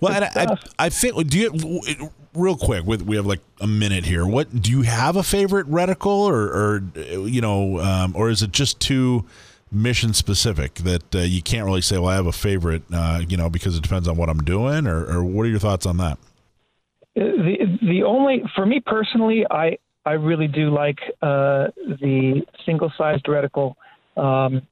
Well, 0.00 0.12
I, 0.12 0.44
I, 0.44 0.56
I 0.86 0.88
think 0.88 1.28
do 1.28 1.38
you 1.38 2.10
real 2.34 2.56
quick? 2.56 2.84
With 2.84 3.02
we 3.02 3.16
have 3.16 3.26
like 3.26 3.40
a 3.60 3.66
minute 3.66 4.04
here. 4.04 4.26
What 4.26 4.62
do 4.62 4.70
you 4.70 4.82
have 4.82 5.16
a 5.16 5.22
favorite 5.22 5.66
reticle, 5.70 6.26
or, 6.28 6.44
or 6.52 6.82
you 7.28 7.40
know, 7.40 7.78
um, 7.78 8.14
or 8.16 8.28
is 8.30 8.42
it 8.42 8.52
just 8.52 8.80
too 8.80 9.24
mission 9.70 10.12
specific 10.12 10.74
that 10.76 11.14
uh, 11.14 11.18
you 11.20 11.42
can't 11.42 11.64
really 11.64 11.80
say? 11.80 11.98
Well, 11.98 12.10
I 12.10 12.16
have 12.16 12.26
a 12.26 12.32
favorite, 12.32 12.82
uh, 12.92 13.22
you 13.26 13.36
know, 13.36 13.48
because 13.48 13.76
it 13.76 13.82
depends 13.82 14.08
on 14.08 14.16
what 14.16 14.28
I'm 14.28 14.42
doing, 14.44 14.86
or, 14.86 15.04
or 15.04 15.24
what 15.24 15.46
are 15.46 15.48
your 15.48 15.58
thoughts 15.58 15.86
on 15.86 15.96
that? 15.98 16.18
The 17.14 17.78
the 17.80 18.02
only 18.02 18.42
for 18.54 18.66
me 18.66 18.80
personally, 18.80 19.46
I 19.50 19.78
I 20.04 20.12
really 20.12 20.48
do 20.48 20.70
like 20.70 20.98
uh, 21.22 21.68
the 21.76 22.42
single 22.66 22.92
sized 22.98 23.24
reticle. 23.26 23.74
Um, 24.16 24.62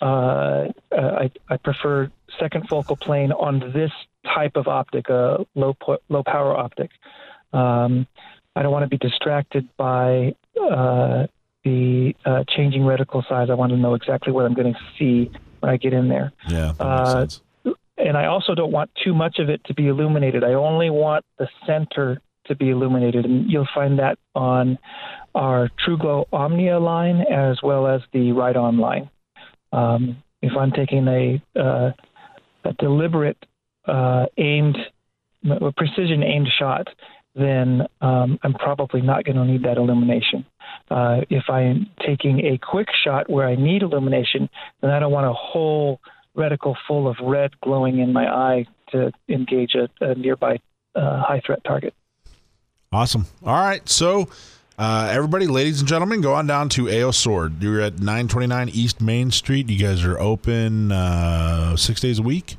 uh, 0.00 0.68
I, 0.90 1.30
I 1.48 1.56
prefer 1.58 2.10
second 2.40 2.68
focal 2.68 2.96
plane 2.96 3.30
on 3.30 3.72
this 3.72 3.92
type 4.34 4.56
of 4.56 4.66
optic, 4.66 5.08
a 5.08 5.44
low 5.54 5.76
low 6.08 6.22
power 6.24 6.56
optic. 6.56 6.90
Um, 7.52 8.06
I 8.56 8.62
don't 8.62 8.72
want 8.72 8.84
to 8.84 8.88
be 8.88 8.98
distracted 8.98 9.68
by 9.76 10.34
uh, 10.60 11.26
the 11.64 12.14
uh, 12.24 12.44
changing 12.48 12.82
reticle 12.82 13.26
size. 13.28 13.48
I 13.50 13.54
want 13.54 13.70
to 13.70 13.78
know 13.78 13.94
exactly 13.94 14.32
what 14.32 14.44
I'm 14.44 14.54
going 14.54 14.72
to 14.74 14.80
see 14.98 15.30
when 15.60 15.70
I 15.70 15.76
get 15.76 15.92
in 15.92 16.08
there. 16.08 16.32
Yeah, 16.48 16.72
that 16.78 16.84
makes 16.84 17.10
Uh, 17.10 17.20
sense. 17.20 17.40
And 18.04 18.16
I 18.16 18.26
also 18.26 18.54
don't 18.54 18.72
want 18.72 18.90
too 19.04 19.14
much 19.14 19.38
of 19.38 19.48
it 19.48 19.62
to 19.66 19.74
be 19.74 19.88
illuminated. 19.88 20.42
I 20.42 20.54
only 20.54 20.90
want 20.90 21.24
the 21.38 21.48
center 21.66 22.20
to 22.46 22.56
be 22.56 22.70
illuminated, 22.70 23.24
and 23.24 23.48
you'll 23.48 23.68
find 23.72 23.98
that 24.00 24.18
on 24.34 24.78
our 25.34 25.70
TrueGlow 25.86 26.26
Omnia 26.32 26.78
line 26.80 27.20
as 27.20 27.58
well 27.62 27.86
as 27.86 28.00
the 28.12 28.32
Riton 28.32 28.78
line. 28.78 29.08
Um, 29.72 30.22
if 30.42 30.52
I'm 30.58 30.72
taking 30.72 31.06
a, 31.06 31.42
uh, 31.58 31.92
a 32.64 32.72
deliberate, 32.78 33.38
uh, 33.86 34.26
aimed, 34.36 34.76
a 35.48 35.72
precision 35.72 36.22
aimed 36.22 36.48
shot, 36.58 36.88
then 37.34 37.82
um, 38.00 38.38
I'm 38.42 38.54
probably 38.54 39.00
not 39.00 39.24
going 39.24 39.36
to 39.36 39.44
need 39.44 39.62
that 39.62 39.78
illumination. 39.78 40.44
Uh, 40.90 41.20
if 41.30 41.44
I'm 41.48 41.86
taking 42.06 42.40
a 42.40 42.58
quick 42.58 42.88
shot 43.04 43.30
where 43.30 43.46
I 43.46 43.54
need 43.54 43.82
illumination, 43.82 44.50
then 44.80 44.90
I 44.90 44.98
don't 44.98 45.12
want 45.12 45.26
a 45.26 45.32
whole 45.32 46.00
reticle 46.36 46.74
full 46.88 47.08
of 47.08 47.16
red 47.22 47.58
glowing 47.60 47.98
in 47.98 48.12
my 48.12 48.26
eye 48.26 48.66
to 48.90 49.12
engage 49.28 49.74
a, 49.74 49.88
a 50.04 50.14
nearby 50.14 50.58
uh, 50.94 51.22
high 51.22 51.40
threat 51.44 51.62
target. 51.64 51.94
Awesome. 52.92 53.26
All 53.44 53.54
right. 53.54 53.86
So, 53.88 54.28
uh, 54.78 55.08
everybody, 55.12 55.46
ladies 55.46 55.80
and 55.80 55.88
gentlemen, 55.88 56.20
go 56.20 56.34
on 56.34 56.46
down 56.46 56.68
to 56.70 56.90
AO 56.90 57.10
Sword. 57.10 57.62
You're 57.62 57.80
at 57.80 57.94
929 58.00 58.68
East 58.70 59.00
Main 59.00 59.30
Street. 59.30 59.68
You 59.70 59.78
guys 59.78 60.04
are 60.04 60.18
open 60.18 60.92
uh, 60.92 61.76
six 61.76 62.00
days 62.00 62.18
a 62.18 62.22
week, 62.22 62.56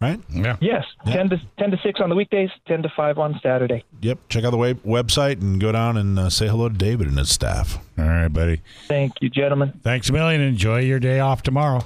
right? 0.00 0.18
Yeah. 0.30 0.56
Yes, 0.60 0.84
Yeah. 1.06 1.12
ten 1.14 1.28
to 1.30 1.40
ten 1.58 1.70
to 1.70 1.78
six 1.82 2.00
on 2.00 2.08
the 2.08 2.16
weekdays, 2.16 2.50
ten 2.66 2.82
to 2.82 2.88
five 2.96 3.18
on 3.18 3.38
Saturday. 3.40 3.84
Yep. 4.00 4.18
Check 4.28 4.42
out 4.44 4.50
the 4.50 4.56
web- 4.56 4.82
website 4.82 5.40
and 5.40 5.60
go 5.60 5.70
down 5.70 5.96
and 5.96 6.18
uh, 6.18 6.30
say 6.30 6.48
hello 6.48 6.68
to 6.68 6.74
David 6.74 7.06
and 7.06 7.18
his 7.18 7.30
staff. 7.30 7.78
All 7.98 8.04
right, 8.04 8.28
buddy. 8.28 8.60
Thank 8.88 9.12
you, 9.20 9.28
gentlemen. 9.30 9.78
Thanks 9.84 10.08
a 10.08 10.12
million. 10.12 10.40
Enjoy 10.40 10.80
your 10.80 10.98
day 10.98 11.20
off 11.20 11.42
tomorrow. 11.44 11.84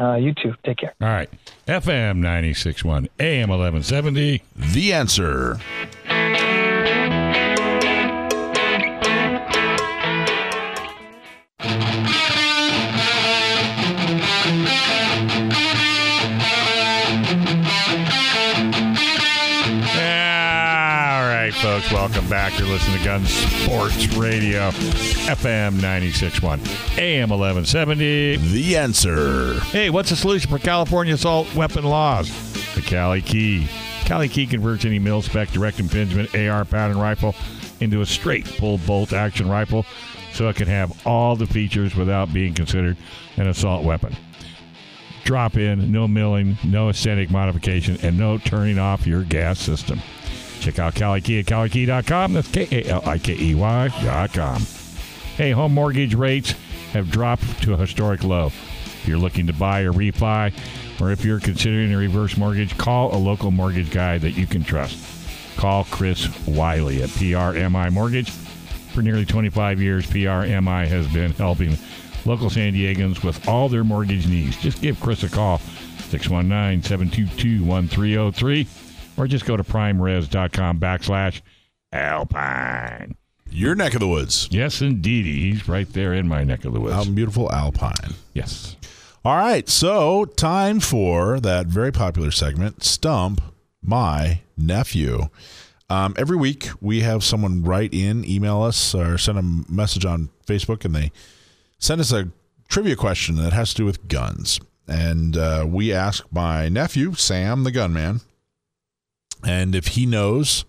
Uh, 0.00 0.16
you 0.16 0.34
too. 0.34 0.54
Take 0.64 0.78
care. 0.78 0.94
All 1.00 1.08
right. 1.08 1.30
FM 1.68 2.18
96.1, 2.18 3.08
AM 3.20 3.48
1170. 3.50 4.42
The 4.56 4.92
answer. 4.92 5.58
Welcome 21.92 22.26
back. 22.30 22.58
You're 22.58 22.68
listening 22.68 22.98
to 22.98 23.04
Gun 23.04 23.26
Sports 23.26 24.06
Radio, 24.16 24.70
FM 24.70 25.74
96.1, 25.78 26.98
AM 26.98 27.28
1170. 27.28 28.36
The 28.36 28.76
answer. 28.78 29.60
Hey, 29.60 29.90
what's 29.90 30.08
the 30.08 30.16
solution 30.16 30.50
for 30.50 30.58
California 30.58 31.12
assault 31.12 31.54
weapon 31.54 31.84
laws? 31.84 32.30
The 32.74 32.80
Kali 32.80 33.20
Key. 33.20 33.68
Kali 34.06 34.30
Key 34.30 34.46
converts 34.46 34.86
any 34.86 34.98
mil 34.98 35.20
spec 35.20 35.50
direct 35.50 35.80
impingement 35.80 36.34
AR 36.34 36.64
pattern 36.64 36.98
rifle 36.98 37.34
into 37.80 38.00
a 38.00 38.06
straight 38.06 38.46
pull 38.56 38.78
bolt 38.78 39.12
action 39.12 39.46
rifle 39.46 39.84
so 40.32 40.48
it 40.48 40.56
can 40.56 40.68
have 40.68 41.06
all 41.06 41.36
the 41.36 41.46
features 41.46 41.94
without 41.94 42.32
being 42.32 42.54
considered 42.54 42.96
an 43.36 43.48
assault 43.48 43.84
weapon. 43.84 44.16
Drop 45.24 45.58
in, 45.58 45.92
no 45.92 46.08
milling, 46.08 46.56
no 46.64 46.88
aesthetic 46.88 47.30
modification, 47.30 47.98
and 48.02 48.18
no 48.18 48.38
turning 48.38 48.78
off 48.78 49.06
your 49.06 49.24
gas 49.24 49.58
system. 49.58 50.00
Check 50.62 50.78
out 50.78 50.94
Kali 50.94 51.20
Key 51.20 51.40
at 51.40 51.46
kalikey.com. 51.46 52.34
That's 52.34 52.48
K 52.48 52.68
A 52.70 52.84
L 52.88 53.02
I 53.04 53.18
K 53.18 53.36
E 53.36 53.52
Y.com. 53.56 54.62
Hey, 55.36 55.50
home 55.50 55.74
mortgage 55.74 56.14
rates 56.14 56.52
have 56.92 57.10
dropped 57.10 57.62
to 57.64 57.74
a 57.74 57.76
historic 57.76 58.22
low. 58.22 58.46
If 58.46 59.08
you're 59.08 59.18
looking 59.18 59.48
to 59.48 59.52
buy 59.52 59.80
or 59.80 59.92
refi, 59.92 60.54
or 61.00 61.10
if 61.10 61.24
you're 61.24 61.40
considering 61.40 61.92
a 61.92 61.96
reverse 61.96 62.36
mortgage, 62.36 62.78
call 62.78 63.12
a 63.12 63.18
local 63.18 63.50
mortgage 63.50 63.90
guy 63.90 64.18
that 64.18 64.32
you 64.32 64.46
can 64.46 64.62
trust. 64.62 64.96
Call 65.56 65.82
Chris 65.84 66.28
Wiley 66.46 67.02
at 67.02 67.08
PRMI 67.08 67.90
Mortgage. 67.90 68.30
For 68.30 69.02
nearly 69.02 69.26
25 69.26 69.80
years, 69.80 70.06
PRMI 70.06 70.86
has 70.86 71.08
been 71.08 71.32
helping 71.32 71.76
local 72.24 72.50
San 72.50 72.72
Diegans 72.74 73.24
with 73.24 73.48
all 73.48 73.68
their 73.68 73.82
mortgage 73.82 74.28
needs. 74.28 74.56
Just 74.62 74.80
give 74.80 75.00
Chris 75.00 75.24
a 75.24 75.28
call, 75.28 75.58
619 75.58 76.84
722 76.84 77.64
1303, 77.64 78.68
or 79.16 79.26
just 79.26 79.44
go 79.44 79.56
to 79.56 79.64
primeres.com 79.64 80.80
backslash 80.80 81.40
alpine. 81.92 83.16
Your 83.50 83.74
neck 83.74 83.94
of 83.94 84.00
the 84.00 84.08
woods. 84.08 84.48
Yes, 84.50 84.80
indeed. 84.80 85.26
He's 85.26 85.68
right 85.68 85.90
there 85.92 86.14
in 86.14 86.26
my 86.26 86.42
neck 86.42 86.64
of 86.64 86.72
the 86.72 86.80
woods. 86.80 87.06
In 87.06 87.14
beautiful 87.14 87.52
Alpine. 87.52 88.14
yes. 88.34 88.76
All 89.24 89.36
right, 89.36 89.68
so 89.68 90.24
time 90.24 90.80
for 90.80 91.38
that 91.38 91.66
very 91.66 91.92
popular 91.92 92.32
segment, 92.32 92.82
Stump 92.82 93.40
My 93.80 94.40
Nephew. 94.56 95.28
Um, 95.88 96.14
every 96.18 96.36
week, 96.36 96.70
we 96.80 97.02
have 97.02 97.22
someone 97.22 97.62
write 97.62 97.94
in, 97.94 98.24
email 98.24 98.62
us, 98.62 98.94
or 98.96 99.18
send 99.18 99.38
a 99.38 99.42
message 99.72 100.04
on 100.04 100.30
Facebook, 100.44 100.84
and 100.84 100.92
they 100.94 101.12
send 101.78 102.00
us 102.00 102.10
a 102.10 102.30
trivia 102.68 102.96
question 102.96 103.36
that 103.36 103.52
has 103.52 103.70
to 103.70 103.76
do 103.76 103.84
with 103.84 104.08
guns. 104.08 104.58
And 104.88 105.36
uh, 105.36 105.66
we 105.68 105.92
ask 105.92 106.24
my 106.32 106.68
nephew, 106.68 107.14
Sam 107.14 107.62
the 107.62 107.70
gunman, 107.70 108.22
and 109.44 109.74
if 109.74 109.88
he 109.88 110.06
knows, 110.06 110.64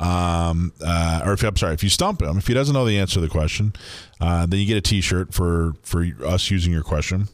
um, 0.00 0.72
uh, 0.84 1.22
or 1.24 1.34
if 1.34 1.42
I'm 1.42 1.56
sorry, 1.56 1.74
if 1.74 1.82
you 1.82 1.88
stump 1.88 2.22
him, 2.22 2.38
if 2.38 2.46
he 2.46 2.54
doesn't 2.54 2.74
know 2.74 2.84
the 2.84 2.98
answer 2.98 3.14
to 3.14 3.20
the 3.20 3.28
question, 3.28 3.72
uh, 4.20 4.46
then 4.46 4.58
you 4.60 4.66
get 4.66 4.76
a 4.76 4.80
T-shirt 4.80 5.32
for 5.32 5.74
for 5.82 6.06
us 6.24 6.50
using 6.50 6.72
your 6.72 6.82
question. 6.82 7.28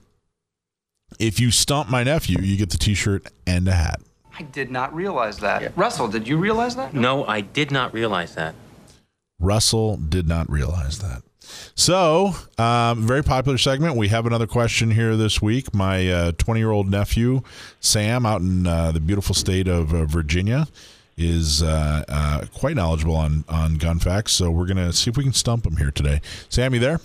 If 1.18 1.40
you 1.40 1.50
stump 1.50 1.88
my 1.90 2.04
nephew, 2.04 2.38
you 2.40 2.56
get 2.56 2.70
the 2.70 2.78
T-shirt 2.78 3.26
and 3.46 3.66
a 3.66 3.72
hat. 3.72 4.00
I 4.38 4.42
did 4.42 4.70
not 4.70 4.94
realize 4.94 5.38
that. 5.38 5.76
Russell, 5.76 6.08
did 6.08 6.26
you 6.26 6.38
realize 6.38 6.76
that? 6.76 6.94
No, 6.94 7.26
I 7.26 7.40
did 7.40 7.70
not 7.70 7.92
realize 7.92 8.34
that. 8.36 8.54
Russell 9.38 9.96
did 9.96 10.28
not 10.28 10.50
realize 10.50 10.98
that. 11.00 11.22
So, 11.40 12.32
um, 12.58 13.06
very 13.06 13.24
popular 13.24 13.58
segment. 13.58 13.96
We 13.96 14.08
have 14.08 14.26
another 14.26 14.46
question 14.46 14.90
here 14.90 15.16
this 15.16 15.40
week. 15.40 15.74
My 15.74 16.32
20 16.36 16.60
year 16.60 16.70
old 16.70 16.90
nephew, 16.90 17.42
Sam, 17.80 18.26
out 18.26 18.40
in 18.40 18.66
uh, 18.66 18.92
the 18.92 19.00
beautiful 19.00 19.34
state 19.34 19.66
of 19.66 19.94
uh, 19.94 20.04
Virginia, 20.04 20.66
is 21.16 21.62
uh, 21.62 22.04
uh, 22.08 22.44
quite 22.54 22.76
knowledgeable 22.76 23.16
on, 23.16 23.44
on 23.48 23.76
gun 23.76 23.98
facts. 23.98 24.32
So, 24.32 24.50
we're 24.50 24.66
going 24.66 24.76
to 24.76 24.92
see 24.92 25.10
if 25.10 25.16
we 25.16 25.24
can 25.24 25.32
stump 25.32 25.66
him 25.66 25.76
here 25.76 25.90
today. 25.90 26.20
Sam, 26.48 26.74
you 26.74 26.80
there? 26.80 27.00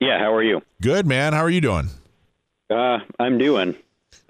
Yeah, 0.00 0.18
how 0.18 0.34
are 0.34 0.42
you? 0.42 0.62
Good, 0.80 1.06
man. 1.06 1.32
How 1.32 1.42
are 1.42 1.50
you 1.50 1.60
doing? 1.60 1.88
Uh, 2.68 2.98
I'm 3.20 3.38
doing. 3.38 3.76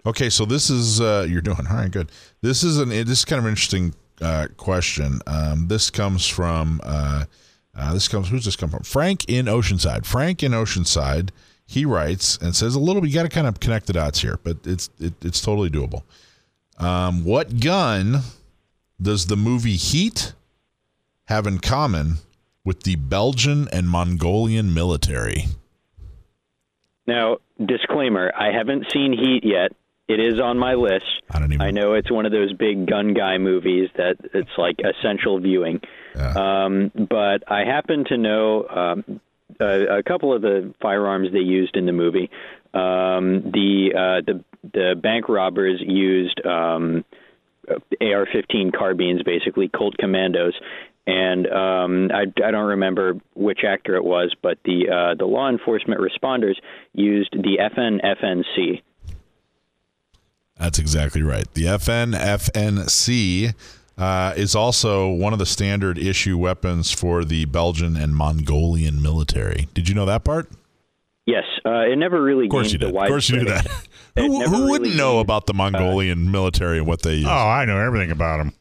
Okay, 0.05 0.29
so 0.29 0.45
this 0.45 0.69
is 0.69 1.01
uh, 1.01 1.25
you're 1.27 1.41
doing 1.41 1.67
all 1.71 1.77
right. 1.77 1.91
Good. 1.91 2.11
This 2.43 2.63
is 2.63 2.79
an 2.79 2.91
this 2.91 3.21
is 3.21 3.25
kind 3.25 3.39
of 3.39 3.47
an 3.47 3.51
interesting 3.53 3.95
uh, 4.21 4.49
question. 4.59 5.21
Um, 5.27 5.69
this 5.69 5.91
comes 5.91 6.27
from 6.27 6.81
uh, 7.77 7.93
this 7.93 8.09
comes. 8.09 8.29
Who's 8.29 8.45
this 8.45 8.57
come 8.57 8.71
from? 8.71 8.83
Frank 8.83 9.29
in 9.29 9.47
Oceanside. 9.47 10.05
Frank 10.05 10.43
in 10.43 10.53
Oceanside. 10.53 11.31
He 11.67 11.85
writes 11.85 12.37
and 12.37 12.55
says 12.55 12.75
a 12.75 12.81
little. 12.81 13.07
You 13.07 13.15
got 13.15 13.23
to 13.23 13.29
kind 13.29 13.47
of 13.47 13.61
connect 13.61 13.87
the 13.87 13.95
dots 13.95 14.21
here, 14.21 14.39
but 14.43 14.59
it's 14.65 14.91
it, 15.01 15.15
it's 15.25 15.41
totally 15.41 15.71
doable. 15.71 16.03
Um, 16.79 17.25
what 17.25 17.61
gun 17.61 18.21
does 19.01 19.27
the 19.27 19.37
movie 19.37 19.77
Heat 19.77 20.35
have 21.27 21.47
in 21.47 21.61
common 21.61 22.17
with 22.65 22.83
the 22.83 22.97
Belgian 22.97 23.69
and 23.73 23.89
Mongolian 23.89 24.75
military? 24.75 25.47
Now, 27.07 27.39
disclaimer: 27.65 28.33
I 28.37 28.53
haven't 28.53 28.93
seen 28.93 29.13
Heat 29.13 29.45
yet. 29.45 29.73
It 30.09 30.21
is 30.21 30.39
on 30.41 30.59
my 30.59 30.75
list. 30.75 31.07
I 31.31 31.39
don't 31.39 31.53
even. 31.55 31.67
I 31.67 31.71
know 31.71 31.95
it's 31.95 32.11
one 32.11 32.27
of 32.27 32.33
those 32.33 32.53
big 32.53 32.87
gun 32.87 33.15
guy 33.15 33.39
movies 33.39 33.89
that 33.97 34.17
it's 34.35 34.51
like 34.59 34.77
essential 34.81 35.41
viewing. 35.41 35.81
Um, 36.15 36.91
but 36.95 37.51
I 37.51 37.65
happen 37.65 38.05
to 38.07 38.17
know 38.17 38.69
um, 38.69 39.21
a, 39.61 39.99
a 39.99 40.03
couple 40.03 40.35
of 40.35 40.43
the 40.43 40.75
firearms 40.81 41.33
they 41.33 41.41
used 41.41 41.77
in 41.77 41.87
the 41.87 41.93
movie. 41.93 42.31
Um, 42.75 43.51
the 43.53 43.93
uh, 43.95 44.25
the 44.27 44.45
the 44.73 44.95
bank 45.01 45.29
robbers 45.29 45.83
used 45.85 46.41
um, 46.47 47.05
AR-15 47.69 48.73
carbines, 48.77 49.23
basically 49.23 49.69
Colt 49.69 49.97
Commandos, 49.99 50.55
and 51.07 51.47
um, 51.49 52.11
I, 52.13 52.23
I 52.45 52.51
don't 52.51 52.69
remember 52.69 53.15
which 53.35 53.61
actor 53.67 53.97
it 53.97 54.05
was, 54.05 54.35
but 54.41 54.59
the 54.65 54.89
uh, 54.89 55.15
the 55.17 55.27
law 55.27 55.49
enforcement 55.49 56.01
responders 56.01 56.55
used 56.93 57.33
the 57.33 57.59
FN 57.59 58.01
FNC. 58.03 58.83
That's 60.59 60.79
exactly 60.79 61.23
right. 61.23 61.53
The 61.55 61.65
FN 61.65 62.15
FNC 62.15 63.55
uh, 64.03 64.35
is 64.37 64.57
also 64.57 65.09
one 65.09 65.33
of 65.33 65.39
the 65.39 65.47
standard 65.47 65.97
issue 65.97 66.37
weapons 66.37 66.91
for 66.91 67.25
the 67.25 67.45
Belgian 67.45 67.97
and 67.97 68.17
Mongolian 68.17 69.01
military. 69.01 69.69
Did 69.75 69.89
you 69.89 69.95
know 69.95 70.07
that 70.07 70.25
part? 70.25 70.49
Yes, 71.25 71.45
uh, 71.65 71.83
it 71.83 71.97
never 71.97 72.21
really 72.21 72.47
Of 72.47 72.51
course 72.51 72.73
gained 72.73 72.83
you 72.83 72.89
the 72.89 72.93
did. 72.93 73.03
Of 73.03 73.09
course 73.09 73.29
you 73.31 73.37
knew 73.39 73.45
widespread- 73.47 73.73
that. 73.73 73.89
Who, 74.19 74.43
who 74.45 74.51
really 74.51 74.71
wouldn't 74.71 74.97
know 74.97 75.13
gained- 75.13 75.21
about 75.23 75.47
the 75.47 75.55
Mongolian 75.55 76.31
military 76.33 76.79
and 76.79 76.87
what 76.87 77.01
they 77.03 77.15
use? 77.15 77.27
Oh, 77.27 77.31
I 77.31 77.65
know 77.65 77.79
everything 77.79 78.11
about 78.11 78.39
them. 78.39 78.53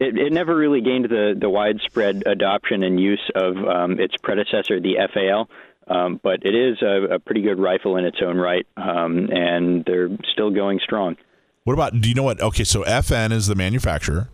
It, 0.00 0.16
it 0.16 0.32
never 0.32 0.54
really 0.56 0.80
gained 0.80 1.06
the, 1.06 1.34
the 1.38 1.50
widespread 1.50 2.22
adoption 2.24 2.82
and 2.84 2.98
use 3.00 3.20
of 3.34 3.56
um, 3.56 3.98
its 4.00 4.14
predecessor, 4.22 4.80
the 4.80 4.94
FAL. 5.12 5.48
Um, 5.88 6.20
but 6.22 6.46
it 6.46 6.54
is 6.54 6.80
a, 6.80 7.14
a 7.14 7.18
pretty 7.18 7.42
good 7.42 7.58
rifle 7.58 7.96
in 7.96 8.04
its 8.04 8.18
own 8.24 8.36
right, 8.38 8.64
um, 8.76 9.28
and 9.32 9.84
they're 9.84 10.08
still 10.32 10.50
going 10.50 10.78
strong. 10.82 11.16
What 11.64 11.74
about? 11.74 12.00
Do 12.00 12.08
you 12.08 12.14
know 12.14 12.22
what? 12.22 12.40
Okay, 12.40 12.64
so 12.64 12.82
FN 12.84 13.32
is 13.32 13.48
the 13.48 13.54
manufacturer. 13.56 14.28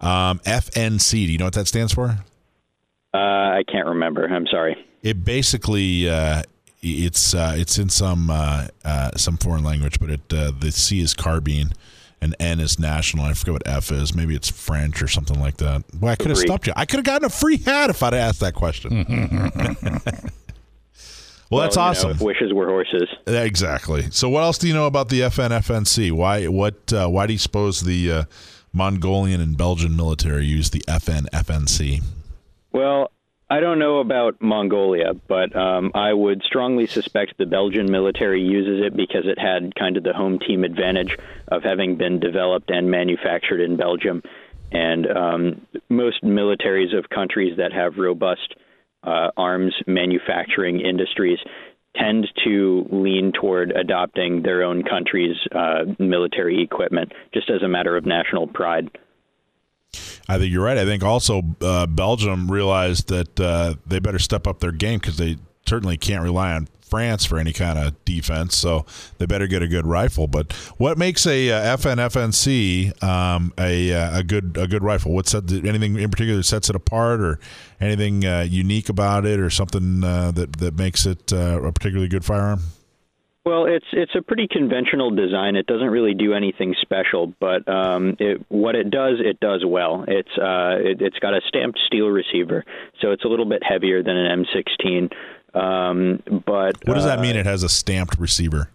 Um, 0.00 0.38
FNC. 0.40 1.10
Do 1.10 1.32
you 1.32 1.38
know 1.38 1.46
what 1.46 1.54
that 1.54 1.68
stands 1.68 1.92
for? 1.92 2.18
Uh, 3.12 3.16
I 3.16 3.62
can't 3.70 3.86
remember. 3.86 4.26
I'm 4.26 4.46
sorry. 4.46 4.76
It 5.02 5.24
basically 5.24 6.08
uh, 6.08 6.42
it's 6.82 7.34
uh, 7.34 7.54
it's 7.56 7.78
in 7.78 7.88
some 7.88 8.30
uh, 8.30 8.68
uh, 8.84 9.10
some 9.16 9.36
foreign 9.36 9.64
language, 9.64 10.00
but 10.00 10.10
it 10.10 10.20
uh, 10.32 10.52
the 10.58 10.72
C 10.72 11.00
is 11.00 11.14
carbine 11.14 11.72
and 12.20 12.34
N 12.40 12.58
is 12.58 12.78
national. 12.78 13.24
I 13.26 13.34
forget 13.34 13.52
what 13.52 13.68
F 13.68 13.92
is. 13.92 14.14
Maybe 14.14 14.34
it's 14.34 14.50
French 14.50 15.02
or 15.02 15.08
something 15.08 15.38
like 15.38 15.58
that. 15.58 15.84
Well, 16.00 16.10
I 16.10 16.16
could 16.16 16.28
have 16.28 16.38
Agreed. 16.38 16.48
stopped 16.48 16.66
you. 16.66 16.72
I 16.74 16.86
could 16.86 16.96
have 16.96 17.04
gotten 17.04 17.26
a 17.26 17.30
free 17.30 17.58
hat 17.58 17.90
if 17.90 18.02
I'd 18.02 18.14
asked 18.14 18.40
that 18.40 18.54
question. 18.54 19.04
well, 21.50 21.60
that's 21.60 21.76
you 21.76 21.82
know, 21.82 21.88
awesome. 21.88 22.18
wishes 22.18 22.52
were 22.52 22.66
horses. 22.66 23.08
Exactly. 23.26 24.10
So, 24.10 24.28
what 24.28 24.42
else 24.42 24.58
do 24.58 24.66
you 24.68 24.74
know 24.74 24.86
about 24.86 25.10
the 25.10 25.20
FNFNC? 25.20 26.12
Why 26.12 26.48
what 26.48 26.92
uh, 26.92 27.08
why 27.08 27.26
do 27.26 27.34
you 27.34 27.38
suppose 27.38 27.82
the 27.82 28.10
uh, 28.10 28.24
Mongolian 28.74 29.40
and 29.40 29.56
Belgian 29.56 29.96
military 29.96 30.44
use 30.44 30.70
the 30.70 30.80
FNFNC? 30.88 32.02
Well, 32.72 33.12
I 33.48 33.60
don't 33.60 33.78
know 33.78 34.00
about 34.00 34.40
Mongolia, 34.40 35.14
but 35.14 35.54
um, 35.54 35.92
I 35.94 36.12
would 36.12 36.42
strongly 36.42 36.88
suspect 36.88 37.38
the 37.38 37.46
Belgian 37.46 37.90
military 37.90 38.42
uses 38.42 38.84
it 38.84 38.96
because 38.96 39.26
it 39.26 39.38
had 39.38 39.76
kind 39.76 39.96
of 39.96 40.02
the 40.02 40.12
home 40.12 40.40
team 40.40 40.64
advantage 40.64 41.16
of 41.48 41.62
having 41.62 41.96
been 41.96 42.18
developed 42.18 42.70
and 42.70 42.90
manufactured 42.90 43.60
in 43.60 43.76
Belgium. 43.76 44.22
And 44.72 45.06
um, 45.06 45.66
most 45.88 46.24
militaries 46.24 46.96
of 46.98 47.08
countries 47.10 47.58
that 47.58 47.72
have 47.72 47.96
robust 47.96 48.56
uh, 49.04 49.30
arms 49.36 49.74
manufacturing 49.86 50.80
industries 50.80 51.38
tend 51.96 52.28
to 52.44 52.86
lean 52.90 53.32
toward 53.32 53.70
adopting 53.70 54.42
their 54.42 54.62
own 54.62 54.82
country's 54.82 55.36
uh, 55.54 55.84
military 55.98 56.62
equipment 56.62 57.12
just 57.32 57.50
as 57.50 57.62
a 57.62 57.68
matter 57.68 57.96
of 57.96 58.04
national 58.04 58.46
pride. 58.46 58.90
I 60.28 60.38
think 60.38 60.52
you're 60.52 60.64
right. 60.64 60.78
I 60.78 60.84
think 60.84 61.02
also 61.02 61.42
uh, 61.60 61.86
Belgium 61.86 62.50
realized 62.50 63.08
that 63.08 63.38
uh, 63.38 63.74
they 63.86 64.00
better 64.00 64.18
step 64.18 64.46
up 64.46 64.60
their 64.60 64.72
game 64.72 64.98
because 64.98 65.18
they 65.18 65.36
certainly 65.66 65.96
can't 65.96 66.22
rely 66.22 66.52
on 66.52 66.68
France 66.94 67.24
for 67.24 67.40
any 67.40 67.52
kind 67.52 67.76
of 67.76 68.04
defense. 68.04 68.56
So 68.56 68.86
they 69.18 69.26
better 69.26 69.48
get 69.48 69.64
a 69.64 69.66
good 69.66 69.84
rifle. 69.84 70.28
But 70.28 70.52
what 70.76 70.96
makes 70.96 71.26
a 71.26 71.50
uh, 71.50 71.76
FNFNC 71.76 73.02
um, 73.02 73.52
a 73.58 73.92
uh, 73.92 74.20
a 74.20 74.22
good 74.22 74.56
a 74.56 74.68
good 74.68 74.84
rifle? 74.84 75.12
What's 75.12 75.32
that, 75.32 75.50
anything 75.50 75.98
in 75.98 76.08
particular 76.08 76.44
sets 76.44 76.70
it 76.70 76.76
apart, 76.76 77.20
or 77.20 77.40
anything 77.80 78.24
uh, 78.24 78.46
unique 78.48 78.88
about 78.88 79.26
it, 79.26 79.40
or 79.40 79.50
something 79.50 80.04
uh, 80.04 80.30
that 80.30 80.58
that 80.58 80.76
makes 80.76 81.04
it 81.04 81.32
uh, 81.32 81.60
a 81.64 81.72
particularly 81.72 82.06
good 82.06 82.24
firearm? 82.24 82.60
Well, 83.44 83.66
it's 83.66 83.84
it's 83.92 84.14
a 84.14 84.22
pretty 84.22 84.48
conventional 84.48 85.10
design. 85.10 85.54
It 85.56 85.66
doesn't 85.66 85.90
really 85.90 86.14
do 86.14 86.32
anything 86.32 86.74
special, 86.80 87.34
but 87.40 87.68
um, 87.68 88.16
it, 88.18 88.40
what 88.48 88.74
it 88.74 88.90
does, 88.90 89.18
it 89.20 89.38
does 89.38 89.62
well. 89.66 90.06
It's 90.08 90.30
uh, 90.38 90.80
it, 90.80 91.02
it's 91.02 91.18
got 91.18 91.34
a 91.34 91.42
stamped 91.48 91.78
steel 91.86 92.06
receiver, 92.06 92.64
so 93.02 93.10
it's 93.10 93.24
a 93.24 93.28
little 93.28 93.44
bit 93.44 93.62
heavier 93.62 94.02
than 94.02 94.16
an 94.16 94.46
M16. 94.46 95.12
Um, 95.54 96.22
but 96.46 96.76
What 96.84 96.94
does 96.94 97.04
that 97.04 97.18
uh, 97.18 97.22
mean? 97.22 97.36
It 97.36 97.46
has 97.46 97.62
a 97.62 97.68
stamped 97.68 98.18
receiver. 98.18 98.70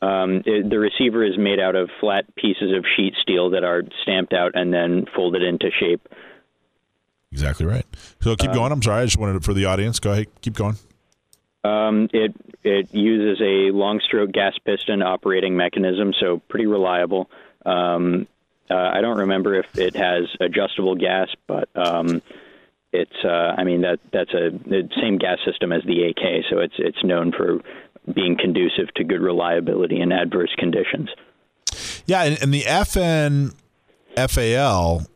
Um, 0.00 0.42
it, 0.46 0.68
the 0.70 0.78
receiver 0.78 1.24
is 1.24 1.36
made 1.36 1.58
out 1.58 1.74
of 1.74 1.90
flat 2.00 2.24
pieces 2.36 2.72
of 2.76 2.84
sheet 2.96 3.14
steel 3.20 3.50
that 3.50 3.64
are 3.64 3.82
stamped 4.02 4.32
out 4.32 4.52
and 4.54 4.72
then 4.72 5.06
folded 5.14 5.42
into 5.42 5.70
shape. 5.70 6.08
Exactly 7.32 7.66
right. 7.66 7.84
So 8.20 8.36
keep 8.36 8.52
going. 8.52 8.72
I'm 8.72 8.82
sorry. 8.82 9.02
I 9.02 9.04
just 9.04 9.18
wanted 9.18 9.36
it 9.36 9.44
for 9.44 9.52
the 9.54 9.66
audience. 9.66 10.00
Go 10.00 10.12
ahead. 10.12 10.26
Keep 10.40 10.54
going. 10.54 10.76
Um, 11.64 12.08
it 12.12 12.34
it 12.62 12.94
uses 12.94 13.40
a 13.42 13.70
long 13.72 14.00
stroke 14.00 14.32
gas 14.32 14.54
piston 14.64 15.02
operating 15.02 15.56
mechanism, 15.56 16.14
so 16.18 16.40
pretty 16.48 16.66
reliable. 16.66 17.28
Um, 17.66 18.26
uh, 18.70 18.74
I 18.74 19.00
don't 19.00 19.18
remember 19.18 19.54
if 19.56 19.78
it 19.78 19.96
has 19.96 20.24
adjustable 20.40 20.94
gas, 20.94 21.28
but 21.46 21.68
um, 21.74 22.22
it's 22.92 23.24
uh, 23.24 23.54
I 23.56 23.64
mean 23.64 23.82
that 23.82 23.98
that's 24.12 24.32
a 24.32 24.50
the 24.50 24.88
same 25.00 25.18
gas 25.18 25.38
system 25.44 25.72
as 25.72 25.82
the 25.84 26.04
AK, 26.04 26.44
so 26.50 26.58
it's 26.58 26.74
it's 26.78 27.04
known 27.04 27.32
for 27.32 27.60
being 28.14 28.36
conducive 28.38 28.92
to 28.96 29.04
good 29.04 29.20
reliability 29.20 30.00
in 30.00 30.12
adverse 30.12 30.54
conditions. 30.58 31.08
Yeah, 32.06 32.22
and, 32.22 32.42
and 32.42 32.54
the 32.54 32.62
FN 32.62 33.54
FAL 34.16 35.06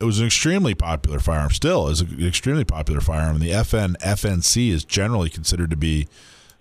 it 0.00 0.04
was 0.04 0.18
an 0.18 0.26
extremely 0.26 0.74
popular 0.74 1.20
firearm. 1.20 1.50
Still 1.50 1.88
is 1.88 2.00
an 2.00 2.26
extremely 2.26 2.64
popular 2.64 3.02
firearm. 3.02 3.36
And 3.36 3.44
the 3.44 3.50
FN 3.50 3.96
FNC 3.98 4.70
is 4.70 4.84
generally 4.84 5.28
considered 5.28 5.70
to 5.70 5.76
be 5.76 6.08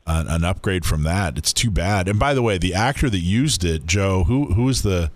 an, 0.05 0.28
an 0.28 0.43
upgrade 0.43 0.86
from 0.86 1.03
that. 1.03 1.38
It's 1.38 1.53
too 1.53 1.72
bad. 1.72 2.10
And 2.10 2.20
by 2.20 2.34
the 2.34 2.41
way, 2.41 2.57
the 2.57 2.74
actor 2.74 3.10
that 3.10 3.20
used 3.20 3.64
it, 3.64 3.86
Joe, 3.86 4.26
who 4.26 4.53
who 4.53 4.64
was 4.64 4.82
the 4.82 5.10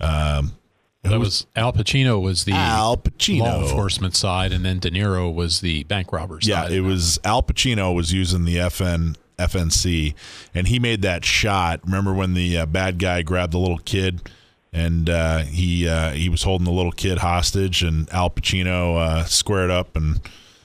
um, 0.00 0.56
That 1.02 1.18
was 1.18 1.46
Al 1.56 1.72
Pacino 1.72 2.20
was 2.20 2.44
the 2.44 2.52
Al 2.52 2.96
Pacino. 2.96 3.40
law 3.40 3.62
enforcement 3.62 4.14
side, 4.14 4.52
and 4.52 4.64
then 4.64 4.78
De 4.80 4.90
Niro 4.90 5.32
was 5.32 5.60
the 5.60 5.84
bank 5.84 6.12
robber 6.12 6.38
Yeah, 6.42 6.62
side. 6.64 6.72
it 6.72 6.80
was 6.82 7.18
Al 7.24 7.42
Pacino 7.42 7.94
was 7.94 8.12
using 8.12 8.44
the 8.44 8.56
FN 8.56 9.16
FNC, 9.38 10.14
and 10.54 10.68
he 10.68 10.78
made 10.78 11.00
that 11.02 11.24
shot. 11.24 11.80
Remember 11.84 12.12
when 12.12 12.34
the 12.34 12.58
uh, 12.58 12.66
bad 12.66 12.98
guy 12.98 13.22
grabbed 13.22 13.52
the 13.54 13.58
little 13.58 13.78
kid, 13.78 14.20
and 14.74 15.08
uh, 15.08 15.38
he 15.38 15.88
uh, 15.88 16.10
he 16.10 16.28
was 16.28 16.42
holding 16.42 16.66
the 16.66 16.70
little 16.72 16.92
kid 16.92 17.18
hostage, 17.18 17.82
and 17.82 18.06
Al 18.12 18.28
Pacino 18.30 18.96
uh, 18.98 19.24
squared 19.24 19.70
up 19.70 19.96
and. 19.96 20.20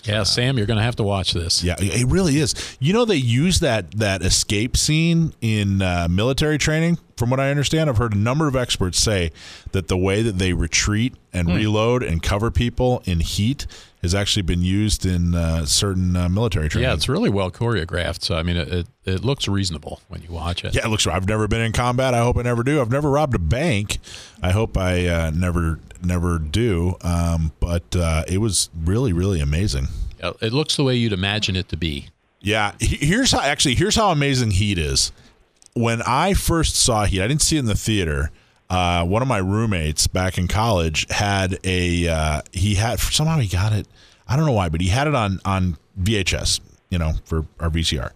Yeah, 0.06 0.24
Sam, 0.24 0.58
you're 0.58 0.68
going 0.68 0.78
to 0.78 0.84
have 0.84 0.96
to 0.98 1.04
watch 1.04 1.34
this. 1.34 1.64
Yeah, 1.64 1.76
it 1.80 2.08
really 2.08 2.38
is. 2.38 2.54
You 2.80 2.94
know, 2.94 3.06
they 3.06 3.16
use 3.16 3.60
that 3.60 3.92
that 3.98 4.22
escape 4.22 4.78
scene 4.78 5.34
in 5.42 5.82
uh, 5.82 6.08
military 6.10 6.58
training. 6.58 6.98
From 7.18 7.30
what 7.30 7.40
I 7.40 7.50
understand, 7.50 7.90
I've 7.90 7.98
heard 7.98 8.14
a 8.14 8.18
number 8.18 8.48
of 8.48 8.56
experts 8.56 9.00
say 9.00 9.32
that 9.72 9.88
the 9.88 9.98
way 9.98 10.22
that 10.22 10.38
they 10.38 10.54
retreat 10.54 11.14
and 11.34 11.50
Hmm. 11.50 11.56
reload 11.56 12.04
and 12.04 12.22
cover 12.22 12.52
people 12.52 13.02
in 13.06 13.20
heat 13.22 13.66
has 14.06 14.16
actually 14.16 14.44
been 14.44 14.62
used 14.62 15.06
in 15.06 15.36
uh, 15.36 15.66
certain 15.66 16.16
uh, 16.16 16.30
military 16.30 16.70
training. 16.70 16.88
Yeah, 16.90 16.94
it's 16.94 17.10
really 17.10 17.30
well 17.30 17.52
choreographed. 17.52 18.22
So 18.22 18.36
I 18.36 18.44
mean, 18.44 18.56
it, 18.56 18.68
it, 18.72 18.88
it 19.04 19.26
looks 19.26 19.48
reasonable 19.48 20.00
when 20.08 20.22
you 20.22 20.30
watch 20.30 20.64
it. 20.64 20.74
Yeah, 20.76 20.86
it 20.86 20.90
looks. 20.90 21.06
I've 21.08 21.28
never 21.28 21.48
been 21.48 21.62
in 21.62 21.72
combat. 21.72 22.14
I 22.14 22.20
hope 22.20 22.38
I 22.38 22.44
never 22.44 22.64
do. 22.64 22.82
I've 22.82 22.92
never 22.92 23.10
robbed 23.10 23.36
a 23.36 23.40
bank. 23.40 23.98
I 24.42 24.52
hope 24.52 24.78
I 24.78 25.08
uh, 25.08 25.32
never 25.34 25.80
never 26.04 26.40
do. 26.40 26.96
Um, 27.02 27.52
but 27.60 27.96
uh, 27.96 28.24
it 28.28 28.38
was 28.38 28.70
really 28.84 29.12
really 29.14 29.40
amazing. 29.42 29.88
Yeah, 30.20 30.32
It 30.42 30.54
looks 30.54 30.76
the 30.78 30.84
way 30.84 30.96
you'd 30.96 31.14
imagine 31.14 31.56
it 31.56 31.68
to 31.70 31.78
be. 31.78 32.10
Yeah, 32.40 32.74
here's 32.80 33.32
how 33.32 33.42
actually 33.42 33.76
here's 33.76 33.96
how 33.96 34.12
amazing 34.12 34.52
Heat 34.52 34.78
is. 34.78 35.12
When 35.74 36.02
I 36.04 36.34
first 36.34 36.76
saw 36.76 37.06
Heat, 37.06 37.22
I 37.22 37.28
didn't 37.28 37.42
see 37.42 37.58
it 37.58 37.60
in 37.60 37.66
the 37.66 37.76
theater. 37.76 38.32
Uh, 38.70 39.06
one 39.06 39.22
of 39.22 39.28
my 39.28 39.38
roommates 39.38 40.08
back 40.08 40.38
in 40.38 40.48
college 40.48 41.06
had 41.10 41.60
a 41.64 42.08
uh, 42.08 42.42
he 42.52 42.76
had 42.76 43.00
somehow 43.00 43.38
he 43.38 43.48
got 43.48 43.74
it. 43.74 43.88
I 44.28 44.36
don't 44.36 44.46
know 44.46 44.54
why, 44.54 44.70
but 44.70 44.82
he 44.82 44.90
had 44.90 45.08
it 45.08 45.16
on 45.16 45.40
on 45.46 45.78
VHS, 46.02 46.60
you 46.90 46.98
know, 46.98 47.14
for 47.26 47.46
our 47.60 47.70
VCR, 47.70 48.12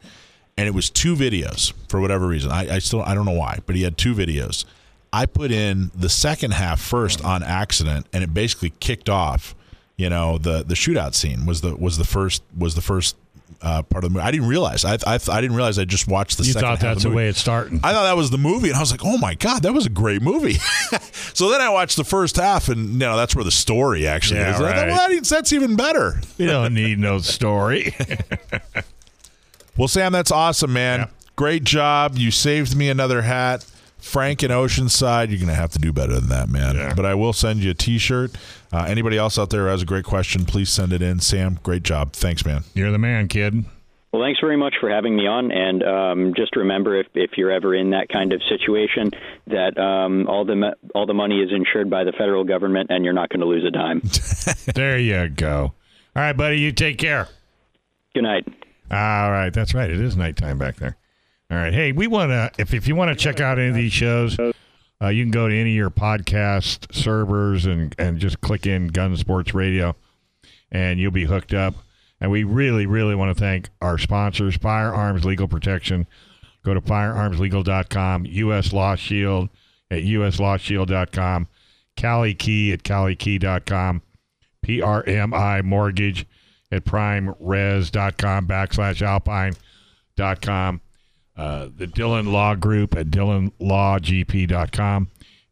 and 0.57 0.67
it 0.67 0.73
was 0.73 0.89
two 0.89 1.15
videos 1.15 1.73
for 1.87 2.01
whatever 2.01 2.27
reason. 2.27 2.51
I, 2.51 2.75
I 2.75 2.79
still 2.79 3.01
I 3.03 3.13
don't 3.13 3.25
know 3.25 3.31
why, 3.31 3.59
but 3.65 3.75
he 3.75 3.83
had 3.83 3.97
two 3.97 4.15
videos. 4.15 4.65
I 5.11 5.25
put 5.25 5.51
in 5.51 5.91
the 5.95 6.09
second 6.09 6.51
half 6.51 6.79
first 6.79 7.23
on 7.23 7.43
accident, 7.43 8.07
and 8.13 8.23
it 8.23 8.33
basically 8.33 8.71
kicked 8.79 9.09
off. 9.09 9.55
You 9.97 10.09
know, 10.09 10.37
the 10.37 10.63
the 10.63 10.75
shootout 10.75 11.13
scene 11.13 11.45
was 11.45 11.61
the 11.61 11.75
was 11.75 11.97
the 11.97 12.05
first 12.05 12.41
was 12.57 12.73
the 12.73 12.81
first 12.81 13.15
uh, 13.62 13.84
part 13.84 14.03
of 14.03 14.10
the 14.12 14.14
movie. 14.14 14.26
I 14.26 14.32
didn't 14.32 14.47
realize. 14.47 14.86
I, 14.86 14.93
I, 15.05 15.20
I 15.30 15.41
didn't 15.41 15.55
realize 15.55 15.78
I 15.78 15.86
just 15.86 16.07
watched 16.07 16.38
the. 16.38 16.43
You 16.45 16.53
second 16.53 16.68
thought 16.68 16.78
half 16.80 16.95
that's 16.95 17.03
the 17.03 17.10
the 17.10 17.16
way 17.16 17.28
it's 17.28 17.39
starting. 17.39 17.80
I 17.84 17.91
thought 17.93 18.03
that 18.03 18.16
was 18.16 18.30
the 18.32 18.38
movie, 18.38 18.70
and 18.70 18.78
I 18.78 18.80
was 18.80 18.91
like, 18.91 19.03
"Oh 19.03 19.18
my 19.18 19.34
god, 19.36 19.64
that 19.64 19.74
was 19.74 19.86
a 19.86 19.89
great 19.89 20.22
movie." 20.22 20.53
so 21.34 21.49
then 21.49 21.60
I 21.62 21.70
watched 21.70 21.97
the 21.97 22.03
first 22.03 22.38
half, 22.38 22.70
and 22.70 22.93
you 22.93 22.99
know 22.99 23.18
that's 23.18 23.36
where 23.36 23.43
the 23.43 23.51
story 23.51 24.07
actually 24.07 24.39
Yeah, 24.39 24.55
is. 24.55 24.62
I 24.62 24.74
thought, 24.76 24.88
well, 24.88 25.10
that- 25.10 25.26
that's 25.26 25.51
even 25.53 25.76
better. 25.76 26.22
You 26.38 26.47
don't 26.47 26.74
need 26.74 26.99
no 26.99 27.20
story. 27.20 27.95
Well, 29.78 29.88
Sam, 29.88 30.12
that's 30.12 30.30
awesome, 30.32 30.74
man. 30.74 30.99
Yeah. 30.99 31.07
Great 31.38 31.64
job. 31.64 32.18
You 32.18 32.32
saved 32.32 32.76
me 32.76 32.89
another 32.89 33.22
hat. 33.22 33.66
Frank 33.97 34.43
in 34.43 34.51
Oceanside, 34.51 35.30
you're 35.30 35.38
going 35.38 35.47
to 35.47 35.55
have 35.55 35.72
to 35.72 35.80
do 35.80 35.93
better 35.93 36.16
than 36.20 36.28
that, 36.30 36.49
man. 36.49 36.76
Yeah. 36.76 36.93
But 36.93 37.05
I 37.05 37.16
will 37.16 37.32
send 37.32 37.64
you 37.64 37.72
a 37.72 37.74
T-shirt. 37.74 38.32
Uh, 38.72 38.86
anybody 38.88 39.17
else 39.17 39.39
out 39.39 39.49
there 39.49 39.61
who 39.63 39.67
has 39.67 39.82
a 39.82 39.86
great 39.86 40.05
question, 40.05 40.45
please 40.45 40.70
send 40.70 40.93
it 40.93 41.01
in. 41.01 41.20
Sam, 41.20 41.59
great 41.63 41.84
job. 41.84 42.13
Thanks, 42.13 42.45
man. 42.45 42.63
You're 42.74 42.91
the 42.91 42.99
man, 42.99 43.28
kid. 43.28 43.65
Well, 44.11 44.24
thanks 44.24 44.39
very 44.39 44.57
much 44.57 44.76
for 44.80 44.89
having 44.89 45.15
me 45.15 45.28
on. 45.28 45.51
And 45.51 45.84
um, 45.84 46.34
just 46.36 46.55
remember, 46.55 46.99
if, 46.99 47.07
if 47.13 47.32
you're 47.38 47.51
ever 47.51 47.76
in 47.76 47.91
that 47.91 48.09
kind 48.09 48.34
of 48.34 48.41
situation, 48.49 49.11
that 49.47 49.78
um, 49.78 50.28
all 50.28 50.45
the 50.45 50.55
mo- 50.55 50.74
all 50.95 51.05
the 51.05 51.13
money 51.13 51.41
is 51.41 51.51
insured 51.51 51.89
by 51.91 52.03
the 52.03 52.11
federal 52.11 52.43
government, 52.43 52.89
and 52.89 53.05
you're 53.05 53.13
not 53.13 53.30
going 53.30 53.41
to 53.41 53.45
lose 53.45 53.65
a 53.65 53.72
dime. 53.72 54.01
There 54.74 54.97
you 54.97 55.30
go. 55.30 55.74
All 56.15 56.24
right, 56.24 56.34
buddy. 56.34 56.59
You 56.59 56.72
take 56.72 56.97
care. 56.97 57.28
Good 58.13 58.24
night. 58.24 58.47
All 58.91 59.32
right, 59.32 59.51
that's 59.51 59.74
right. 59.74 59.89
It 59.89 59.99
is 59.99 60.15
nighttime 60.15 60.57
back 60.57 60.78
there. 60.78 60.97
All 61.51 61.57
right. 61.57 61.74
Hey, 61.74 61.91
we 61.91 62.07
want 62.07 62.30
to 62.30 62.51
if 62.57 62.74
if 62.74 62.88
you 62.88 62.95
want 62.95 63.09
to 63.09 63.15
check 63.15 63.39
out 63.39 63.59
any 63.59 63.70
of 63.70 63.76
these 63.76 63.93
shows, 63.93 64.38
uh, 65.01 65.07
you 65.07 65.23
can 65.23 65.31
go 65.31 65.47
to 65.47 65.53
any 65.55 65.71
of 65.71 65.75
your 65.75 65.89
podcast 65.89 66.93
servers 66.93 67.65
and 67.65 67.95
and 67.97 68.19
just 68.19 68.41
click 68.41 68.65
in 68.65 68.87
Gun 68.87 69.15
Sports 69.17 69.53
Radio, 69.53 69.95
and 70.71 70.99
you'll 70.99 71.11
be 71.11 71.25
hooked 71.25 71.53
up. 71.53 71.75
And 72.21 72.31
we 72.31 72.43
really, 72.43 72.85
really 72.85 73.15
want 73.15 73.35
to 73.35 73.39
thank 73.39 73.69
our 73.81 73.97
sponsors, 73.97 74.57
Firearms 74.57 75.23
Legal 75.23 75.47
Protection. 75.47 76.05
Go 76.63 76.73
to 76.73 76.81
firearmslegal.com, 76.81 78.25
U.S. 78.25 78.73
Law 78.73 78.95
Shield 78.95 79.49
at 79.89 80.03
uslawshield.com, 80.03 81.47
Kali 81.95 82.33
Key 82.33 82.73
at 82.73 82.83
kalikey.com, 82.83 84.01
PRMI 84.65 85.63
Mortgage 85.63 86.25
at 86.71 86.85
primeres.com 86.85 88.47
backslash 88.47 89.01
alpine.com, 89.01 90.81
uh, 91.39 91.69
the 91.73 91.87
Dillon 91.87 92.33
Law 92.33 92.53
Group 92.53 92.97
at 92.97 93.07
dillonlawgp.com, 93.07 95.07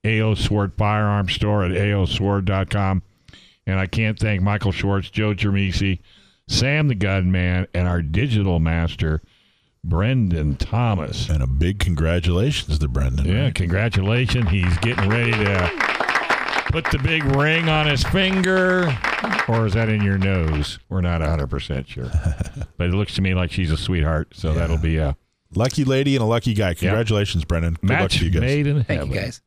AO 0.06 0.34
Sword 0.34 0.74
Firearm 0.78 1.30
Store 1.30 1.64
at 1.64 1.72
aosword.com, 1.72 3.04
and 3.66 3.80
I 3.80 3.88
can't 3.88 4.20
thank 4.20 4.42
Michael 4.42 4.74
Schwartz, 4.74 5.10
Joe 5.10 5.34
Dramisi, 5.34 6.00
Sam 6.50 6.90
the 6.90 6.96
Gunman, 6.96 7.68
and 7.74 7.88
our 7.88 8.02
digital 8.02 8.60
master, 8.60 9.22
Brendan 9.82 10.58
Thomas. 10.58 11.30
And 11.30 11.42
a 11.42 11.48
big 11.48 11.80
congratulations 11.80 12.80
to 12.80 12.90
Brendan. 12.90 13.26
Yeah, 13.26 13.44
right? 13.44 13.56
congratulations. 13.56 14.50
He's 14.50 14.78
getting 14.80 15.08
ready 15.08 15.32
to 15.32 15.72
put 16.66 16.84
the 16.92 17.00
big 17.00 17.24
ring 17.24 17.70
on 17.70 17.88
his 17.88 18.04
finger. 18.04 18.94
Or 19.48 19.66
is 19.66 19.74
that 19.76 19.88
in 19.88 20.04
your 20.04 20.18
nose? 20.18 20.80
We're 20.90 21.00
not 21.00 21.22
100% 21.22 21.88
sure. 21.88 22.12
but 22.78 22.88
it 22.88 22.94
looks 22.94 23.16
to 23.16 23.22
me 23.22 23.34
like 23.34 23.52
she's 23.52 23.72
a 23.72 23.78
sweetheart. 23.78 24.34
So 24.34 24.54
that'll 24.54 24.78
be 24.78 24.98
a 24.98 25.16
Lucky 25.56 25.86
lady 25.86 26.16
and 26.16 26.24
a 26.24 26.28
lucky 26.28 26.54
guy. 26.54 26.74
Congratulations, 26.74 27.46
Brendan. 27.46 27.78
Good 27.82 27.90
luck 27.90 28.00
match 28.00 28.20
to 28.20 28.26
you 28.26 28.32
guys. 28.32 28.42
made 28.42 28.68
in 28.68 28.82
heaven. 28.82 28.84
Thank 28.84 29.14
you, 29.14 29.20
guys. 29.22 29.42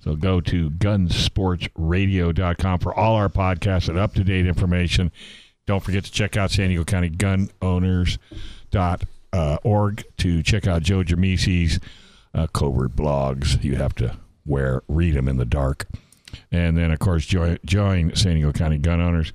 So 0.00 0.16
go 0.16 0.40
to 0.40 0.70
gunsportsradio.com 0.70 2.78
for 2.80 2.94
all 2.94 3.14
our 3.14 3.28
podcasts 3.28 3.88
and 3.88 3.98
up 3.98 4.14
to 4.14 4.24
date 4.24 4.46
information. 4.46 5.12
Don't 5.66 5.82
forget 5.82 6.04
to 6.04 6.10
check 6.10 6.36
out 6.36 6.50
San 6.50 6.68
Diego 6.68 6.84
County 6.84 7.08
Gun 7.08 7.50
Owners 7.60 8.18
dot 8.70 9.04
uh, 9.32 9.58
org 9.62 10.02
to 10.18 10.42
check 10.42 10.66
out 10.66 10.82
Joe 10.82 11.02
Dramisi's 11.04 11.78
uh, 12.34 12.48
covert 12.48 12.96
blogs. 12.96 13.62
You 13.62 13.76
have 13.76 13.94
to 13.96 14.16
wear 14.44 14.82
read 14.88 15.14
them 15.14 15.28
in 15.28 15.36
the 15.36 15.44
dark, 15.44 15.86
and 16.50 16.76
then 16.76 16.90
of 16.90 16.98
course 16.98 17.24
join, 17.24 17.58
join 17.64 18.16
San 18.16 18.34
Diego 18.34 18.52
County 18.52 18.78
Gun 18.78 19.00
Owners. 19.00 19.32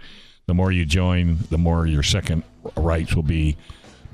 The 0.47 0.53
more 0.53 0.69
you 0.71 0.85
join, 0.85 1.37
the 1.49 1.57
more 1.57 1.87
your 1.87 2.03
second 2.03 2.43
rights 2.75 3.15
will 3.15 3.23
be 3.23 3.55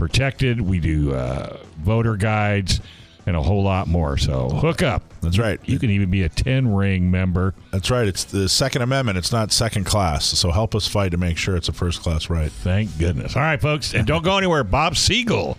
protected. 0.04 0.60
We 0.60 0.82
do 0.82 1.14
uh, 1.14 1.56
voter 1.78 2.18
guides 2.18 2.82
and 3.26 3.38
a 3.38 3.42
whole 3.42 3.64
lot 3.64 3.88
more. 3.88 4.18
So 4.18 4.50
hook 4.50 4.84
up. 4.84 5.02
That's 5.22 5.40
right. 5.40 5.62
You 5.64 5.80
can 5.80 5.90
even 5.92 6.12
be 6.12 6.24
a 6.24 6.30
10 6.30 6.76
ring 6.76 7.10
member. 7.10 7.56
That's 7.72 7.90
right. 7.90 8.06
It's 8.06 8.26
the 8.26 8.50
Second 8.50 8.82
Amendment. 8.82 9.18
It's 9.18 9.32
not 9.32 9.54
second 9.54 9.86
class. 9.86 10.26
So 10.26 10.52
help 10.52 10.76
us 10.76 10.90
fight 10.90 11.12
to 11.12 11.18
make 11.18 11.38
sure 11.38 11.56
it's 11.56 11.70
a 11.70 11.74
first 11.74 12.02
class 12.02 12.30
right. 12.30 12.52
Thank 12.52 12.98
goodness. 13.00 13.38
All 13.38 13.44
right, 13.44 13.62
folks. 13.62 13.94
And 13.94 14.06
don't 14.06 14.26
go 14.26 14.38
anywhere. 14.38 14.66
Bob 14.66 14.98
Siegel, 14.98 15.58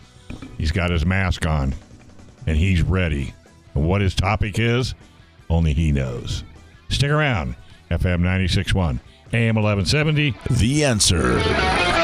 he's 0.58 0.72
got 0.72 0.90
his 0.90 1.06
mask 1.06 1.46
on 1.46 1.74
and 2.46 2.58
he's 2.58 2.82
ready. 2.82 3.32
And 3.74 3.88
what 3.88 4.02
his 4.02 4.14
topic 4.14 4.58
is, 4.58 4.94
only 5.48 5.72
he 5.72 5.90
knows. 5.90 6.44
Stick 6.90 7.10
around. 7.10 7.56
FM 7.90 8.20
96.1, 8.20 9.00
AM 9.32 9.54
1170. 9.54 10.34
The 10.50 10.84
answer. 10.84 12.03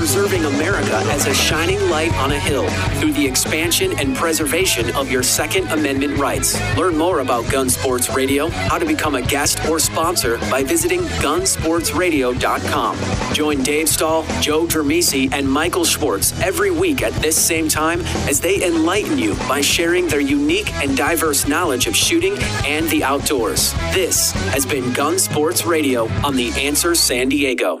Preserving 0.00 0.46
America 0.46 0.96
as 1.12 1.26
a 1.26 1.34
shining 1.34 1.78
light 1.90 2.14
on 2.14 2.32
a 2.32 2.38
hill 2.38 2.66
through 2.98 3.12
the 3.12 3.26
expansion 3.26 3.92
and 3.98 4.16
preservation 4.16 4.90
of 4.96 5.10
your 5.10 5.22
Second 5.22 5.68
Amendment 5.68 6.16
rights. 6.16 6.58
Learn 6.74 6.96
more 6.96 7.18
about 7.18 7.52
Gun 7.52 7.68
Sports 7.68 8.08
Radio, 8.08 8.48
how 8.48 8.78
to 8.78 8.86
become 8.86 9.14
a 9.14 9.20
guest 9.20 9.62
or 9.68 9.78
sponsor 9.78 10.38
by 10.50 10.64
visiting 10.64 11.00
gunsportsradio.com. 11.20 13.34
Join 13.34 13.62
Dave 13.62 13.90
Stahl, 13.90 14.24
Joe 14.40 14.64
Dramisi, 14.64 15.30
and 15.34 15.46
Michael 15.46 15.84
Schwartz 15.84 16.32
every 16.40 16.70
week 16.70 17.02
at 17.02 17.12
this 17.20 17.36
same 17.36 17.68
time 17.68 18.00
as 18.26 18.40
they 18.40 18.64
enlighten 18.64 19.18
you 19.18 19.34
by 19.50 19.60
sharing 19.60 20.08
their 20.08 20.20
unique 20.20 20.72
and 20.76 20.96
diverse 20.96 21.46
knowledge 21.46 21.86
of 21.86 21.94
shooting 21.94 22.38
and 22.64 22.88
the 22.88 23.04
outdoors. 23.04 23.74
This 23.92 24.32
has 24.54 24.64
been 24.64 24.94
Gun 24.94 25.18
Sports 25.18 25.66
Radio 25.66 26.08
on 26.24 26.36
The 26.36 26.52
Answer 26.52 26.94
San 26.94 27.28
Diego. 27.28 27.80